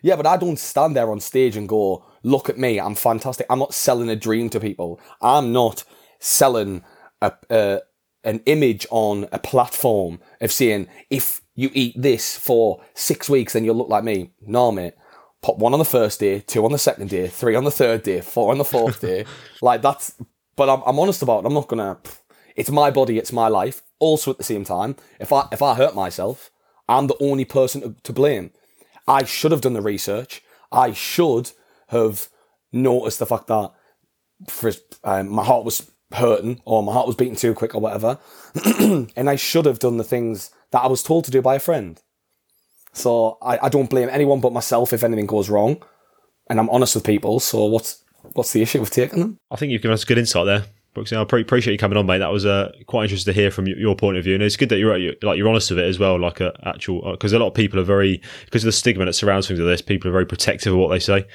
[0.01, 3.45] Yeah, but I don't stand there on stage and go, look at me, I'm fantastic.
[3.49, 4.99] I'm not selling a dream to people.
[5.21, 5.83] I'm not
[6.19, 6.83] selling
[7.21, 7.79] a, uh,
[8.23, 13.65] an image on a platform of saying, if you eat this for six weeks, then
[13.65, 14.31] you'll look like me.
[14.39, 14.93] No, mate.
[15.41, 18.03] Put one on the first day, two on the second day, three on the third
[18.03, 19.25] day, four on the fourth day.
[19.61, 20.15] Like that's,
[20.55, 21.47] but I'm, I'm honest about it.
[21.47, 21.97] I'm not gonna,
[22.55, 23.81] it's my body, it's my life.
[23.99, 26.49] Also at the same time, if I, if I hurt myself,
[26.87, 28.51] I'm the only person to, to blame.
[29.05, 30.41] I should have done the research.
[30.71, 31.51] I should
[31.87, 32.29] have
[32.71, 33.73] noticed the fact that
[34.47, 34.71] for,
[35.03, 38.19] um, my heart was hurting or my heart was beating too quick or whatever.
[39.15, 41.59] and I should have done the things that I was told to do by a
[41.59, 42.01] friend.
[42.93, 45.81] So I, I don't blame anyone but myself if anything goes wrong.
[46.49, 47.39] And I'm honest with people.
[47.39, 48.03] So what's
[48.33, 49.37] what's the issue with taking them?
[49.51, 51.13] I think you've given us good insight there, Brooks.
[51.13, 52.17] I pre- appreciate you coming on, mate.
[52.17, 54.69] That was uh, quite interesting to hear from your point of view, and it's good
[54.69, 56.19] that you're like you're honest with it as well.
[56.19, 59.13] Like a actual, because a lot of people are very because of the stigma that
[59.13, 59.83] surrounds things like this.
[59.83, 61.27] People are very protective of what they say.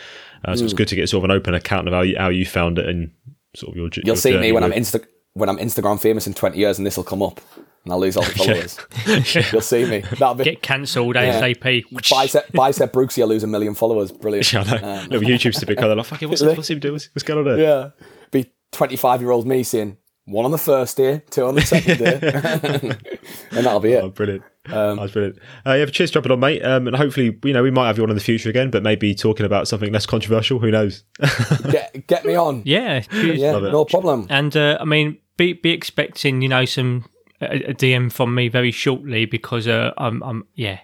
[0.44, 2.28] Uh, so it's good to get sort of an open account of how you, how
[2.28, 3.12] you found it and
[3.56, 3.88] sort of your.
[3.96, 6.86] You'll your see me when I'm Insta when I'm Instagram famous in 20 years and
[6.86, 7.40] this will come up
[7.82, 8.30] and I'll lose all the
[9.04, 9.52] followers.
[9.52, 10.00] You'll see me.
[10.00, 11.84] That'll be Get cancelled ASAP.
[12.08, 14.12] bicep, bicep Brooksy, I'll lose a million followers.
[14.12, 14.52] Brilliant.
[14.52, 14.76] Yeah, I know.
[14.76, 16.94] Um, Little YouTube's to be kind of like, fucking, what's, what's him doing?
[16.94, 17.58] What's, what's going on there?
[17.58, 17.90] Yeah.
[18.30, 19.96] Be 25 year old me saying
[20.26, 22.18] one on the first day, two on the second day.
[23.56, 24.14] and that'll be Oh, it.
[24.14, 24.42] brilliant.
[24.66, 25.38] That's brilliant.
[25.66, 26.62] Uh, yeah, cheers for jumping on, mate.
[26.64, 28.82] Um, and hopefully, you know, we might have you on in the future again, but
[28.82, 30.58] maybe talking about something less controversial.
[30.58, 31.04] Who knows?
[31.70, 32.62] Get, get me on.
[32.64, 33.38] Yeah, cheers.
[33.38, 33.72] Yeah, Love it.
[33.72, 34.26] no problem.
[34.30, 37.04] And uh, I mean, be be expecting you know some
[37.42, 40.78] a, a DM from me very shortly because uh, I'm I'm yeah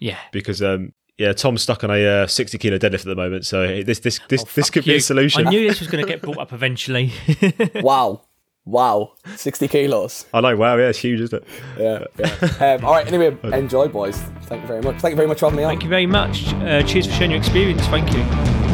[0.00, 0.16] yeah.
[0.32, 3.82] because um, yeah, Tom's stuck on a uh, sixty kilo deadlift at the moment, so
[3.82, 5.46] this this this this could be a solution.
[5.46, 7.12] I knew this was going to get brought up eventually.
[7.74, 8.22] Wow.
[8.68, 9.12] Wow.
[9.36, 10.26] 60 kilos.
[10.34, 10.54] I know.
[10.56, 11.48] Wow, yeah, it's huge, isn't it?
[11.78, 12.04] Yeah.
[12.18, 12.74] yeah.
[12.74, 13.06] Um, all right.
[13.06, 14.18] Anyway, enjoy, boys.
[14.42, 15.00] Thank you very much.
[15.00, 15.70] Thank you very much for having me on.
[15.70, 16.52] Thank you very much.
[16.54, 17.82] Uh, cheers for sharing your experience.
[17.86, 18.67] Thank you.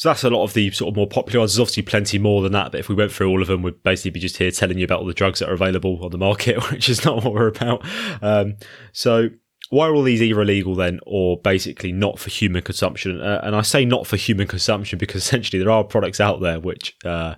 [0.00, 1.52] So that's a lot of the sort of more popular ones.
[1.52, 3.82] There's obviously plenty more than that, but if we went through all of them, we'd
[3.82, 6.16] basically be just here telling you about all the drugs that are available on the
[6.16, 7.86] market, which is not what we're about.
[8.22, 8.56] Um,
[8.92, 9.28] so
[9.70, 13.20] why are all these either illegal then, or basically not for human consumption?
[13.20, 16.58] Uh, and I say not for human consumption because essentially there are products out there
[16.58, 17.36] which uh,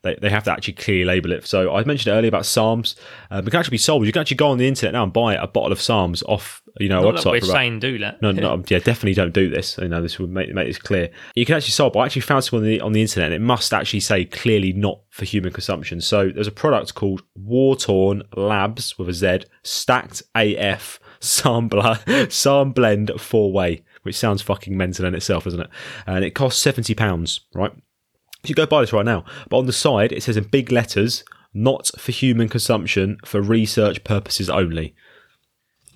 [0.00, 1.46] they, they have to actually clearly label it.
[1.46, 2.94] So I mentioned earlier about SARMs.
[3.30, 4.06] Um, it can actually be sold.
[4.06, 6.62] You can actually go on the internet now and buy a bottle of SARMs off,
[6.80, 8.22] you know, a Not website that we're about saying do that.
[8.22, 9.76] no, no, yeah, definitely don't do this.
[9.76, 11.10] You know, this would make make this clear.
[11.34, 11.92] You can actually solve.
[11.92, 14.24] But I actually found something on the on the internet, and it must actually say
[14.24, 16.00] clearly not for human consumption.
[16.00, 21.92] So there's a product called War Torn Labs with a Z stacked AF SARM Bl-
[22.28, 25.70] SARM Blend four way, which sounds fucking mental in itself, isn't it?
[26.06, 27.72] And it costs seventy pounds, right?
[27.74, 29.24] You should go buy this right now.
[29.48, 34.04] But on the side, it says in big letters, "Not for human consumption, for research
[34.04, 34.94] purposes only."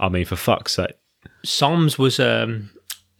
[0.00, 0.92] I mean, for fuck's sake.
[1.44, 2.70] SARMs was um,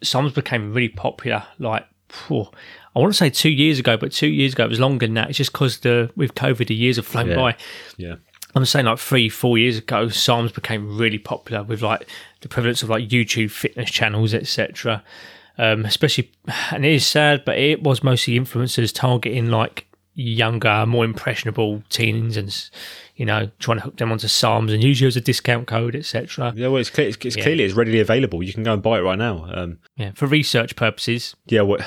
[0.03, 1.43] SARMs became really popular.
[1.59, 2.47] Like phew,
[2.95, 5.13] I want to say two years ago, but two years ago it was longer than
[5.15, 5.29] that.
[5.29, 7.35] It's just because the with COVID the years have flown Yeah.
[7.35, 7.55] by.
[7.97, 8.15] Yeah.
[8.55, 12.07] I'm saying like three, four years ago, SARMs became really popular with like
[12.41, 15.03] the prevalence of like YouTube fitness channels, etc.
[15.57, 16.31] Um, especially,
[16.71, 19.85] and it is sad, but it was mostly influencers targeting like
[20.15, 22.69] younger, more impressionable teens and
[23.15, 26.51] you know trying to hook them onto SARMs and usually as a discount code, etc.
[26.55, 27.43] Yeah, well, it's, clear, it's, it's Yeah.
[27.43, 28.41] clearly it's readily available.
[28.43, 29.47] You can go and buy it right now.
[29.53, 31.35] Um, Yeah, for research purposes.
[31.45, 31.81] yeah, what?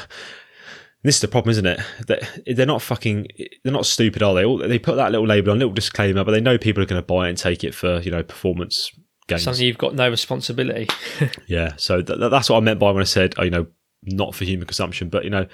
[1.04, 1.80] This is the problem, isn't it?
[2.06, 3.26] That they're not fucking,
[3.64, 4.68] they're not stupid, are they?
[4.68, 7.06] They put that little label on, little disclaimer, but they know people are going to
[7.06, 8.92] buy it and take it for you know performance
[9.26, 9.42] gains.
[9.42, 10.88] Something you've got no responsibility.
[11.46, 13.66] Yeah, so th- th- that's what I meant by when I said, oh, you know,
[14.04, 15.08] not for human consumption.
[15.08, 15.46] But, you know,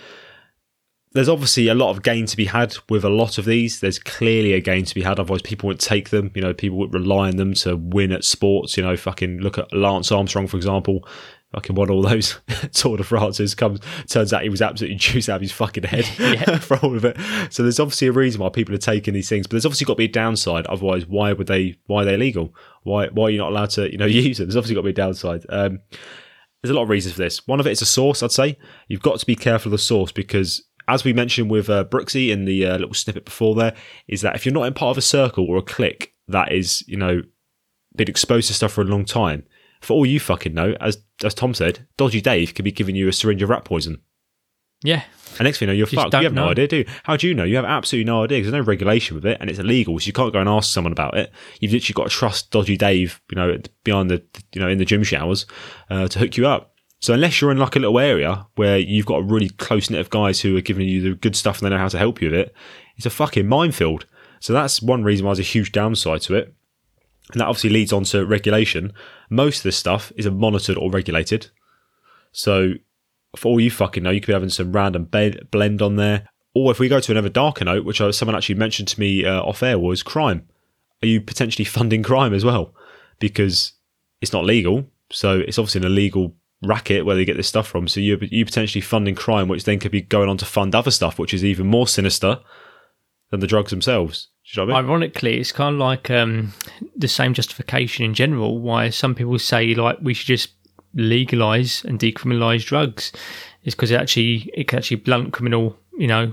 [1.12, 3.80] there's obviously a lot of gain to be had with a lot of these.
[3.80, 5.18] There's clearly a gain to be had.
[5.18, 6.30] Otherwise, people wouldn't take them.
[6.34, 8.76] You know, people would rely on them to win at sports.
[8.76, 11.06] You know, fucking look at Lance Armstrong, for example.
[11.54, 12.38] Fucking won all those
[12.72, 13.54] Tour de France's.
[13.54, 16.58] Comes turns out he was absolutely juiced out of his fucking head Yeah.
[16.58, 17.16] for all of it.
[17.50, 19.94] So there's obviously a reason why people are taking these things, but there's obviously got
[19.94, 20.66] to be a downside.
[20.66, 21.78] Otherwise, why would they?
[21.86, 22.54] Why are they illegal?
[22.82, 24.46] Why why are you not allowed to you know use them?
[24.48, 25.46] There's obviously got to be a downside.
[25.48, 25.80] Um,
[26.62, 27.46] there's a lot of reasons for this.
[27.46, 28.22] One of it is a source.
[28.22, 31.70] I'd say you've got to be careful of the source because, as we mentioned with
[31.70, 33.74] uh, Brooksy in the uh, little snippet before, there
[34.06, 36.84] is that if you're not in part of a circle or a clique that is
[36.86, 37.22] you know
[37.96, 39.44] been exposed to stuff for a long time,
[39.80, 43.08] for all you fucking know, as as Tom said, Dodgy Dave could be giving you
[43.08, 44.00] a syringe of rat poison.
[44.84, 45.02] Yeah,
[45.38, 46.14] And next thing you know, you're fucked.
[46.14, 46.84] You have no idea, do you?
[47.02, 47.42] How do you know?
[47.42, 49.98] You have absolutely no idea because there's no regulation with it and it's illegal.
[49.98, 51.32] So you can't go and ask someone about it.
[51.58, 54.22] You've literally got to trust Dodgy Dave, you know, behind the,
[54.54, 55.46] you know, in the gym showers
[55.90, 56.74] uh, to hook you up.
[57.00, 60.00] So unless you're in like a little area where you've got a really close knit
[60.00, 62.22] of guys who are giving you the good stuff and they know how to help
[62.22, 62.54] you with it,
[62.96, 64.06] it's a fucking minefield.
[64.40, 66.54] So that's one reason why there's a huge downside to it.
[67.32, 68.92] And that obviously leads on to regulation.
[69.30, 71.50] Most of this stuff isn't monitored or regulated.
[72.32, 72.74] So
[73.36, 75.08] for all you fucking know, you could be having some random
[75.50, 76.28] blend on there.
[76.54, 79.42] Or if we go to another darker note, which someone actually mentioned to me uh,
[79.42, 80.48] off air, was crime.
[81.02, 82.74] Are you potentially funding crime as well?
[83.18, 83.72] Because
[84.20, 87.86] it's not legal, so it's obviously an illegal racket where they get this stuff from.
[87.86, 90.90] So you you potentially funding crime, which then could be going on to fund other
[90.90, 92.40] stuff, which is even more sinister
[93.30, 94.28] than the drugs themselves.
[94.44, 94.88] You know I mean?
[94.88, 96.54] ironically, it's kind of like um,
[96.96, 98.60] the same justification in general.
[98.60, 100.50] Why some people say like we should just
[100.94, 103.12] legalize and decriminalize drugs
[103.64, 106.32] is because it actually it can actually blunt criminal, you know,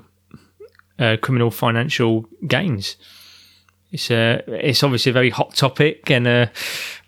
[0.97, 2.95] uh, criminal financial gains.
[3.95, 6.47] It's uh, it's obviously a very hot topic and uh,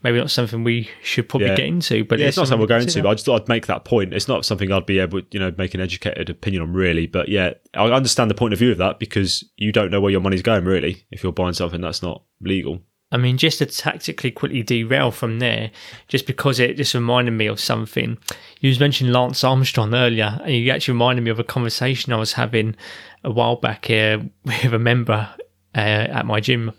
[0.03, 1.55] maybe not something we should probably Yeah.
[1.57, 2.05] get into.
[2.05, 3.83] But yeah, it's not something we're going to, but I just thought I'd make that
[3.83, 4.13] point.
[4.13, 7.05] It's not something I'd be able, you know, make an educated opinion on, really.
[7.05, 10.11] But yeah, I understand the point of view of that because you don't know where
[10.11, 12.79] your money's going, really, if you're buying something that's not legal.
[13.11, 15.71] I mean, just to tactically quickly derail from there,
[16.09, 18.17] just because it just reminded me of something.
[18.59, 22.17] You was mentioning Lance Armstrong earlier, and you actually reminded me of a conversation I
[22.17, 22.75] was having
[23.23, 25.29] a while back here with a member
[25.78, 26.73] uh, at my gym.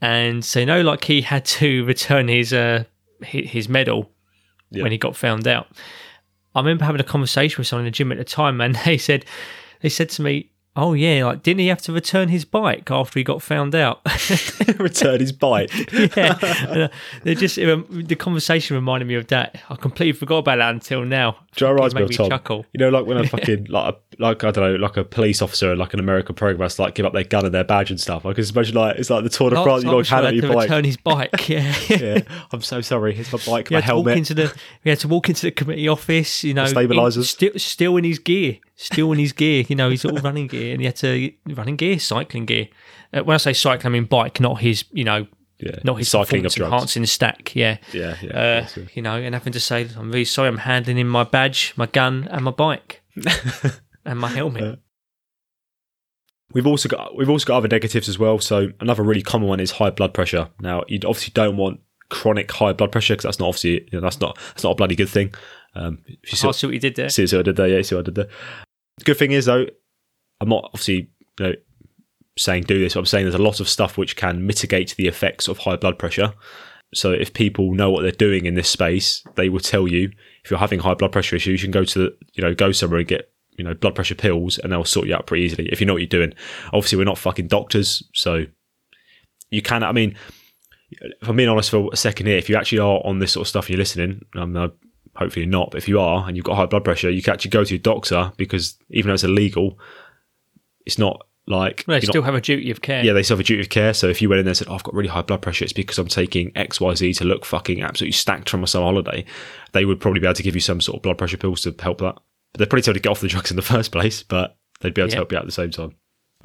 [0.00, 2.84] And so, you know, like he had to return his uh,
[3.22, 4.10] his medal
[4.70, 4.82] Yeah.
[4.82, 5.68] when he got found out.
[6.54, 8.98] I remember having a conversation with someone in the gym at the time, and they
[8.98, 9.24] said,
[9.80, 13.18] they said to me, "Oh yeah, like didn't he have to return his bike after
[13.18, 14.00] he got found out?"
[14.78, 15.70] Return his bike.
[16.16, 16.88] yeah,
[17.22, 19.60] they just the conversation reminded me of that.
[19.70, 21.36] I completely forgot about that until now.
[21.60, 22.28] Reminds me made of me Tom.
[22.30, 22.66] chuckle.
[22.72, 25.40] You know, like when a fucking like a, like I don't know, like a police
[25.40, 27.90] officer, like an American program, has to like give up their gun and their badge
[27.90, 28.26] and stuff.
[28.26, 29.84] I can imagine like it's like the Tour de France.
[29.84, 30.62] You got hand out had your to bike.
[30.68, 31.48] return his bike.
[31.48, 32.18] Yeah, Yeah,
[32.52, 33.14] I'm so sorry.
[33.14, 34.18] Here's my bike, He my had to walk helmet.
[34.18, 34.52] into the
[34.82, 37.16] he had to walk into the committee office, you know, stabilisers.
[37.18, 40.46] in- still still in his gear, still in his gear, you know, he's all running
[40.46, 42.68] gear, and he had to running gear, cycling gear.
[43.12, 45.26] Uh, when I say cycling, I mean bike, not his, you know,
[45.58, 47.54] yeah, not his cycling of enhancing stack.
[47.54, 48.66] Yeah, Yeah, yeah.
[48.76, 51.72] uh, you know, and having to say, I'm really sorry, I'm handing in my badge,
[51.76, 53.02] my gun, and my bike,
[54.04, 54.80] and my helmet.
[56.52, 58.38] We've also got we've also got other negatives as well.
[58.38, 60.50] So another really common one is high blood pressure.
[60.60, 64.00] Now you obviously don't want chronic high blood pressure because that's not obviously you know,
[64.00, 65.34] that's not that's not a bloody good thing.
[65.74, 67.08] Um, if you I see, see what you did there.
[67.08, 68.28] see, see what I did there, yeah, see what I did there.
[69.02, 69.66] Good thing is though,
[70.40, 71.52] I'm not obviously you know
[72.38, 72.96] saying do this.
[72.96, 75.98] I'm saying there's a lot of stuff which can mitigate the effects of high blood
[75.98, 76.34] pressure.
[76.94, 80.10] So if people know what they're doing in this space, they will tell you
[80.44, 82.72] if you're having high blood pressure issues, you can go to the, you know go
[82.72, 85.68] somewhere and get you know blood pressure pills, and they'll sort you out pretty easily
[85.70, 86.34] if you know what you're doing.
[86.66, 88.44] Obviously, we're not fucking doctors, so
[89.50, 89.82] you can.
[89.82, 90.16] I mean,
[90.90, 93.44] if I'm being honest for a second here, if you actually are on this sort
[93.44, 94.68] of stuff and you're listening, um, uh,
[95.16, 97.50] hopefully not, but if you are and you've got high blood pressure, you can actually
[97.50, 99.78] go to your doctor because even though it's illegal,
[100.86, 103.04] it's not like Well, they you're not- still have a duty of care.
[103.04, 103.92] yeah, they still have a duty of care.
[103.94, 105.64] So if you went in there and said, oh, I've got really high blood pressure,
[105.64, 108.86] it's because I'm taking X, Y, Z to look fucking absolutely stacked from my summer
[108.86, 109.24] holiday,
[109.72, 111.74] they would probably be able to give you some sort of blood pressure pills to
[111.80, 112.14] help that.
[112.52, 114.94] But they're pretty told to get off the drugs in the first place, but they'd
[114.94, 115.94] be able to help you out at the same time.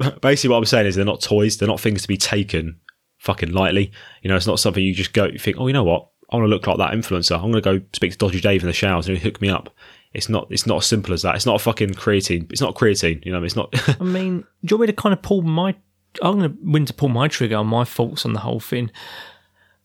[0.20, 1.56] Basically, what I'm saying is they're not toys.
[1.56, 2.78] They're not things to be taken
[3.18, 3.92] fucking lightly.
[4.22, 6.08] You know, it's not something you just go, you think, oh, you know what?
[6.30, 7.34] I want to look like that influencer.
[7.34, 9.48] I'm going to go speak to Dodgy Dave in the showers and he'll hook me
[9.48, 9.70] up.
[10.12, 10.48] It's not.
[10.50, 11.36] It's not as simple as that.
[11.36, 12.50] It's not a fucking creatine.
[12.50, 13.24] It's not creatine.
[13.24, 13.72] You know, it's not.
[14.00, 15.74] I mean, do you want me to kind of pull my?
[16.22, 18.90] I'm going to win to pull my trigger on my faults on the whole thing.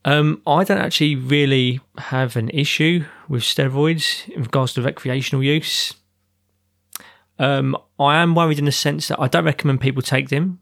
[0.03, 5.93] Um, I don't actually really have an issue with steroids in regards to recreational use.
[7.37, 10.59] Um, I am worried in the sense that I don't recommend people take them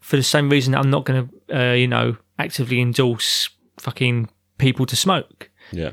[0.00, 3.48] for the same reason that I'm not going to, uh, you know, actively endorse
[3.78, 5.50] fucking people to smoke.
[5.72, 5.92] yeah.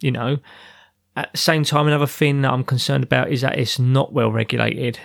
[0.00, 0.38] You know,
[1.16, 4.30] at the same time, another thing that I'm concerned about is that it's not well
[4.30, 5.00] regulated,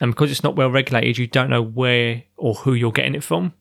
[0.00, 3.22] and because it's not well regulated, you don't know where or who you're getting it
[3.22, 3.52] from.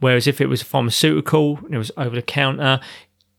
[0.00, 2.80] Whereas if it was a pharmaceutical and it was over the counter,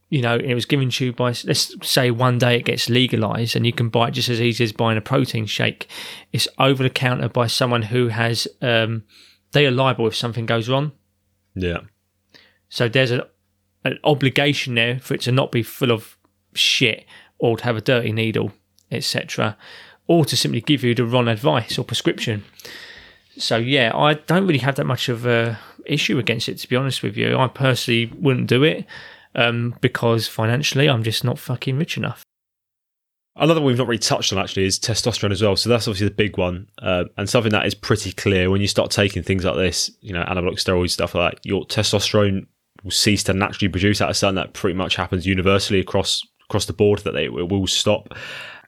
[0.09, 3.55] you know, it was given to you by, let's say one day it gets legalized
[3.55, 5.87] and you can buy it just as easy as buying a protein shake.
[6.31, 9.03] It's over the counter by someone who has, um,
[9.51, 10.93] they are liable if something goes wrong.
[11.55, 11.81] Yeah.
[12.69, 13.21] So there's an,
[13.83, 16.17] an obligation there for it to not be full of
[16.53, 17.05] shit
[17.37, 18.51] or to have a dirty needle,
[18.91, 19.57] etc.,
[20.07, 22.43] or to simply give you the wrong advice or prescription.
[23.37, 26.57] So yeah, I don't really have that much of a issue against it.
[26.59, 28.85] To be honest with you, I personally wouldn't do it
[29.35, 32.23] um, because financially, I'm just not fucking rich enough.
[33.35, 35.55] Another one we've not really touched on actually is testosterone as well.
[35.55, 38.67] So that's obviously the big one, uh, and something that is pretty clear when you
[38.67, 41.45] start taking things like this, you know, anabolic steroids stuff like that.
[41.45, 42.47] Your testosterone
[42.83, 46.65] will cease to naturally produce at a certain that pretty much happens universally across across
[46.65, 48.13] the board that they it will stop.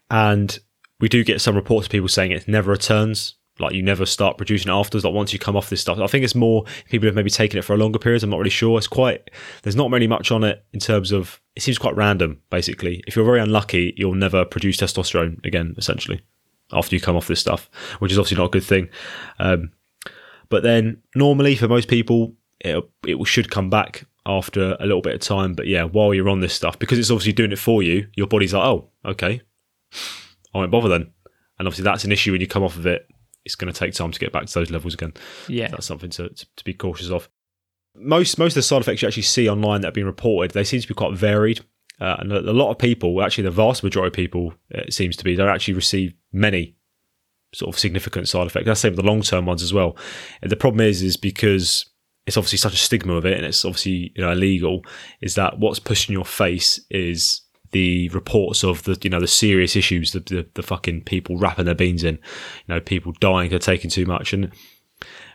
[0.09, 0.57] And
[0.99, 3.35] we do get some reports of people saying it never returns.
[3.59, 5.03] Like you never start producing afterwards.
[5.03, 7.59] Like once you come off this stuff, I think it's more people have maybe taken
[7.59, 8.23] it for a longer period.
[8.23, 8.77] I'm not really sure.
[8.77, 9.29] It's quite
[9.63, 12.41] there's not really much on it in terms of it seems quite random.
[12.49, 15.75] Basically, if you're very unlucky, you'll never produce testosterone again.
[15.77, 16.21] Essentially,
[16.71, 18.89] after you come off this stuff, which is obviously not a good thing.
[19.39, 19.71] Um,
[20.49, 25.15] but then normally for most people, it it should come back after a little bit
[25.15, 25.53] of time.
[25.53, 28.27] But yeah, while you're on this stuff, because it's obviously doing it for you, your
[28.27, 29.41] body's like, oh, okay,
[30.53, 31.11] I won't bother then.
[31.59, 33.07] And obviously that's an issue when you come off of it.
[33.45, 35.13] It's going to take time to get back to those levels again.
[35.47, 37.27] Yeah, That's something to, to, to be cautious of.
[37.95, 40.63] Most most of the side effects you actually see online that have been reported, they
[40.63, 41.61] seem to be quite varied.
[41.99, 45.15] Uh, and a, a lot of people, actually the vast majority of people, it seems
[45.17, 46.75] to be, don't actually receive many
[47.53, 48.65] sort of significant side effects.
[48.65, 49.97] That's the same with the long term ones as well.
[50.41, 51.85] And the problem is, is because
[52.27, 54.83] it's obviously such a stigma of it, and it's obviously you know illegal.
[55.21, 57.41] Is that what's pushed in your face is
[57.71, 61.65] the reports of the you know the serious issues, the the, the fucking people wrapping
[61.65, 64.51] their beans in, you know people dying for taking too much, and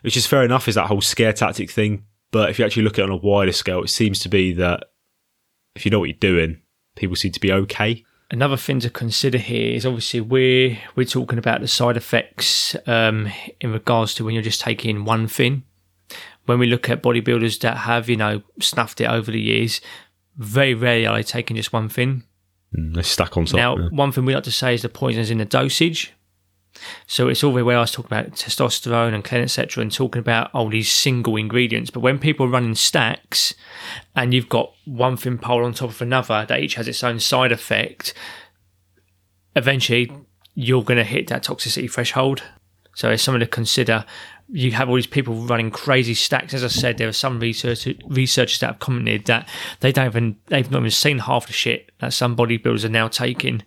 [0.02, 0.68] which is fair enough.
[0.68, 2.04] Is that whole scare tactic thing?
[2.30, 4.52] But if you actually look at it on a wider scale, it seems to be
[4.54, 4.84] that
[5.74, 6.60] if you know what you're doing,
[6.96, 8.04] people seem to be okay.
[8.30, 13.30] Another thing to consider here is obviously we're we're talking about the side effects um,
[13.60, 15.62] in regards to when you're just taking one thing.
[16.46, 19.80] When we look at bodybuilders that have you know snuffed it over the years,
[20.36, 22.24] very rarely are they taking just one thing.
[22.76, 23.56] Mm, they stack on top.
[23.56, 23.88] Now, yeah.
[23.90, 26.12] one thing we like to say is the poison is in the dosage.
[27.06, 30.50] So it's all very well us talking about testosterone and clen, etc., and talking about
[30.52, 31.90] all these single ingredients.
[31.90, 33.54] But when people are running stacks
[34.14, 37.18] and you've got one thing pole on top of another that each has its own
[37.20, 38.12] side effect,
[39.54, 40.12] eventually
[40.54, 42.42] you're going to hit that toxicity threshold.
[42.94, 44.04] So it's something to consider.
[44.48, 46.54] You have all these people running crazy stacks.
[46.54, 49.48] As I said, there are some research, researchers that have commented that
[49.80, 53.08] they don't even they've not even seen half the shit that some bodybuilders are now
[53.08, 53.62] taking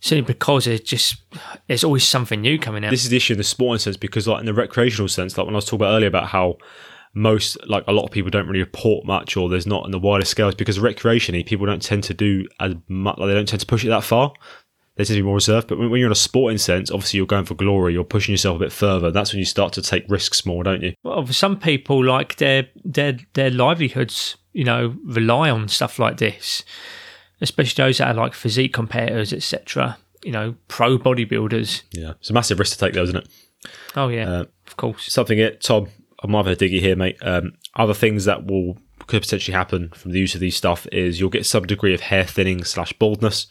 [0.00, 1.22] simply because it's just
[1.66, 2.90] there's always something new coming out.
[2.90, 5.44] this is the issue in the sporting sense because like in the recreational sense like
[5.44, 6.56] when i was talking about earlier about how
[7.14, 9.98] most like a lot of people don't really report much or there's not in the
[9.98, 13.60] wider scales because recreationally people don't tend to do as much like they don't tend
[13.60, 14.32] to push it that far
[14.98, 17.16] they tend to be more reserved but when, when you're in a sporting sense obviously
[17.16, 19.80] you're going for glory you're pushing yourself a bit further that's when you start to
[19.80, 24.64] take risks more don't you well, for some people, like their their their livelihoods, you
[24.64, 26.64] know, rely on stuff like this,
[27.40, 29.96] especially those that are like physique competitors, etc.
[30.24, 31.82] You know, pro bodybuilders.
[31.92, 33.28] yeah it's a massive risk to take though isn't it
[33.96, 35.10] Oh yeah, Uh, of course.
[35.12, 35.88] something it tom
[36.22, 38.76] i might have a diggy here mate um, other things that will
[39.06, 42.00] could potentially happen from the use of these stuff is you'll get some degree of
[42.00, 43.46] hair thinning slash baldness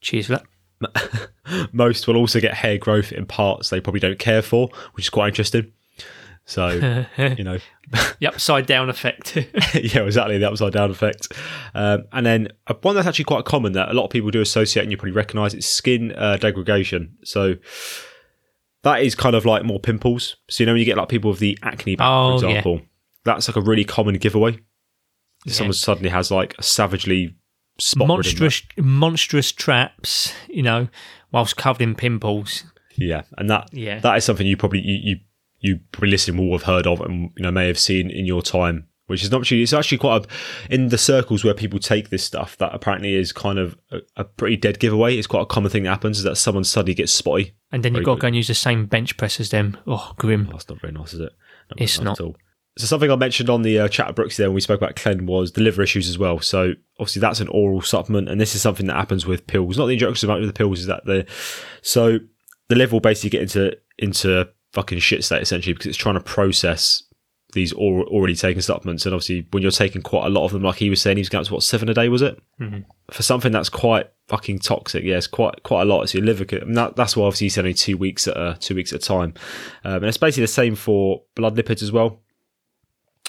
[0.00, 0.44] Cheers for that.
[1.72, 5.10] Most will also get hair growth in parts they probably don't care for, which is
[5.10, 5.72] quite interesting.
[6.46, 6.68] So,
[7.18, 7.58] you know,
[8.18, 9.36] The upside down effect.
[9.74, 11.32] yeah, exactly the upside down effect.
[11.74, 14.40] Um, and then uh, one that's actually quite common that a lot of people do
[14.40, 17.16] associate and you probably recognize it's skin uh, degradation.
[17.24, 17.56] So,
[18.82, 20.36] that is kind of like more pimples.
[20.48, 22.50] So, you know, when you get like people with the acne back, Oh, for yeah.
[22.50, 22.80] example,
[23.24, 24.58] that's like a really common giveaway.
[25.44, 25.52] Yeah.
[25.52, 27.36] Someone suddenly has like a savagely
[27.96, 30.32] monstrous, monstrous traps.
[30.48, 30.88] You know,
[31.32, 32.64] whilst covered in pimples.
[32.96, 33.98] Yeah, and that Yeah.
[34.00, 35.16] that is something you probably you, you
[35.60, 38.40] you probably listening will have heard of and you know may have seen in your
[38.42, 42.10] time which is not actually it's actually quite a, in the circles where people take
[42.10, 45.16] this stuff that apparently is kind of a, a pretty dead giveaway.
[45.16, 47.52] It's quite a common thing that happens is that someone suddenly gets spotty.
[47.72, 49.76] And then you've got to go and use the same bench press as them.
[49.86, 50.46] Oh, grim.
[50.48, 51.32] Oh, that's not very nice, is it?
[51.70, 52.20] Not It's nice not.
[52.20, 52.36] at all.
[52.78, 54.96] So something I mentioned on the uh, chat at Brooks there when we spoke about
[54.96, 56.38] Clen was the liver issues as well.
[56.40, 59.76] So obviously that's an oral supplement, and this is something that happens with pills.
[59.76, 60.80] Not the injections, but with the pills.
[60.80, 61.26] Is that the
[61.82, 62.18] so
[62.68, 66.20] the liver will basically get into into fucking shit state essentially because it's trying to
[66.20, 67.02] process
[67.52, 70.62] these al- already taken supplements, and obviously when you're taking quite a lot of them,
[70.62, 72.40] like he was saying, he was going up to what seven a day, was it?
[72.60, 72.84] Mhm.
[73.10, 76.08] For something that's quite fucking toxic, yeah, it's quite quite a lot.
[76.08, 78.56] So your liver, I mean, that, that's why obviously he's only two weeks at a
[78.60, 79.34] two weeks at a time,
[79.84, 82.22] um, and it's basically the same for blood lipids as well.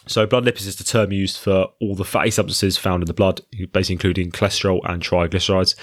[0.08, 3.14] So blood lipids is the term used for all the fatty substances found in the
[3.14, 3.41] blood,
[3.72, 5.76] basically including cholesterol and triglycerides,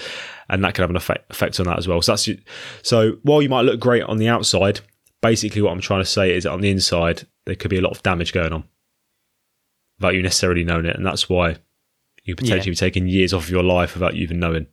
[0.49, 2.01] and that can have an effect, effect on that as well.
[2.01, 2.29] So that's
[2.81, 4.81] so while you might look great on the outside,
[5.21, 7.81] basically what I'm trying to say is that on the inside there could be a
[7.81, 8.65] lot of damage going on
[9.97, 11.55] without you necessarily knowing it, and that's why
[12.23, 14.67] you potentially be taking years off of your life without you even knowing.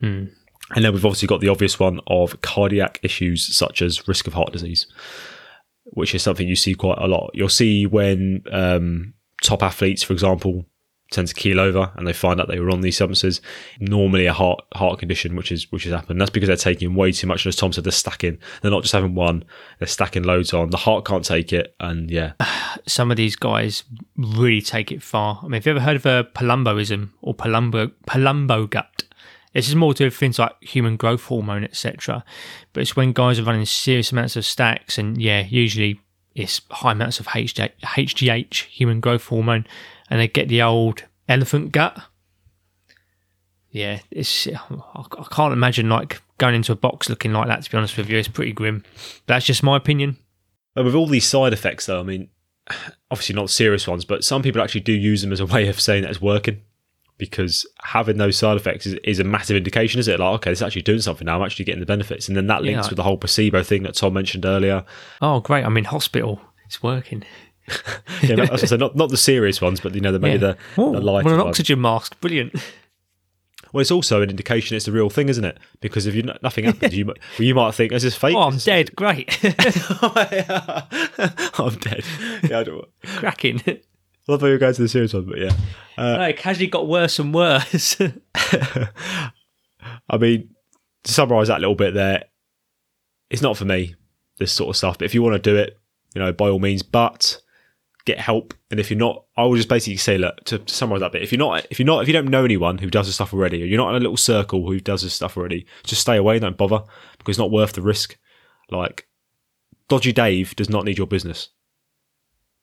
[0.00, 0.26] Hmm.
[0.74, 4.34] And then we've obviously got the obvious one of cardiac issues such as risk of
[4.34, 4.86] heart disease,
[5.84, 7.30] which is something you see quite a lot.
[7.34, 10.66] You'll see when um, top athletes, for example,
[11.10, 13.40] tend to keel over and they find out they were on these substances.
[13.78, 16.20] Normally, a heart heart condition, which is which has happened.
[16.20, 17.44] That's because they're taking way too much.
[17.44, 18.38] And as Tom said, they're stacking.
[18.60, 19.44] They're not just having one;
[19.78, 20.70] they're stacking loads on.
[20.70, 22.32] The heart can't take it, and yeah,
[22.86, 23.84] Some of these guys
[24.16, 25.40] really take it far.
[25.42, 29.04] I mean, have you ever heard of a palumboism or palumbo palumbo gut?
[29.54, 32.24] It's is more to things like human growth hormone, etc.
[32.72, 36.00] But it's when guys are running serious amounts of stacks, and yeah, usually
[36.34, 39.66] it's high amounts of HGH, HGH, human growth hormone,
[40.10, 42.02] and they get the old elephant gut.
[43.70, 47.62] Yeah, it's I can't imagine like going into a box looking like that.
[47.62, 48.82] To be honest with you, it's pretty grim.
[49.26, 50.16] That's just my opinion.
[50.74, 52.28] But with all these side effects, though, I mean,
[53.10, 55.80] obviously not serious ones, but some people actually do use them as a way of
[55.80, 56.62] saying that it's working.
[57.30, 60.20] Because having those side effects is, is a massive indication, is it?
[60.20, 61.36] Like, okay, it's actually doing something now.
[61.40, 62.90] I'm actually getting the benefits, and then that links Yeah.
[62.90, 64.84] with the whole placebo thing that Tom mentioned earlier.
[65.22, 65.64] Oh, great!
[65.64, 66.40] I'm in hospital.
[66.66, 67.24] It's working.
[68.22, 70.54] Yeah, not, so not not the serious ones, but you know, the, maybe Yeah.
[70.76, 72.20] the, the lighter well, an oxygen mask.
[72.20, 72.54] Brilliant.
[73.72, 75.58] Well, it's also an indication it's the real thing, isn't it?
[75.80, 78.36] Because if you nothing happens, you might- well, you might think this is fake.
[78.36, 78.94] Oh, I'm dead.
[78.94, 79.38] Great.
[81.58, 82.04] I'm dead.
[82.48, 82.84] Yeah, I don't.
[83.16, 83.62] Cracking.
[84.26, 85.52] I love how you're going to the serious one, but yeah.
[85.98, 88.00] Uh, no, it casually got worse and worse.
[88.34, 90.50] I mean,
[91.04, 92.24] to summarise that little bit there,
[93.28, 93.94] it's not for me,
[94.38, 94.98] this sort of stuff.
[94.98, 95.78] But if you want to do it,
[96.14, 97.40] you know, by all means, but
[98.04, 98.54] get help.
[98.70, 101.22] And if you're not, I will just basically say, look, to, to summarise that bit,
[101.22, 103.32] if you're not, if you're not, if you don't know anyone who does this stuff
[103.34, 106.16] already, or you're not in a little circle who does this stuff already, just stay
[106.16, 106.82] away, don't bother,
[107.18, 108.18] because it's not worth the risk.
[108.70, 109.06] Like,
[109.88, 111.48] Dodgy Dave does not need your business.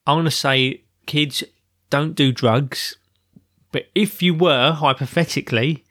[0.08, 1.44] I'm going to say, kids,
[1.90, 2.96] don't do drugs.
[3.72, 5.84] But if you were, hypothetically,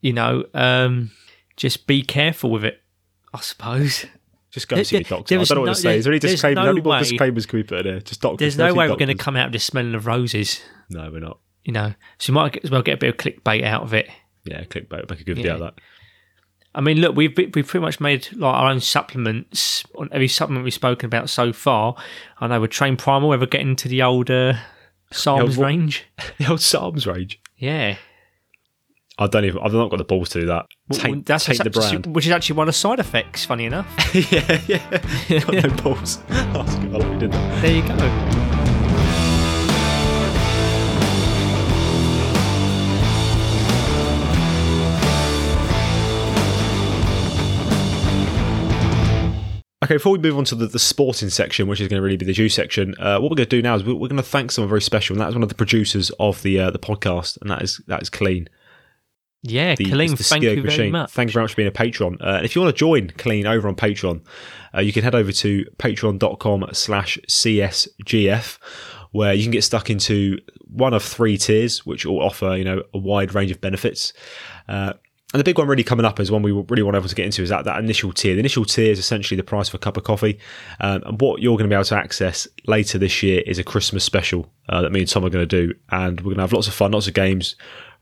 [0.00, 1.10] you know, um,
[1.56, 2.80] just be careful with it,
[3.34, 4.06] I suppose.
[4.50, 5.34] Just go and see your doctor.
[5.38, 5.96] I don't know what no- to say.
[5.98, 6.56] Is there any disclaimer?
[6.56, 8.00] no How many more way- disclaimers can we put in here?
[8.00, 8.38] Just doctors.
[8.38, 11.20] There's no way we're going to come out of this smelling of roses, No, we're
[11.20, 11.38] not.
[11.64, 11.94] you know.
[12.18, 14.08] So you might as well get a bit of clickbait out of it.
[14.44, 15.08] Yeah, clickbait.
[15.08, 15.52] Make a good Yeah.
[15.52, 15.74] out of that.
[16.74, 20.64] I mean, look, we've we've pretty much made like our own supplements on every supplement
[20.64, 21.94] we've spoken about so far.
[22.40, 24.54] I know we're Train Primal, we're ever getting into the old uh,
[25.12, 26.04] SARMs what- range.
[26.38, 27.38] The old SARMs range.
[27.58, 27.96] Yeah,
[29.18, 29.60] I don't even.
[29.62, 30.66] I've not got the balls to do that.
[30.88, 32.06] Well, Taint, that's taint the brand.
[32.06, 33.44] which is actually one of the side effects.
[33.44, 33.86] Funny enough,
[34.32, 35.40] yeah, yeah.
[35.40, 36.18] got no balls.
[36.28, 36.94] That's good.
[36.94, 37.62] I like we did that.
[37.62, 38.51] there you go.
[49.92, 52.16] Okay, before we move on to the, the sporting section, which is going to really
[52.16, 54.16] be the juice section, uh, what we're going to do now is we're, we're going
[54.16, 56.70] to thank someone very special, and that is one of the producers of the uh,
[56.70, 58.48] the podcast, and that is that is Colleen.
[59.42, 61.10] Yeah, the, it's the thank you very much.
[61.10, 62.16] Thank you very much for being a patron.
[62.22, 64.24] Uh, and if you want to join Colleen over on Patreon,
[64.74, 68.58] uh, you can head over to patreon.com slash csgf,
[69.10, 72.82] where you can get stuck into one of three tiers, which will offer, you know,
[72.94, 74.14] a wide range of benefits.
[74.70, 74.94] Uh,
[75.32, 77.24] and the big one really coming up is one we really want everyone to get
[77.24, 78.34] into is that, that initial tier.
[78.34, 80.38] The initial tier is essentially the price of a cup of coffee.
[80.80, 83.64] Um, and what you're going to be able to access later this year is a
[83.64, 85.74] Christmas special uh, that me and Tom are going to do.
[85.90, 87.56] And we're going to have lots of fun, lots of games,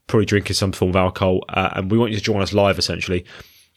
[0.09, 1.45] probably drinking some form of alcohol.
[1.49, 3.25] Uh, and we want you to join us live essentially.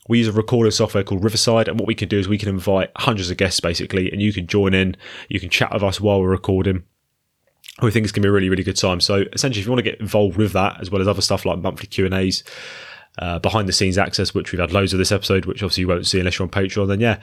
[0.09, 2.49] We use a recording software called Riverside, and what we can do is we can
[2.49, 4.97] invite hundreds of guests basically, and you can join in.
[5.29, 6.83] You can chat with us while we're recording.
[7.81, 8.99] We think it's going to be a really, really good time.
[8.99, 11.45] So essentially, if you want to get involved with that, as well as other stuff
[11.45, 12.43] like monthly Q and A's,
[13.19, 15.87] uh, behind the scenes access, which we've had loads of this episode, which obviously you
[15.87, 17.19] won't see unless you're on Patreon, then yeah,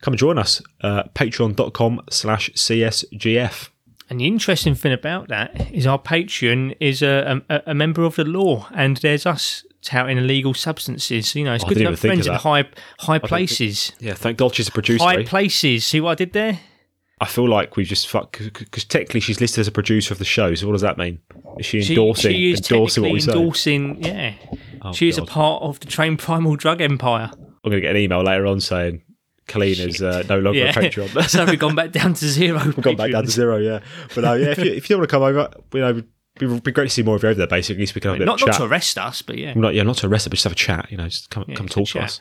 [0.00, 0.60] come and join us.
[0.80, 3.68] Uh, Patreon.com slash CSGF.
[4.10, 8.16] And the interesting thing about that is our Patreon is a, a, a member of
[8.16, 11.34] the law, and there's us touting illegal substances.
[11.34, 12.64] You know, it's Oh, good to have friends in high
[13.00, 13.92] high places.
[14.00, 15.04] Yeah, thank God she's a producer.
[15.04, 15.26] High eh?
[15.26, 15.84] places.
[15.84, 16.58] See what I did there?
[17.20, 20.24] I feel like we've just fucked because technically she's listed as a producer of the
[20.24, 20.54] show.
[20.54, 21.20] So what does that mean?
[21.58, 23.32] Is she She, endorsing she is endorsing what we say?
[23.32, 24.02] endorsing.
[24.04, 24.34] Yeah,
[24.82, 25.28] Oh, she is a God.
[25.28, 27.30] part of the Train Primal Drug Empire.
[27.32, 29.02] I'm going to get an email later on saying
[29.46, 31.28] Colleen is uh, no longer Yeah, a Patreon.
[31.28, 32.58] so we've gone back down to zero.
[32.64, 33.80] We've gone back down to zero, yeah.
[34.14, 36.02] But uh, yeah, if you, if you want to come over, you know,
[36.36, 37.46] it'd be great to see more of you over there.
[37.46, 39.74] Basically, so we can have a bit Not not to arrest us, but yeah, not,
[39.74, 40.86] yeah, not to arrest it, but just have a chat.
[40.90, 42.20] You know, just come Yeah, come talk to us.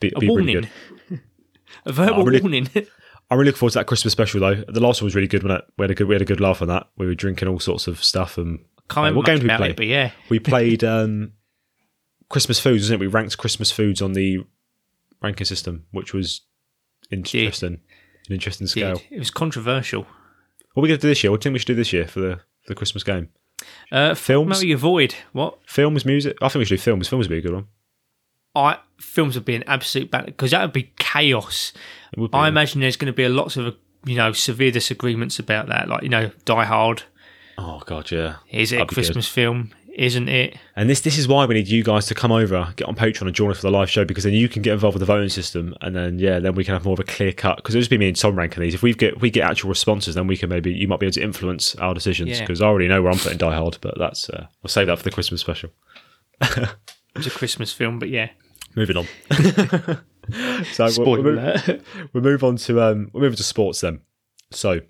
[0.00, 0.70] Be, a be really warning,
[1.08, 1.20] good.
[1.86, 2.68] a verbal I'm really- warning.
[3.28, 4.54] I'm really looking forward to that Christmas special though.
[4.68, 5.42] The last one was really good.
[5.42, 6.86] When we had a good we had a good laugh on that.
[6.96, 9.56] We were drinking all sorts of stuff and Can't Uh, remember what game did we
[9.56, 9.70] play?
[9.70, 11.32] it, but yeah, we played um,
[12.28, 13.04] Christmas foods, wasn't it?
[13.04, 14.44] We ranked Christmas foods on the
[15.22, 16.42] ranking system, which was
[17.10, 17.80] interesting.
[18.28, 19.00] An interesting scale.
[19.10, 20.02] it was controversial.
[20.74, 21.30] What are we going to do this year?
[21.30, 23.28] What do you think we should do this year for the, for the Christmas game?
[23.90, 24.60] Uh, Films?
[24.60, 26.36] Maybe avoid what Films, music?
[26.42, 27.08] I think we should do films.
[27.08, 27.66] Films would be a good one.
[28.54, 31.72] I films would be an absolute battle because that would be chaos.
[32.16, 32.48] Would be, I yeah.
[32.48, 35.88] imagine there's going to be a lots of you know severe disagreements about that.
[35.88, 37.02] Like you know, Die Hard
[37.58, 38.36] Oh god, yeah.
[38.50, 38.94] is it a That'd good.
[38.94, 39.72] Christmas film?
[39.96, 40.58] Isn't it?
[40.76, 43.22] And this this is why we need you guys to come over, get on Patreon
[43.22, 45.06] and join us for the live show because then you can get involved with the
[45.06, 47.56] voting system, and then yeah, then we can have more of a clear cut.
[47.56, 48.74] Because it'll just be me and Tom ranking these.
[48.74, 51.06] If we get if we get actual responses, then we can maybe you might be
[51.06, 52.30] able to influence our decisions.
[52.30, 52.40] Yeah.
[52.40, 54.98] Because I already know where I'm putting Die Hard, but that's uh, we'll save that
[54.98, 55.70] for the Christmas special.
[57.16, 58.28] It's a Christmas film, but yeah.
[58.74, 59.06] Moving on.
[60.72, 61.80] so we'll, we'll, alert.
[62.12, 64.00] we'll move on to um we'll move on to sports then.
[64.50, 64.80] So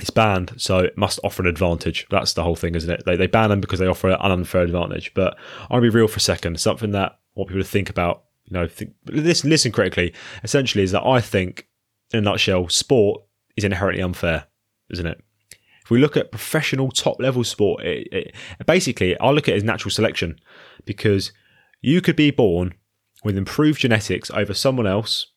[0.00, 2.06] it's banned, so it must offer an advantage.
[2.10, 3.04] That's the whole thing, isn't it?
[3.04, 5.12] They they ban them because they offer an unfair advantage.
[5.14, 5.36] But
[5.70, 6.60] I'll be real for a second.
[6.60, 8.24] Something that I want people to think about.
[8.46, 10.12] You know, think, listen listen critically.
[10.42, 11.68] Essentially, is that I think,
[12.12, 13.22] in a nutshell, sport
[13.56, 14.46] is inherently unfair,
[14.90, 15.22] isn't it?
[15.84, 18.34] If we look at professional top level sport, it, it,
[18.66, 20.40] basically, I look at it as natural selection
[20.84, 21.32] because
[21.80, 22.74] you could be born
[23.24, 25.29] with improved genetics over someone else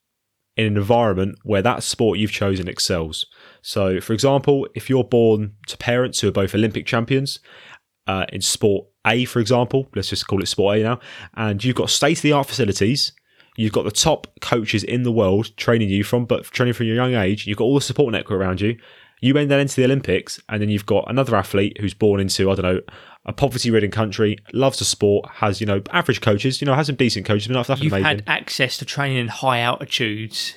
[0.55, 3.25] in an environment where that sport you've chosen excels.
[3.61, 7.39] So, for example, if you're born to parents who are both Olympic champions
[8.07, 10.99] uh, in sport A, for example, let's just call it sport A now,
[11.35, 13.13] and you've got state of the art facilities.
[13.55, 16.95] You've got the top coaches in the world training you from, but training from your
[16.95, 17.45] young age.
[17.45, 18.77] You've got all the support network around you.
[19.21, 22.51] You end then into the Olympics, and then you've got another athlete who's born into
[22.51, 22.81] I don't know
[23.25, 26.95] a poverty-ridden country, loves the sport, has you know average coaches, you know has some
[26.95, 28.19] decent coaches, but not nothing You've amazing.
[28.19, 30.55] had access to training in high altitudes.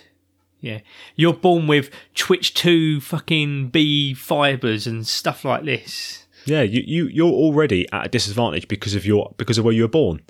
[0.60, 0.80] Yeah.
[1.14, 6.26] You're born with Twitch 2 fucking B fibers and stuff like this.
[6.46, 9.82] Yeah, you, you you're already at a disadvantage because of your because of where you
[9.82, 10.22] were born.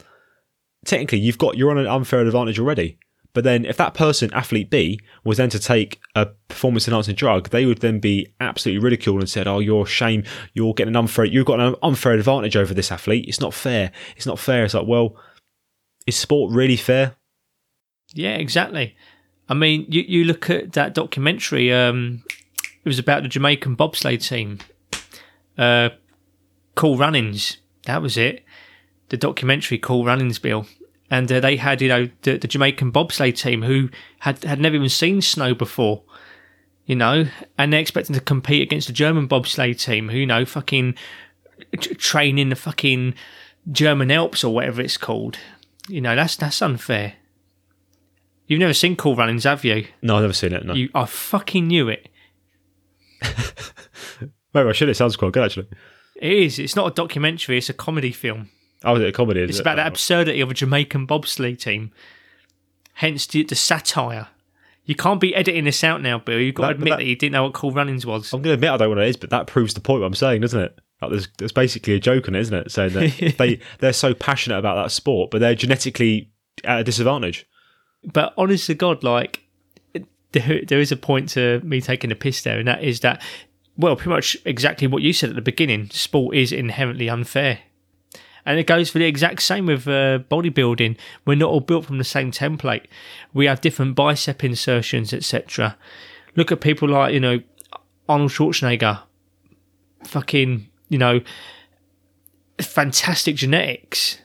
[0.85, 2.99] Technically, you've got you're on an unfair advantage already.
[3.37, 7.51] But then, if that person, athlete B, was then to take a performance enhancing drug,
[7.51, 10.25] they would then be absolutely ridiculed and said, "Oh, you're a shame.
[10.55, 11.27] You're getting an unfair.
[11.27, 13.27] You've got an unfair advantage over this athlete.
[13.29, 13.93] It's not fair.
[14.17, 15.17] It's not fair." It's like, well,
[16.07, 17.17] is sport really fair?
[18.15, 18.97] Yeah, exactly.
[19.51, 22.23] I mean, you, you look at that documentary, um,
[22.63, 24.61] it was about the Jamaican bobsleigh team.
[25.59, 25.91] Uh,
[26.75, 28.47] Cool Runnings, that was it.
[29.11, 30.67] The documentary Cool Runnings Bill.
[31.11, 33.91] And uh, they had, you know, the, the Jamaican bobsleigh team who
[34.21, 36.03] had, had never even seen snow before,
[36.85, 37.27] you know,
[37.57, 40.95] and they're expecting to compete against the German bobsleigh team who, you know, fucking
[41.79, 43.15] t- train in the fucking
[43.71, 45.39] German Alps or whatever it's called.
[45.89, 47.15] You know, that's that's unfair.
[48.49, 49.87] You've never seen Cool Runnings, have you?
[50.03, 50.65] No, I've never seen it.
[50.65, 52.09] No, You, I fucking knew it.
[54.53, 54.89] maybe I should.
[54.89, 55.69] It sounds quite good actually.
[56.17, 56.59] It is.
[56.59, 57.59] It's not a documentary.
[57.59, 58.51] It's a comedy film.
[58.87, 59.41] Oh, is it a comedy?
[59.41, 59.61] It's it?
[59.61, 59.89] about the Oh.
[59.89, 61.91] absurdity of a Jamaican bobsleigh team.
[62.95, 64.29] Hence the, the satire.
[64.85, 66.39] You can't be editing this out now, Bill.
[66.41, 68.33] You've got No, to admit that- that, you didn't know what Cool Runnings was.
[68.33, 70.01] I'm going to admit I don't know what it is, but that proves the point.
[70.01, 70.79] What I'm saying, doesn't it?
[71.03, 72.71] Like there's, there's basically a joke in it, isn't it?
[72.71, 76.31] Saying that they they're so passionate about that sport, but they're genetically
[76.65, 77.47] at a disadvantage.
[78.05, 79.43] But honest to God, like
[80.33, 83.21] there, there is a point to me taking a piss there, and that is that
[83.77, 85.91] well, pretty much exactly what you said at the beginning.
[85.91, 87.59] Sport is inherently unfair,
[88.47, 90.97] and it goes for the exact same with uh, bodybuilding.
[91.27, 92.87] We're not all built from the same template.
[93.35, 95.77] We have different bicep insertions, etc.
[96.37, 97.41] Look at people like you know
[98.09, 99.03] Arnold Schwarzenegger,
[100.05, 101.21] fucking you know
[102.59, 104.19] fantastic genetics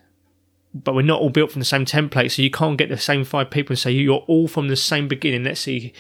[0.73, 3.25] but we're not all built from the same template, so you can't get the same
[3.25, 5.43] five people and say you're all from the same beginning.
[5.43, 5.91] Let's see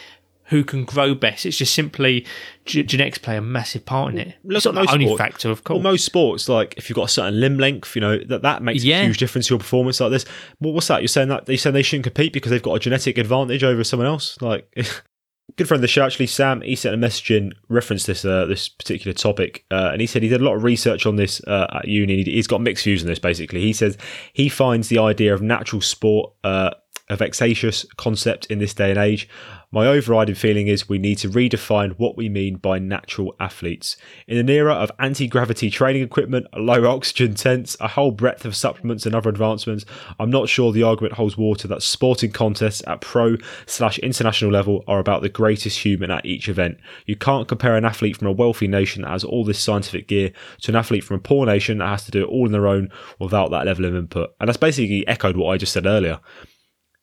[0.51, 1.45] who can grow best.
[1.45, 2.25] It's just simply
[2.65, 4.35] g- genetics play a massive part in it.
[4.43, 5.83] Look it's not the only sport- factor, of Well, course.
[5.83, 8.83] most sports, like if you've got a certain limb length, you know that that makes
[8.83, 9.01] Yeah.
[9.01, 9.99] a huge difference to your performance.
[9.99, 10.25] Like this,
[10.59, 11.01] well, what's that?
[11.01, 13.83] You're saying that they saying they shouldn't compete because they've got a genetic advantage over
[13.83, 14.37] someone else?
[14.41, 14.67] Like,
[15.57, 18.45] good friend of the show, actually, Sam, he sent a message in reference this uh,
[18.45, 21.41] this particular topic, uh, and he said he did a lot of research on this
[21.45, 22.23] uh, at uni.
[22.23, 23.19] He's got mixed views on this.
[23.19, 23.97] Basically, he says
[24.33, 26.71] he finds the idea of natural sport uh,
[27.09, 29.27] a vexatious concept in this day and age.
[29.73, 33.95] My overriding feeling is we need to redefine what we mean by natural athletes.
[34.27, 38.53] In an era of anti gravity training equipment, low oxygen tents, a whole breadth of
[38.53, 39.85] supplements and other advancements,
[40.19, 44.83] I'm not sure the argument holds water that sporting contests at pro slash international level
[44.89, 46.77] are about the greatest human at each event.
[47.05, 50.33] You can't compare an athlete from a wealthy nation that has all this scientific gear
[50.63, 52.67] to an athlete from a poor nation that has to do it all on their
[52.67, 54.35] own without that level of input.
[54.41, 56.19] And that's basically echoed what I just said earlier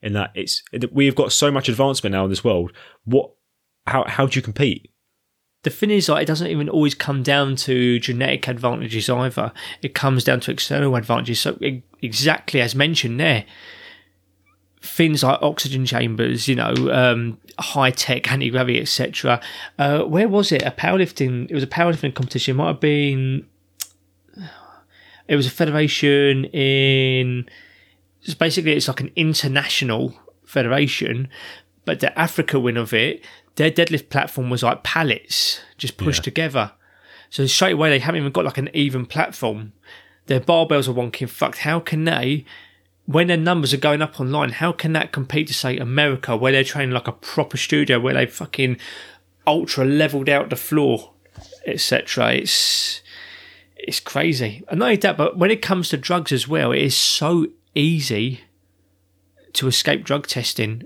[0.03, 2.73] in that it's we've got so much advancement now in this world.
[3.05, 3.33] What
[3.87, 4.91] how how do you compete?
[5.65, 9.53] The thing is, like, it doesn't even always come down to genetic advantages either.
[9.83, 11.41] It comes down to external advantages.
[11.41, 11.59] So
[12.01, 13.45] exactly as mentioned there,
[14.81, 19.41] things like oxygen chambers, you know, um, high tech anti gravity, etc.
[19.79, 20.63] Uh, where was it?
[20.63, 21.51] A powerlifting.
[21.51, 22.55] It was a powerlifting competition.
[22.55, 23.47] It might have been.
[25.27, 27.49] It was a federation in
[28.29, 30.15] it's basically it's like an international
[30.45, 31.29] federation,
[31.85, 33.25] but the Africa win of it,
[33.57, 36.25] their deadlift platform was like pallets just pushed yeah.
[36.25, 36.73] together.
[37.31, 39.73] So straight away they haven't even got like an even platform.
[40.27, 41.29] Their barbells are wonky.
[41.29, 41.59] Fucked.
[41.59, 42.45] How can they?
[43.07, 46.53] When their numbers are going up online, how can that compete to say America, where
[46.53, 48.77] they're training like a proper studio, where they fucking
[49.47, 51.13] ultra leveled out the floor,
[51.67, 52.35] etc.
[52.35, 53.01] It's
[53.79, 54.65] it's crazy.
[54.69, 57.47] And not only that, but when it comes to drugs as well, it is so
[57.79, 58.41] easy
[59.55, 60.83] to escape drug testing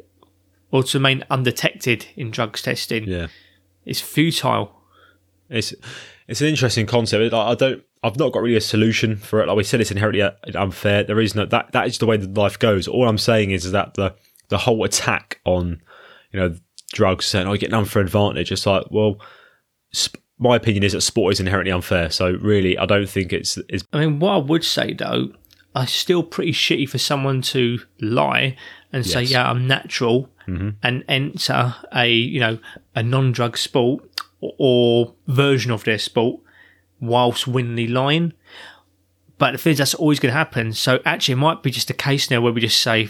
[0.71, 3.05] or to remain undetected in drugs testing.
[3.05, 3.29] Yeah,
[3.85, 4.81] it's futile.
[5.49, 5.75] It's
[6.29, 7.35] it's an interesting concept.
[7.35, 7.83] I don't.
[8.05, 9.49] I've not got really a solution for it.
[9.49, 11.05] Like we said, it's inherently uh, unfair.
[11.05, 11.73] There is no that.
[11.73, 12.89] That is the way that life goes.
[12.89, 14.15] All I'm saying is, is that the
[14.49, 15.81] the whole attack on
[16.33, 16.55] you know
[16.93, 18.53] drugs saying oh you get an unfair advantage.
[18.53, 19.21] It's like well.
[19.93, 22.11] Sp- my opinion is that sport is inherently unfair.
[22.11, 23.59] So really, I don't think it's.
[23.69, 25.29] it's I mean, what I would say though
[25.75, 28.57] are still pretty shitty for someone to lie
[28.93, 30.71] and say, "Yeah, I'm natural," mm-hmm.
[30.83, 32.59] and enter a you know
[32.95, 34.05] a non-drug sport
[34.41, 36.41] or, or version of their sport
[37.01, 38.33] whilst winning lying.
[39.39, 40.73] But the thing is, that's always going to happen.
[40.73, 43.09] So actually, it might be just a case now where we just say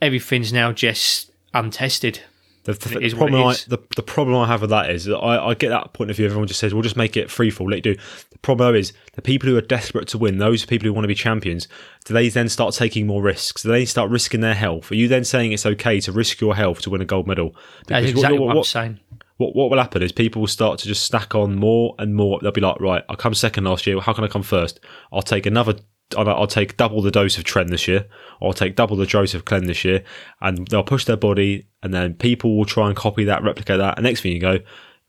[0.00, 2.20] everything's now just untested.
[2.64, 5.48] The, the, the problem I, the, the problem I have with that is that I,
[5.50, 6.24] I get that point of view.
[6.24, 8.00] Everyone just says, "We'll just make it free fall." Let you do.
[8.30, 11.08] The problem is the people who are desperate to win, those people who want to
[11.08, 11.68] be champions.
[12.06, 13.62] Do they then start taking more risks?
[13.62, 14.90] Do they start risking their health?
[14.90, 17.50] Are you then saying it's okay to risk your health to win a gold medal?
[17.50, 19.00] Because That's exactly what, what, what, I'm saying.
[19.36, 22.38] What what will happen is people will start to just stack on more and more.
[22.40, 24.00] They'll be like, right, I come second last year.
[24.00, 24.80] How can I come first?
[25.12, 25.74] I'll take another
[26.16, 28.06] I'll take double the dose of Tren this year,
[28.40, 30.04] or I'll take double the dose of Clen this year,
[30.40, 33.96] and they'll push their body, and then people will try and copy that, replicate that,
[33.96, 34.58] and next thing you go,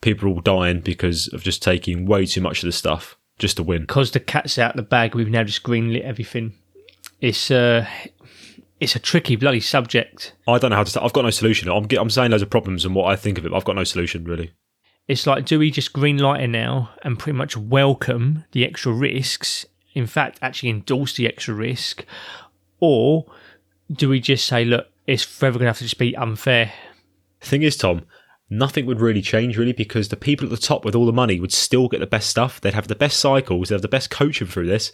[0.02, 3.58] people are all dying because of just taking way too much of the stuff just
[3.58, 3.82] to win.
[3.82, 6.54] Because the cat's out of the bag, we've now just greenlit everything.
[7.22, 7.88] It's uh,
[8.80, 10.34] it's a tricky bloody subject.
[10.48, 10.90] I don't know how to.
[10.90, 11.06] Start.
[11.06, 11.70] I've got no solution.
[11.70, 13.54] I'm I'm saying loads of problems and what I think of it.
[13.54, 14.52] I've got no solution really.
[15.08, 19.64] It's like, do we just greenlight it now and pretty much welcome the extra risks
[19.96, 22.06] in fact, actually endorse the extra risk?
[22.80, 23.26] Or
[23.92, 26.74] do we just say, look, it's forever going to have to just be unfair?
[27.40, 28.04] Thing is, Tom,
[28.50, 31.40] nothing would really change really because the people at the top with all the money
[31.40, 32.60] would still get the best stuff.
[32.60, 33.70] They'd have the best cycles.
[33.70, 34.92] They'd have the best coaching through this.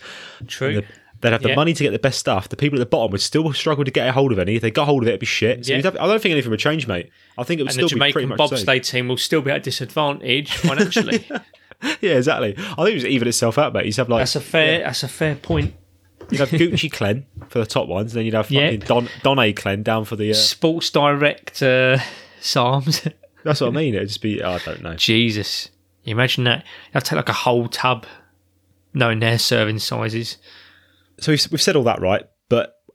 [0.47, 0.83] True.
[1.21, 1.55] They'd have the yeah.
[1.55, 2.49] money to get the best stuff.
[2.49, 4.55] The people at the bottom would still struggle to get a hold of any.
[4.55, 5.65] If they got hold of it, it'd be shit.
[5.65, 5.81] So yeah.
[5.83, 7.11] have, I don't think anything would change, mate.
[7.37, 9.41] I think it would and still be pretty much the Jamaican bobsleigh team will still
[9.41, 11.27] be at a disadvantage financially.
[11.29, 11.39] yeah,
[12.01, 12.55] exactly.
[12.57, 13.85] I think it was even itself out, mate.
[13.85, 14.85] You'd have like that's a fair yeah.
[14.85, 15.73] that's a fair point.
[16.29, 19.39] You'd have Gucci Clen for the top ones, and then you'd have fucking Don Don
[19.39, 20.33] A Clen down for the uh...
[20.33, 21.97] Sports Direct uh,
[22.41, 23.11] SARMs.
[23.43, 23.95] That's what I mean.
[23.95, 24.95] It'd just be oh, I don't know.
[24.95, 25.69] Jesus,
[26.03, 26.59] you imagine that?
[26.59, 28.05] You have to take like a whole tub,
[28.93, 30.37] knowing their serving sizes.
[31.19, 32.27] So we've, we've said all that right,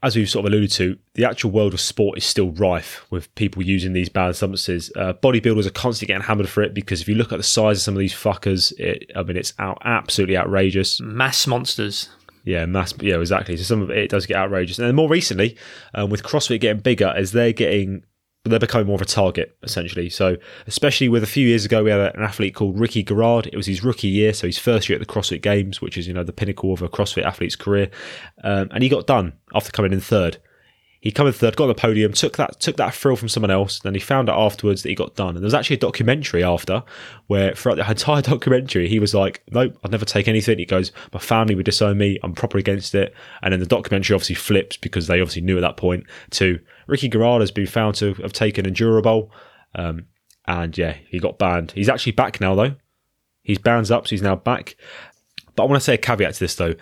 [0.06, 3.32] as we've sort of alluded to, the actual world of sport is still rife with
[3.34, 4.92] people using these banned substances.
[4.94, 7.78] Uh, bodybuilders are constantly getting hammered for it because if you look at the size
[7.78, 11.00] of some of these fuckers, it, I mean, it's out, absolutely outrageous.
[11.00, 12.08] Mass monsters.
[12.44, 12.94] Yeah, mass.
[13.00, 13.56] Yeah, exactly.
[13.56, 14.78] So some of it, it does get outrageous.
[14.78, 15.56] And then more recently,
[15.94, 18.04] um, with CrossFit getting bigger, as they're getting
[18.48, 20.10] they're becoming more of a target essentially.
[20.10, 20.36] So,
[20.66, 23.46] especially with a few years ago, we had an athlete called Ricky Garard.
[23.46, 26.06] It was his rookie year, so his first year at the CrossFit Games, which is
[26.06, 27.90] you know the pinnacle of a CrossFit athlete's career,
[28.44, 30.38] um, and he got done after coming in third.
[31.06, 33.52] He came in third, got on the podium, took that took that thrill from someone
[33.52, 33.78] else.
[33.78, 35.30] Then he found out afterwards that he got done.
[35.30, 36.82] And there was actually a documentary after
[37.28, 40.90] where throughout the entire documentary he was like, "Nope, I'd never take anything." He goes,
[41.12, 42.18] "My family would disown me.
[42.24, 45.60] I'm proper against it." And then the documentary obviously flips because they obviously knew at
[45.60, 49.30] that point to Ricky Garard has been found to have taken Endurobol.
[49.74, 50.06] Um,
[50.46, 51.72] and yeah, he got banned.
[51.72, 52.76] He's actually back now though.
[53.42, 54.76] He's bans up, so he's now back.
[55.54, 56.74] But I want to say a caveat to this though,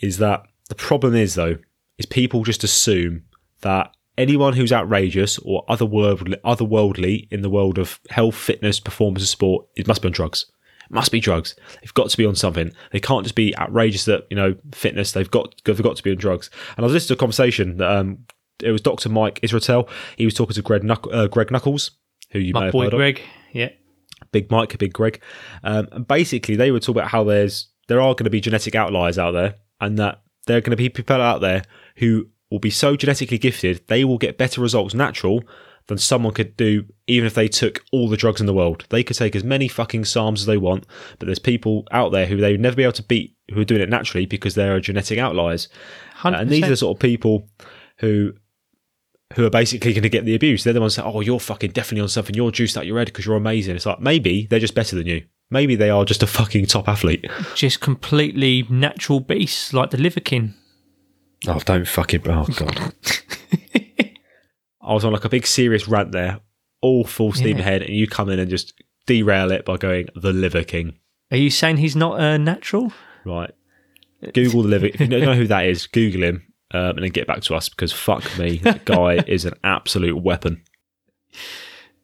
[0.00, 1.58] is that the problem is though,
[1.98, 3.24] is people just assume
[3.60, 9.28] that anyone who's outrageous or otherworldly, otherworldly in the world of health, fitness, performance, and
[9.28, 10.46] sport, it must be on drugs.
[10.84, 11.56] It must be drugs.
[11.80, 12.72] They've got to be on something.
[12.92, 15.12] They can't just be outrageous at you know fitness.
[15.12, 16.50] They've got they've got to be on drugs.
[16.76, 18.18] And I was listening to a conversation that um,
[18.62, 19.08] it was Dr.
[19.08, 19.88] Mike Israetel.
[20.16, 21.92] He was talking to Greg, Knuck- uh, Greg Nuckols,
[22.30, 22.98] who you may have boy heard of.
[22.98, 23.20] Greg.
[23.52, 23.70] Yeah.
[24.32, 25.20] Big Mike, Big Greg.
[25.62, 28.74] Um, and basically, they were talking about how there's there are going to be genetic
[28.74, 31.62] outliers out there, and that there are going to be people out there
[31.96, 35.42] who will be so genetically gifted they will get better results natural
[35.86, 38.86] than someone could do even if they took all the drugs in the world.
[38.88, 40.86] They could take as many fucking SARMs as they want,
[41.18, 43.66] but there's people out there who they would never be able to beat who are
[43.66, 45.68] doing it naturally because they're genetic outliers.
[46.22, 47.50] And these are the sort of people
[47.98, 48.32] who
[49.34, 50.62] who are basically going to get the abuse.
[50.64, 52.34] They're the ones saying, "Oh, you're fucking definitely on something.
[52.34, 55.06] You're juiced out your head because you're amazing." It's like maybe they're just better than
[55.06, 55.24] you.
[55.50, 57.26] Maybe they are just a fucking top athlete.
[57.54, 60.54] just completely natural beasts like the Liver King.
[61.46, 62.28] Oh, don't fucking.
[62.28, 62.92] Oh god.
[64.82, 66.40] I was on like a big serious rant there,
[66.82, 67.62] all full steam Yeah.
[67.62, 68.74] ahead, and you come in and just
[69.06, 70.98] derail it by going the Liver King.
[71.30, 72.92] Are you saying he's not uh, natural?
[73.24, 73.50] Right.
[74.34, 74.86] Google the Liver.
[74.86, 77.54] If you don't know who that is, Google him um, and then get back to
[77.54, 80.62] us because fuck me, that guy is an absolute weapon.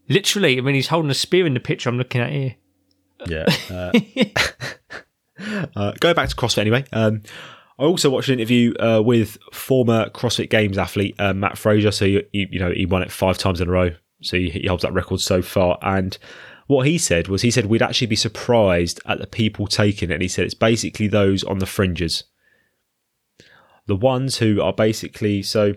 [0.09, 2.55] Literally, I mean, he's holding a spear in the picture I'm looking at here.
[3.27, 3.47] Yeah.
[3.69, 3.93] Uh,
[5.77, 6.85] uh, going back to CrossFit anyway.
[6.93, 7.23] Um,
[7.79, 11.91] I also watched an interview uh, with former CrossFit Games athlete uh, Matt Fraser.
[11.91, 13.91] So you, you know he won it five times in a row.
[14.23, 15.79] So he, he holds that record so far.
[15.83, 16.17] And
[16.67, 20.15] what he said was he said we'd actually be surprised at the people taking it.
[20.15, 22.25] And he said it's basically those on the fringes,
[23.91, 25.75] the ones who are basically so.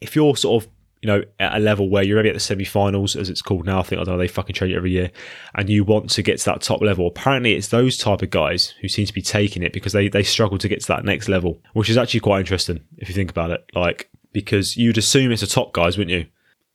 [0.00, 0.70] If you're sort of
[1.02, 3.80] you know, at a level where you're maybe at the semi-finals, as it's called now.
[3.80, 5.10] I think I don't know they fucking change it every year,
[5.56, 7.08] and you want to get to that top level.
[7.08, 10.22] Apparently, it's those type of guys who seem to be taking it because they they
[10.22, 13.30] struggle to get to that next level, which is actually quite interesting if you think
[13.30, 13.64] about it.
[13.74, 16.26] Like because you'd assume it's the top guys, wouldn't you?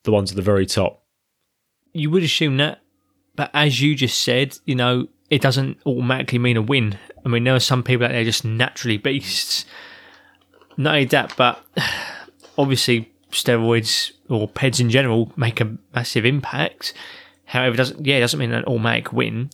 [0.03, 1.03] The ones at the very top.
[1.93, 2.81] You would assume that,
[3.37, 6.97] but as you just said, you know, it doesn't automatically mean a win.
[7.25, 9.65] I mean, there are some people out there just naturally beasts.
[10.77, 11.63] Not only that, but
[12.57, 16.93] obviously steroids or PEDs in general make a massive impact.
[17.45, 19.49] However, it doesn't yeah, it doesn't mean an automatic win.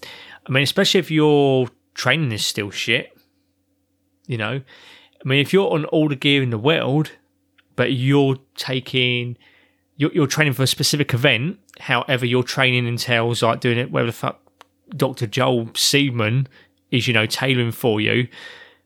[0.45, 3.15] I mean, especially if your training is still shit.
[4.27, 4.61] You know,
[5.23, 7.11] I mean, if you're on all the gear in the world,
[7.75, 9.37] but you're taking
[9.97, 11.59] you're, you're training for a specific event.
[11.79, 14.39] However, your training entails like doing it where the fuck
[14.95, 15.27] Dr.
[15.27, 16.47] Joel Seedman
[16.91, 18.27] is, you know, tailoring for you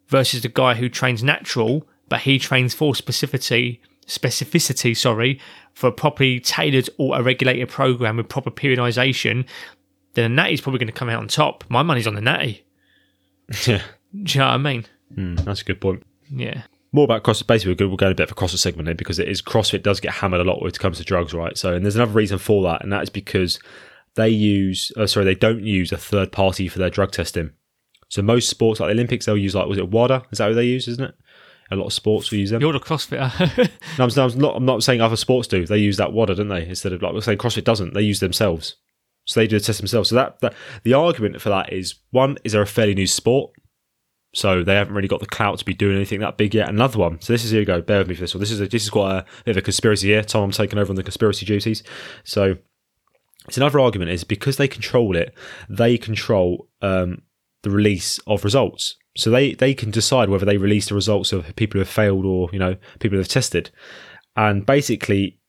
[0.08, 5.40] versus the guy who trains natural, but he trains for specificity, specificity, sorry,
[5.74, 9.46] for a properly tailored or a regulated program with proper periodization,
[10.14, 11.64] then the natty's probably going to come out on top.
[11.70, 12.64] My money's on the natty.
[13.66, 13.82] Yeah,
[14.12, 14.86] Do you know what I mean?
[15.16, 16.04] mm, that's a good point.
[16.30, 16.64] Yeah.
[16.92, 17.48] More about CrossFit.
[17.48, 20.00] Basically, we're going, a bit of a CrossFit segment here because it is CrossFit does
[20.00, 21.58] get hammered a lot when it comes to drugs, right?
[21.58, 23.60] So, and there's another reason for that, and that is because
[24.16, 27.52] they use, uh, sorry, they don't use a third party for their drug testing.
[28.10, 30.24] So most sports, like the Olympics, they'll use like was it WADA?
[30.32, 30.88] Is that who they use?
[30.88, 31.16] Isn't it?
[31.72, 32.62] A lot of sports will use them.
[32.62, 33.70] You're the CrossFitter.
[33.98, 34.56] No, I'm, I'm not.
[34.56, 35.66] I'm not saying other sports do.
[35.66, 36.68] They use that WADA, don't they?
[36.68, 37.94] Instead of like we're saying CrossFit doesn't.
[37.94, 38.76] They use themselves.
[39.26, 40.10] So they do the test themselves.
[40.10, 40.54] So that, that
[40.84, 43.52] the argument for that is one is they're a fairly new sport,
[44.34, 46.70] so they haven't really got the clout to be doing anything that big yet.
[46.70, 47.20] Another one.
[47.20, 47.82] So this is here you go.
[47.82, 48.40] Bear with me for this one.
[48.40, 50.24] This is a, this is quite a bit of a conspiracy here.
[50.24, 51.84] Tom, I'm taking over on the conspiracy duties.
[52.24, 52.58] So
[53.48, 55.34] it's another argument is because they control it,
[55.70, 57.24] they control um,
[57.68, 58.96] the release of results.
[59.16, 62.26] So they, they can decide whether they release the results of people who have failed
[62.26, 63.72] or you know people who have tested.
[64.36, 65.40] And basically,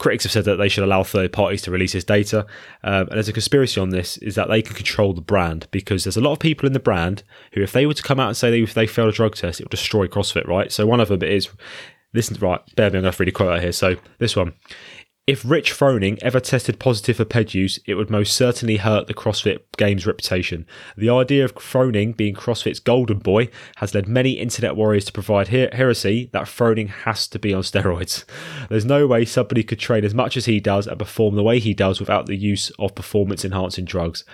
[0.00, 2.40] critics have said that they should allow third parties to release this data.
[2.82, 6.04] Um, and there's a conspiracy on this is that they can control the brand because
[6.04, 7.22] there's a lot of people in the brand
[7.52, 9.36] who, if they were to come out and say they, if they failed a drug
[9.36, 10.72] test, it would destroy CrossFit, right?
[10.72, 11.48] So one of them is,
[12.12, 13.72] listen, right, bear me, I'm going to read a quote out here.
[13.72, 14.54] So this one.
[15.24, 19.14] If Rich Froning ever tested positive for PED use, it would most certainly hurt the
[19.14, 20.66] CrossFit Games reputation.
[20.96, 25.48] The idea of Froning being CrossFit's golden boy has led many internet warriors to provide
[25.48, 28.24] her- heresy that Froning has to be on steroids.
[28.68, 31.60] There's no way somebody could train as much as he does and perform the way
[31.60, 34.24] he does without the use of performance enhancing drugs.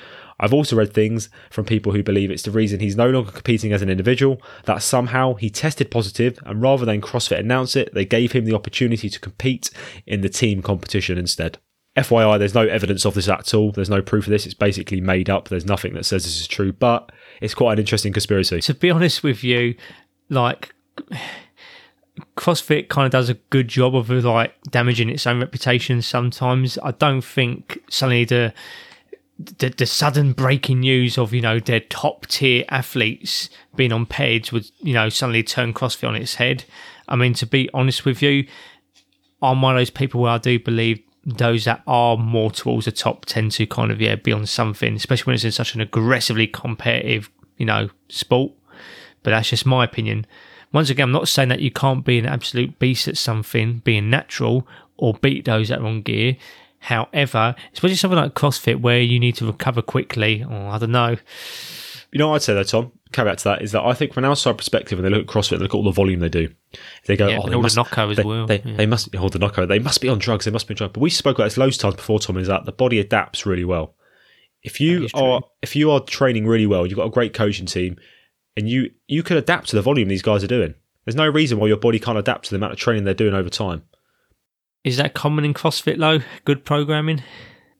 [0.40, 3.72] I've also read things from people who believe it's the reason he's no longer competing
[3.72, 8.04] as an individual, that somehow he tested positive, and rather than CrossFit announce it, they
[8.04, 9.70] gave him the opportunity to compete
[10.06, 11.58] in the team competition instead.
[11.96, 13.72] FYI, there's no evidence of this at all.
[13.72, 14.46] There's no proof of this.
[14.46, 15.48] It's basically made up.
[15.48, 17.10] There's nothing that says this is true, but
[17.40, 18.60] it's quite an interesting conspiracy.
[18.60, 19.74] to be honest with you,
[20.28, 20.72] like
[22.36, 26.78] CrossFit kind of does a good job of like damaging its own reputation sometimes.
[26.82, 28.54] I don't think suddenly the
[29.38, 34.52] the, the sudden breaking news of you know their top tier athletes being on PEDs
[34.52, 36.64] would you know suddenly turn CrossFit on its head.
[37.06, 38.46] I mean, to be honest with you,
[39.40, 42.92] I'm one of those people where I do believe those that are more towards the
[42.92, 45.80] top tend to kind of yeah be on something, especially when it's in such an
[45.80, 48.52] aggressively competitive you know sport.
[49.22, 50.26] But that's just my opinion.
[50.72, 54.10] Once again, I'm not saying that you can't be an absolute beast at something, being
[54.10, 54.66] natural,
[54.96, 56.36] or beat those that are on gear.
[56.80, 61.16] However, especially something like CrossFit where you need to recover quickly, or I don't know.
[62.12, 62.92] You know what I'd say though, Tom?
[63.12, 65.32] Caveat to that is that I think from an outside perspective, when they look at
[65.34, 66.52] CrossFit, they look at all the volume they do.
[67.06, 68.76] They go, Yeah, oh, they all the must, knockout as they, well, They, yeah.
[68.76, 69.68] they must hold the knockout.
[69.68, 70.44] They must be on drugs.
[70.44, 70.92] They must be on drugs.
[70.92, 72.36] But we spoke about this loads of times before, Tom.
[72.38, 73.94] Is that the body adapts really well.
[74.62, 75.48] If you are true.
[75.62, 77.96] if you are training really well, you've got a great coaching team,
[78.56, 80.74] and you you can adapt to the volume these guys are doing.
[81.04, 83.34] There's no reason why your body can't adapt to the amount of training they're doing
[83.34, 83.82] over time.
[84.84, 86.20] Is that common in CrossFit though?
[86.44, 87.22] Good programming?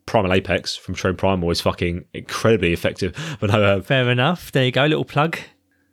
[0.07, 3.15] Primal Apex from Train Primal is fucking incredibly effective.
[3.41, 4.51] But no, uh, Fair enough.
[4.53, 5.39] There you go, little plug.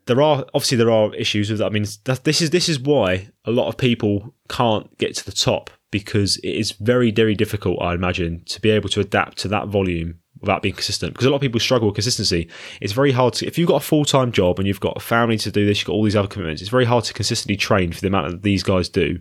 [0.05, 1.65] there are obviously there are issues with that.
[1.65, 5.25] I mean, that, this is this is why a lot of people can't get to
[5.25, 7.81] the top because it is very very difficult.
[7.81, 11.13] I imagine to be able to adapt to that volume without being consistent.
[11.13, 12.49] Because a lot of people struggle with consistency.
[12.81, 15.01] It's very hard to if you've got a full time job and you've got a
[15.01, 16.61] family to do this, you've got all these other commitments.
[16.61, 19.19] It's very hard to consistently train for the amount that these guys do,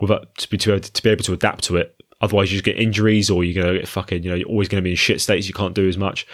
[0.00, 1.94] without to be to, to be able to adapt to it.
[2.20, 4.22] Otherwise, you just get injuries, or you're gonna get fucking.
[4.22, 5.46] You know, you're always going to be in shit states.
[5.48, 6.26] You can't do as much.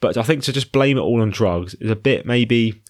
[0.00, 2.82] But I think to just blame it all on drugs is a bit maybe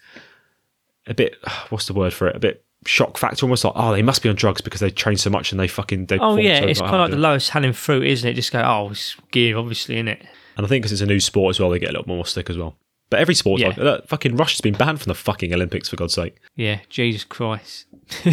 [1.06, 1.36] a bit
[1.70, 2.36] what's the word for it?
[2.36, 5.16] A bit shock factor, almost like oh they must be on drugs because they train
[5.16, 6.18] so much and they fucking they.
[6.18, 8.34] Oh yeah, so it's kind of like the lowest hanging fruit, isn't it?
[8.34, 10.24] Just go, oh, it's gear, obviously, isn't it?
[10.56, 12.26] And I think because it's a new sport as well, they get a little more
[12.26, 12.76] stick as well.
[13.10, 13.68] But every sport's Yeah.
[13.68, 16.36] like look, fucking Russia's been banned from the fucking Olympics for God's sake.
[16.56, 17.86] Yeah, Jesus Christ.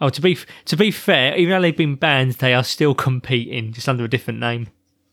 [0.00, 3.72] oh, to be to be fair, even though they've been banned, they are still competing,
[3.72, 4.68] just under a different name.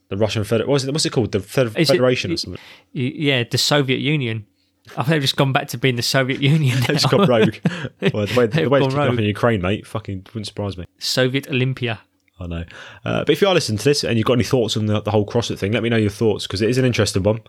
[0.09, 0.91] The Russian Federation, what's it?
[0.91, 1.31] What's it called?
[1.31, 2.61] The Fed- Is it- Federation or something.
[2.93, 4.45] Yeah, the Soviet Union.
[4.91, 6.77] I think they've just gone back to being the Soviet Union.
[6.87, 7.55] They've just gone rogue.
[8.13, 9.19] well, the way, the way it's kicking rogue.
[9.19, 10.85] in Ukraine, mate, fucking wouldn't surprise me.
[10.97, 11.99] Soviet Olympia.
[12.39, 12.63] I know.
[13.03, 15.01] Uh, but if you are listening to this and you've got any thoughts on the,
[15.01, 17.41] the whole CrossFit thing, let me know your thoughts because it is an interesting one.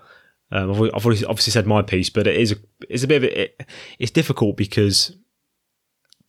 [0.51, 2.57] Um, I've, I've obviously said my piece, but it is a,
[2.89, 3.67] it's a bit of a, it,
[3.99, 5.15] it's difficult because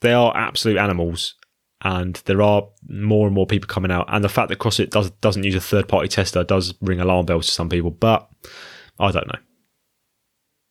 [0.02, 1.36] they are absolute animals,
[1.82, 5.10] and there are more and more people coming out, and the fact that CrossFit does
[5.22, 8.30] doesn't use a third party tester does ring alarm bells to some people, but
[9.00, 9.40] I don't know.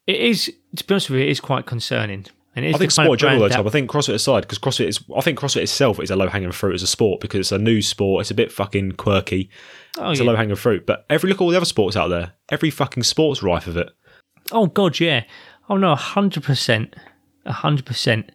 [0.06, 2.24] It is, to be honest with you, it is quite concerning.
[2.56, 4.88] And it is I think sport general, though, that- I think CrossFit aside, because CrossFit
[4.88, 7.52] is, I think CrossFit itself is a low hanging fruit as a sport because it's
[7.52, 8.22] a new sport.
[8.22, 9.50] It's a bit fucking quirky.
[9.98, 10.26] Oh, It's yeah.
[10.26, 10.86] a low hanging fruit.
[10.86, 12.32] But every look at all the other sports out there.
[12.50, 13.90] Every fucking sport's rife of it.
[14.50, 15.24] Oh God, yeah.
[15.68, 16.96] Oh no, hundred percent,
[17.46, 18.32] hundred percent.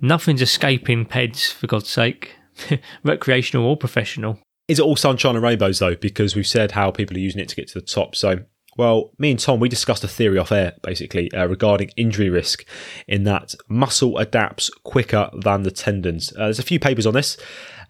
[0.00, 2.36] Nothing's escaping PEDs for God's sake,
[3.04, 4.38] recreational or professional.
[4.68, 5.96] Is it all sunshine and rainbows though?
[5.96, 8.14] Because we've said how people are using it to get to the top.
[8.14, 8.44] So,
[8.76, 12.64] well, me and Tom, we discussed a theory off air basically uh, regarding injury risk,
[13.08, 16.32] in that muscle adapts quicker than the tendons.
[16.32, 17.36] Uh, there's a few papers on this,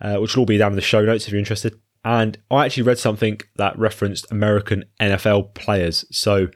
[0.01, 1.79] uh, which will all be down in the show notes if you're interested.
[2.03, 6.07] And I actually read something that referenced American NFL players.
[6.11, 6.49] So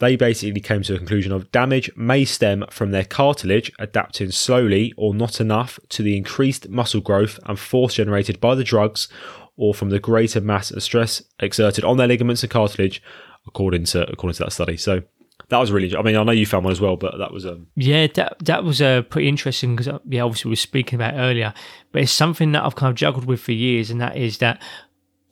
[0.00, 4.92] they basically came to a conclusion of damage may stem from their cartilage adapting slowly
[4.96, 9.08] or not enough to the increased muscle growth and force generated by the drugs
[9.56, 13.02] or from the greater mass and stress exerted on their ligaments and cartilage
[13.46, 15.00] according to according to that study so
[15.48, 17.44] that was really i mean i know you found one as well but that was
[17.46, 21.14] um Yeah, that that was uh, pretty interesting because yeah, obviously we were speaking about
[21.14, 21.52] earlier,
[21.92, 24.62] but it's something that I've kind of juggled with for years, and that is that.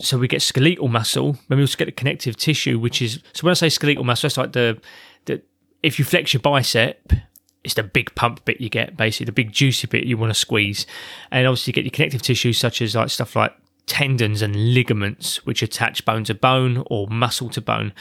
[0.00, 3.44] So we get skeletal muscle, then we also get the connective tissue, which is so
[3.44, 4.80] when I say skeletal muscle, it's like the
[5.24, 5.42] the
[5.82, 7.12] if you flex your bicep,
[7.64, 10.38] it's the big pump bit you get, basically the big juicy bit you want to
[10.38, 10.86] squeeze,
[11.30, 13.52] and obviously you get your connective tissue such as like stuff like
[13.86, 17.92] tendons and ligaments which attach bone to bone or muscle to bone.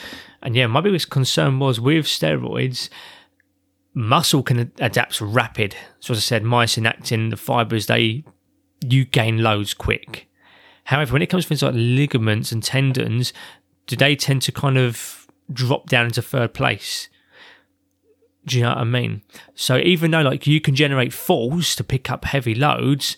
[0.44, 2.90] And yeah, my biggest concern was with steroids,
[3.94, 5.76] muscle can adapt rapid.
[6.00, 8.24] So as I said, myosin actin, the fibers, they
[8.86, 10.27] you gain loads quick.
[10.88, 13.34] However, when it comes to things like ligaments and tendons,
[13.88, 17.10] do they tend to kind of drop down into third place?
[18.46, 19.22] Do you know what I mean?
[19.56, 23.18] So even though like you can generate force to pick up heavy loads,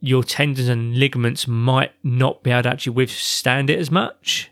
[0.00, 4.50] your tendons and ligaments might not be able to actually withstand it as much.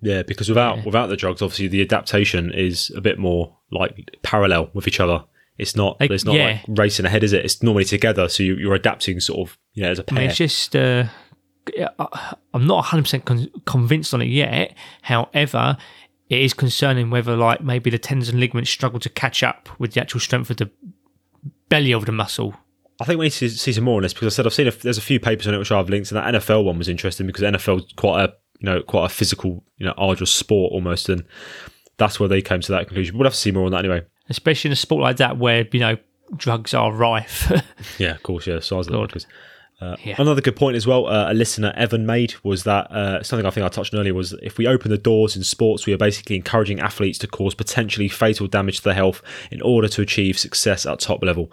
[0.00, 4.68] yeah because without without the drugs obviously the adaptation is a bit more like parallel
[4.74, 5.24] with each other
[5.58, 6.60] it's not Like, it's not yeah.
[6.68, 9.82] like racing ahead is it it's normally together so you, you're adapting sort of you
[9.82, 11.10] know as a pair mean, it's just uh, I-
[11.78, 14.74] Uh, uh, I'm not 100 percent con- convinced on it yet.
[15.02, 15.76] However,
[16.28, 19.92] it is concerning whether like maybe the tendons and ligaments struggle to catch up with
[19.92, 20.70] the actual strength of the
[21.68, 22.54] belly of the muscle.
[23.00, 24.68] I think we need to see some more on this because I said I've seen
[24.68, 26.88] a, there's a few papers on it which I've linked, and that NFL one was
[26.88, 30.72] interesting because NFL is quite a you know quite a physical, you know, arduous sport
[30.72, 31.24] almost, and
[31.96, 33.16] that's where they came to that conclusion.
[33.18, 34.02] We'll have to see more on that anyway.
[34.28, 35.96] Especially in a sport like that where you know
[36.36, 37.50] drugs are rife.
[37.98, 39.26] Yeah, of course, yeah, size of the.
[39.82, 40.14] Uh, Yeah.
[40.18, 43.50] Another good point as well, uh, a listener Evan made was that uh, something I
[43.50, 45.98] think I touched on earlier was if we open the doors in sports, we are
[45.98, 50.38] basically encouraging athletes to cause potentially fatal damage to their health in order to achieve
[50.38, 51.50] success at top level.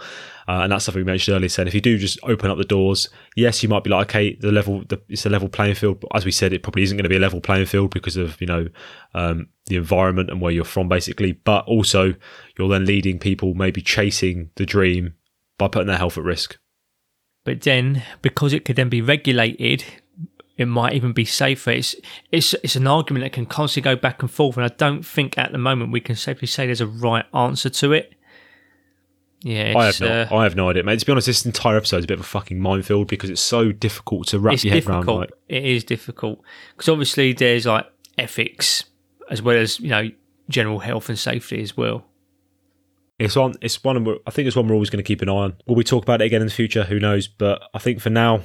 [0.48, 1.50] Uh, and that's something we mentioned earlier.
[1.50, 4.36] Saying if you do just open up the doors, yes, you might be like, okay,
[4.36, 6.00] the level, the, it's a level playing field.
[6.00, 8.18] But as we said, it probably isn't going to be a level playing field because
[8.18, 8.68] of you know
[9.14, 11.34] um, the environment and where you're from, basically.
[11.34, 12.16] But also,
[12.58, 15.14] you're then leading people maybe chasing the dream
[15.58, 16.58] by putting their health at risk.
[17.50, 19.84] But then because it could then be regulated
[20.56, 21.96] it might even be safer it's
[22.32, 25.36] it's it's an argument that can constantly go back and forth and i don't think
[25.36, 28.14] at the moment we can safely say there's a right answer to it
[29.42, 31.00] yeah I have no, uh, I have no idea, mate.
[31.00, 33.40] To be honest, this entire episode is a bit of a fucking minefield because it's
[33.40, 35.18] so difficult to wrap your head difficult around.
[35.18, 36.42] Like, it is difficult
[36.76, 37.86] because obviously there's like
[38.18, 38.84] ethics
[39.30, 40.10] as well as you know
[40.50, 42.09] general health and safety as well
[43.20, 43.54] it's on.
[43.62, 44.08] It's one.
[44.26, 45.56] I think it's one we're always going to keep an eye on.
[45.68, 46.84] Will we talk about it again in the future?
[46.84, 47.28] Who knows?
[47.28, 48.42] But I think for now,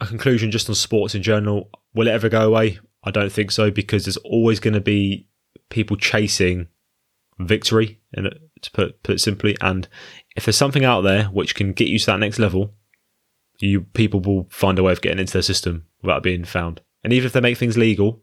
[0.00, 1.70] a conclusion just on sports in general.
[1.94, 2.78] Will it ever go away?
[3.04, 5.28] I don't think so because there's always going to be
[5.68, 6.68] people chasing
[7.38, 9.56] victory, it, to put put it simply.
[9.60, 9.88] And
[10.36, 12.74] if there's something out there which can get you to that next level,
[13.60, 16.80] you people will find a way of getting into their system without being found.
[17.04, 18.22] And even if they make things legal,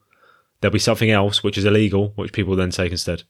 [0.59, 3.23] there'll be something else which is illegal, which people then take instead.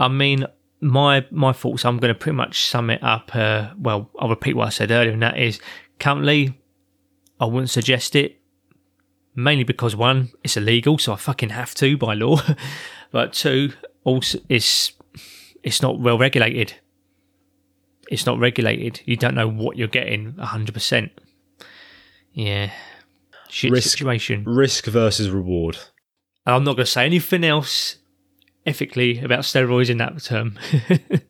[0.00, 0.46] I mean,
[0.80, 1.84] my my thoughts.
[1.84, 3.36] I'm going to pretty much sum it up.
[3.36, 5.60] Uh, well, I'll repeat what I said earlier, and that is
[6.00, 6.58] currently,
[7.38, 8.38] I wouldn't suggest it.
[9.36, 12.40] Mainly because one, it's illegal, so I fucking have to by law.
[13.12, 14.92] but two, also it's
[15.62, 16.74] it's not well regulated.
[18.10, 19.02] It's not regulated.
[19.04, 20.36] You don't know what you're getting.
[20.38, 21.12] hundred percent.
[22.32, 22.72] Yeah.
[23.48, 23.90] Shit Risk.
[23.90, 24.44] situation.
[24.44, 25.76] Risk versus reward.
[26.46, 27.96] I'm not going to say anything else
[28.66, 30.58] ethically about steroids in that term.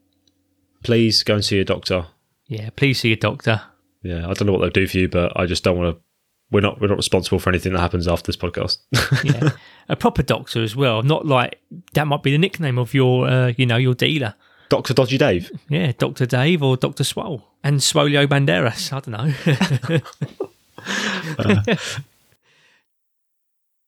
[0.83, 2.07] Please go and see a doctor.
[2.49, 3.61] yeah, please see a doctor.
[4.03, 6.03] Yeah, I don't know what they'll do for you, but I just don't want to.
[6.51, 8.79] We're not we're not responsible for anything that happens after this podcast.
[9.25, 9.51] Yeah,
[9.89, 11.03] a proper doctor as well.
[11.03, 11.61] Not like
[11.93, 14.35] that might be the nickname of your, uh, you know, your dealer.
[14.71, 15.51] Doctor Dodgy Dave.
[15.69, 18.91] Yeah, Doctor Dave or Doctor Swole and Swolio Banderas.
[18.93, 20.01] I don't know.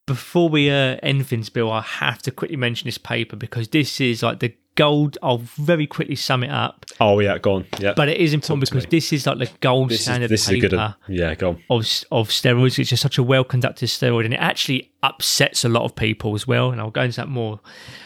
[0.07, 4.01] Before we uh, end things, Bill, I have to quickly mention this paper because this
[4.01, 5.17] is like the gold.
[5.23, 7.67] I'll very quickly sum it up, Oh yeah, go on.
[7.79, 10.31] Yeah, but it is important Talk because this is like the gold this is standard
[10.31, 10.69] this is a paper.
[10.69, 11.15] good.
[11.15, 11.63] Yeah, go on.
[11.71, 15.69] of of steroids, it's just such a well conducted steroid, and it actually upsets a
[15.69, 16.71] lot of people as well.
[16.71, 17.61] And I'll go into that more.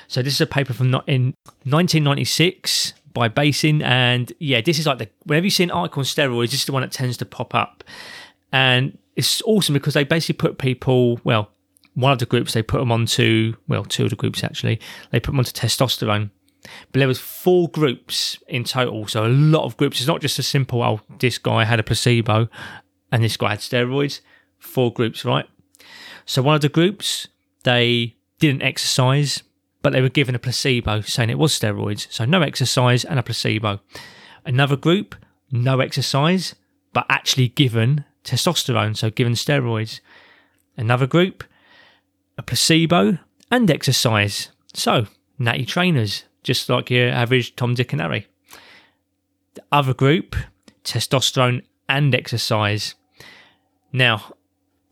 [0.08, 4.86] So this is a paper from not in 1996 by Bhasin, and yeah, this is
[4.86, 7.16] like the whenever you see an article on steroids, this is the one that tends
[7.18, 7.84] to pop up,
[8.52, 11.50] and it's awesome because they basically put people well.
[11.96, 14.78] One of the groups they put them onto, well, two of the groups actually,
[15.10, 16.30] they put them onto testosterone.
[16.92, 19.98] But there was four groups in total, so a lot of groups.
[19.98, 22.48] It's not just a simple, oh, this guy had a placebo
[23.10, 24.20] and this guy had steroids.
[24.58, 25.48] Four groups, right?
[26.26, 27.28] So one of the groups,
[27.64, 29.42] they didn't exercise,
[29.80, 32.10] but they were given a placebo saying it was steroids.
[32.12, 33.80] So no exercise and a placebo.
[34.44, 35.14] Another group,
[35.50, 36.54] no exercise,
[36.92, 40.00] but actually given testosterone, so given steroids.
[40.76, 41.44] Another group,
[42.38, 43.18] a placebo
[43.50, 44.50] and exercise.
[44.74, 45.06] So
[45.38, 48.26] natty trainers, just like your average Tom, Dick, and Harry.
[49.54, 50.36] The other group,
[50.84, 52.94] testosterone and exercise.
[53.92, 54.34] Now,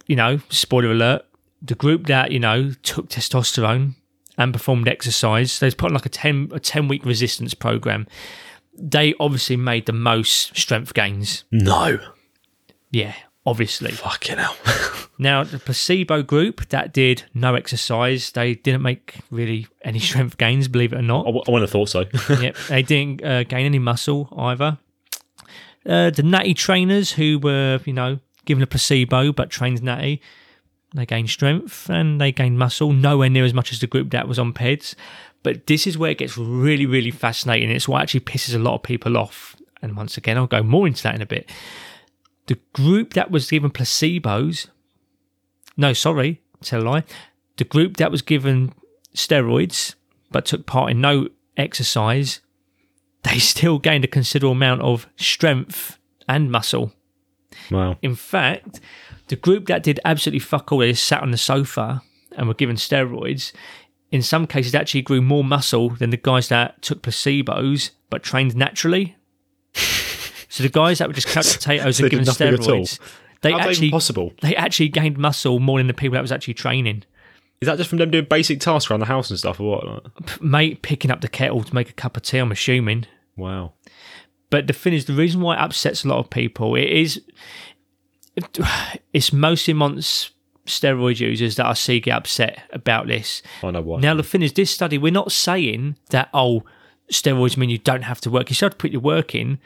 [0.06, 1.24] you know, spoiler alert,
[1.60, 3.94] the group that, you know, took testosterone
[4.36, 8.06] and performed exercise, they put on like a 10, a 10 week resistance program.
[8.76, 11.44] They obviously made the most strength gains.
[11.52, 11.98] No,
[12.90, 13.14] Yeah,
[13.46, 13.92] obviously.
[13.92, 14.56] fucking hell.
[15.16, 20.66] Now, the placebo group that did no exercise, they didn't make really any strength gains,
[20.66, 21.20] believe it or not.
[21.20, 22.04] I, w- I wouldn't have thought so.
[22.40, 24.78] yep, they didn't uh, gain any muscle either.
[25.86, 30.20] Uh, the natty trainers who were, you know, given a placebo but trained natty,
[30.94, 34.26] they gained strength and they gained muscle, nowhere near as much as the group that
[34.26, 34.94] was on PEDs.
[35.44, 37.70] But this is where it gets really, really fascinating.
[37.70, 39.54] It's what actually pisses a lot of people off.
[39.82, 41.50] And once again, I'll go more into that in a bit.
[42.46, 44.68] The group that was given placebos,
[45.76, 47.04] no, sorry, tell a lie.
[47.56, 48.74] The group that was given
[49.14, 49.94] steroids
[50.30, 52.40] but took part in no exercise,
[53.22, 55.98] they still gained a considerable amount of strength
[56.28, 56.92] and muscle.
[57.70, 57.96] wow.
[58.02, 58.80] In fact,
[59.28, 62.02] the group that did absolutely fuck all, they just sat on the sofa
[62.36, 63.52] and were given steroids,
[64.10, 68.54] in some cases actually grew more muscle than the guys that took placebos but trained
[68.54, 69.16] naturally.
[70.54, 73.00] So the guys that were just cut potatoes and given steroids,
[73.40, 74.32] they even actually possible?
[74.40, 77.02] they actually gained muscle more than the people that was actually training.
[77.60, 80.26] Is that just from them doing basic tasks around the house and stuff, or what?
[80.26, 82.38] P- Mate, picking up the kettle to make a cup of tea.
[82.38, 83.06] I'm assuming.
[83.36, 83.72] Wow.
[84.48, 87.20] But the thing is, the reason why it upsets a lot of people, it is,
[89.12, 90.30] it's mostly amongst
[90.66, 93.42] steroid users that I see get upset about this.
[93.64, 93.98] I know why.
[93.98, 96.62] Now, the thing is, this study, we're not saying that, oh,
[97.10, 98.50] steroids mean you don't have to work.
[98.50, 99.58] You still have to put your work in.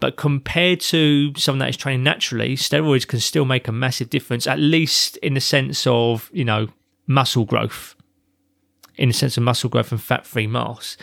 [0.00, 4.46] But compared to someone that is training naturally, steroids can still make a massive difference,
[4.46, 6.68] at least in the sense of, you know,
[7.06, 7.94] muscle growth,
[8.96, 10.96] in the sense of muscle growth and fat free mass.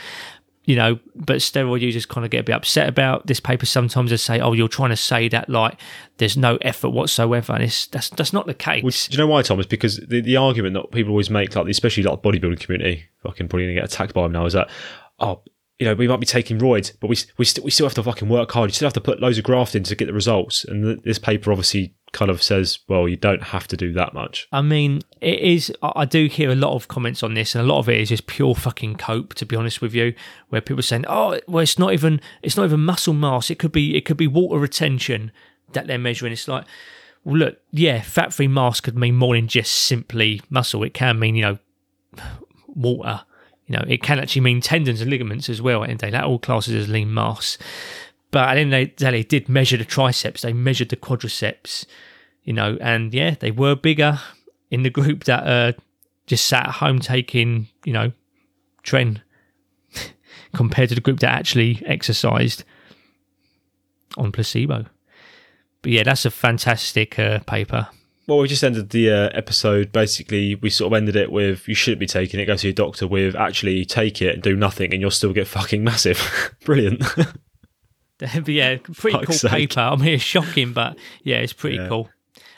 [0.66, 3.66] You know, but steroid users kind of get a bit upset about this paper.
[3.66, 5.80] Sometimes they say, "Oh, you're trying to say that like
[6.18, 9.08] there's no effort whatsoever," and it's that's that's not the case.
[9.08, 9.66] Do you know why, Thomas?
[9.66, 13.66] Because the, the argument that people always make, like especially like bodybuilding community, fucking probably
[13.66, 14.70] gonna get attacked by them now, is that
[15.20, 15.42] oh,
[15.80, 18.04] you know, we might be taking roids, but we we still we still have to
[18.04, 18.70] fucking work hard.
[18.70, 20.66] You still have to put loads of graft in to get the results.
[20.66, 24.14] And th- this paper obviously kind of says, well, you don't have to do that
[24.14, 24.48] much.
[24.52, 25.74] I mean, it is.
[25.82, 27.98] I I do hear a lot of comments on this, and a lot of it
[27.98, 29.34] is just pure fucking cope.
[29.36, 30.14] To be honest with you,
[30.50, 33.50] where people are saying, "Oh, well, it's not even it's not even muscle mass.
[33.50, 35.32] It could be it could be water retention
[35.72, 36.66] that they're measuring." It's like,
[37.24, 40.84] well, look, yeah, fat free mass could mean more than just simply muscle.
[40.84, 41.58] It can mean you know
[42.68, 43.22] water.
[43.70, 45.86] You know, it can actually mean tendons and ligaments as well.
[45.86, 47.58] End day, that all classes as lean mass.
[48.32, 50.42] But at the end of the day, they did measure the triceps.
[50.42, 51.86] They measured the quadriceps
[52.50, 54.20] you know, and yeah, they were bigger
[54.72, 55.74] in the group that uh,
[56.26, 58.12] just sat at home taking, you know,
[58.84, 59.22] tren
[60.56, 62.64] compared to the group that actually exercised
[64.18, 64.86] on placebo.
[65.84, 67.90] But yeah, that's a fantastic uh, paper.
[68.30, 69.92] Well, we just ended the uh, episode.
[69.92, 72.46] Basically, we sort of ended it with you shouldn't be taking it.
[72.46, 75.48] Go to your doctor with actually take it and do nothing, and you'll still get
[75.48, 76.22] fucking massive.
[76.66, 77.02] Brilliant.
[78.20, 79.52] but yeah, pretty Fuck's cool sake.
[79.52, 79.80] paper.
[79.80, 81.88] I mean, it's shocking, but yeah, it's pretty Yeah.
[81.88, 82.10] cool.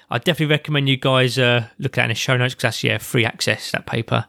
[0.10, 2.84] I definitely recommend you guys uh, look at it in the show notes because that's
[2.84, 3.72] yeah free access.
[3.72, 4.26] That paper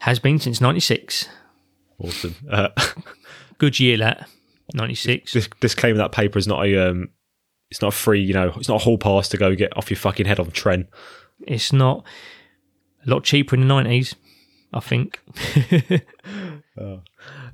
[0.00, 1.28] has been since '96.
[2.02, 2.34] awesome.
[2.50, 2.68] Uh,
[3.58, 4.26] Good year, that
[4.72, 5.34] '96.
[5.34, 7.10] this disclaimer: that paper is not a um,
[7.70, 8.22] it's not a free.
[8.22, 10.50] You know, it's not a hall pass to go get off your fucking head on
[10.50, 10.86] Tren.
[11.40, 12.04] It's not
[13.06, 14.14] a lot cheaper in the nineties,
[14.72, 15.20] I think.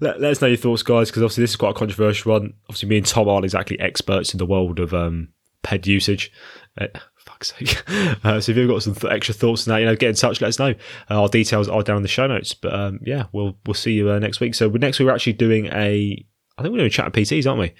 [0.01, 2.55] Let, let us know your thoughts, guys, because obviously this is quite a controversial one.
[2.69, 5.28] Obviously, me and Tom aren't exactly experts in the world of um,
[5.62, 6.31] ped usage.
[6.78, 7.82] Uh, fuck's sake.
[8.24, 10.15] Uh, so if you've got some th- extra thoughts on that, you know, get in
[10.15, 10.41] touch.
[10.41, 10.70] Let us know.
[11.11, 12.55] Uh, our details are down in the show notes.
[12.55, 14.55] But um, yeah, we'll we'll see you uh, next week.
[14.55, 16.24] So next week we're actually doing a.
[16.57, 17.74] I think we're doing a chat of PTs, aren't we?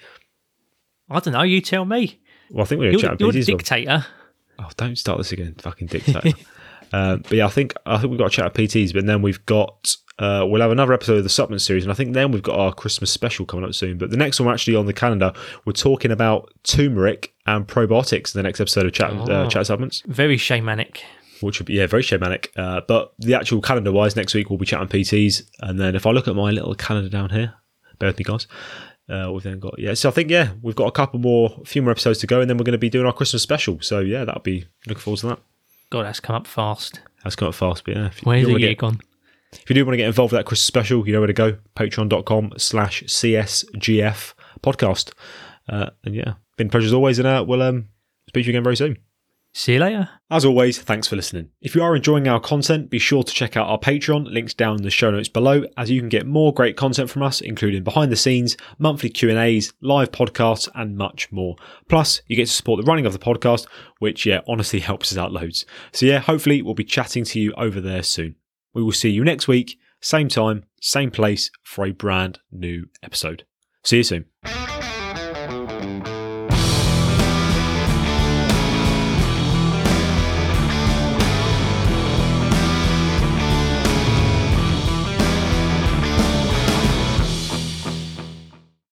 [1.09, 1.41] I don't know.
[1.41, 2.21] You tell me.
[2.49, 3.57] Well, I think we're doing You're, a chat the- of you're one.
[3.57, 4.05] dictator.
[4.59, 6.31] Oh, don't start this again, fucking dictator.
[6.93, 9.21] um, but yeah, I think I think we've got a chat of PTs, but then
[9.21, 12.31] we've got uh, we'll have another episode of the supplement series, and I think then
[12.31, 13.97] we've got our Christmas special coming up soon.
[13.97, 15.33] But the next one actually on the calendar,
[15.65, 19.49] we're talking about turmeric and probiotics in the next episode of chat uh, Oh.
[19.49, 20.99] chat supplements, Very shamanic.
[21.41, 22.47] which would be yeah very shamanic.
[22.55, 26.05] Uh, but the actual calendar wise, next week we'll be chatting PTs, and then if
[26.05, 27.55] I look at my little calendar down here,
[27.99, 28.47] bear with me guys.
[29.07, 31.65] Uh, we've then got yeah, so I think yeah, we've got a couple more, a
[31.65, 33.79] few more episodes to go, and then we're going to be doing our Christmas special.
[33.81, 35.39] So yeah, that'll be looking forward to that.
[35.91, 37.01] God, that's come up fast.
[37.23, 38.07] That's come up fast, but yeah.
[38.07, 39.01] If you, Where's you the year get, gone?
[39.53, 41.33] if you do want to get involved with that Christmas special, you know where to
[41.33, 41.57] go.
[41.75, 45.13] Patreon.com slash CSGF podcast.
[45.69, 47.89] Uh, and yeah, been a pleasure as always, and uh, we'll um,
[48.27, 48.97] speak to you again very soon.
[49.57, 50.09] See you later.
[50.29, 51.47] As always, thanks for listening.
[51.61, 54.75] If you are enjoying our content, be sure to check out our Patreon, links down
[54.75, 57.81] in the show notes below, as you can get more great content from us, including
[57.81, 61.55] behind the scenes, monthly Q&As, live podcasts, and much more.
[61.87, 63.65] Plus, you get to support the running of the podcast,
[63.99, 65.65] which, yeah, honestly helps us out loads.
[65.93, 68.35] So yeah, hopefully we'll be chatting to you over there soon.
[68.73, 73.45] We will see you next week, same time, same place, for a brand new episode.
[73.85, 74.25] See you soon.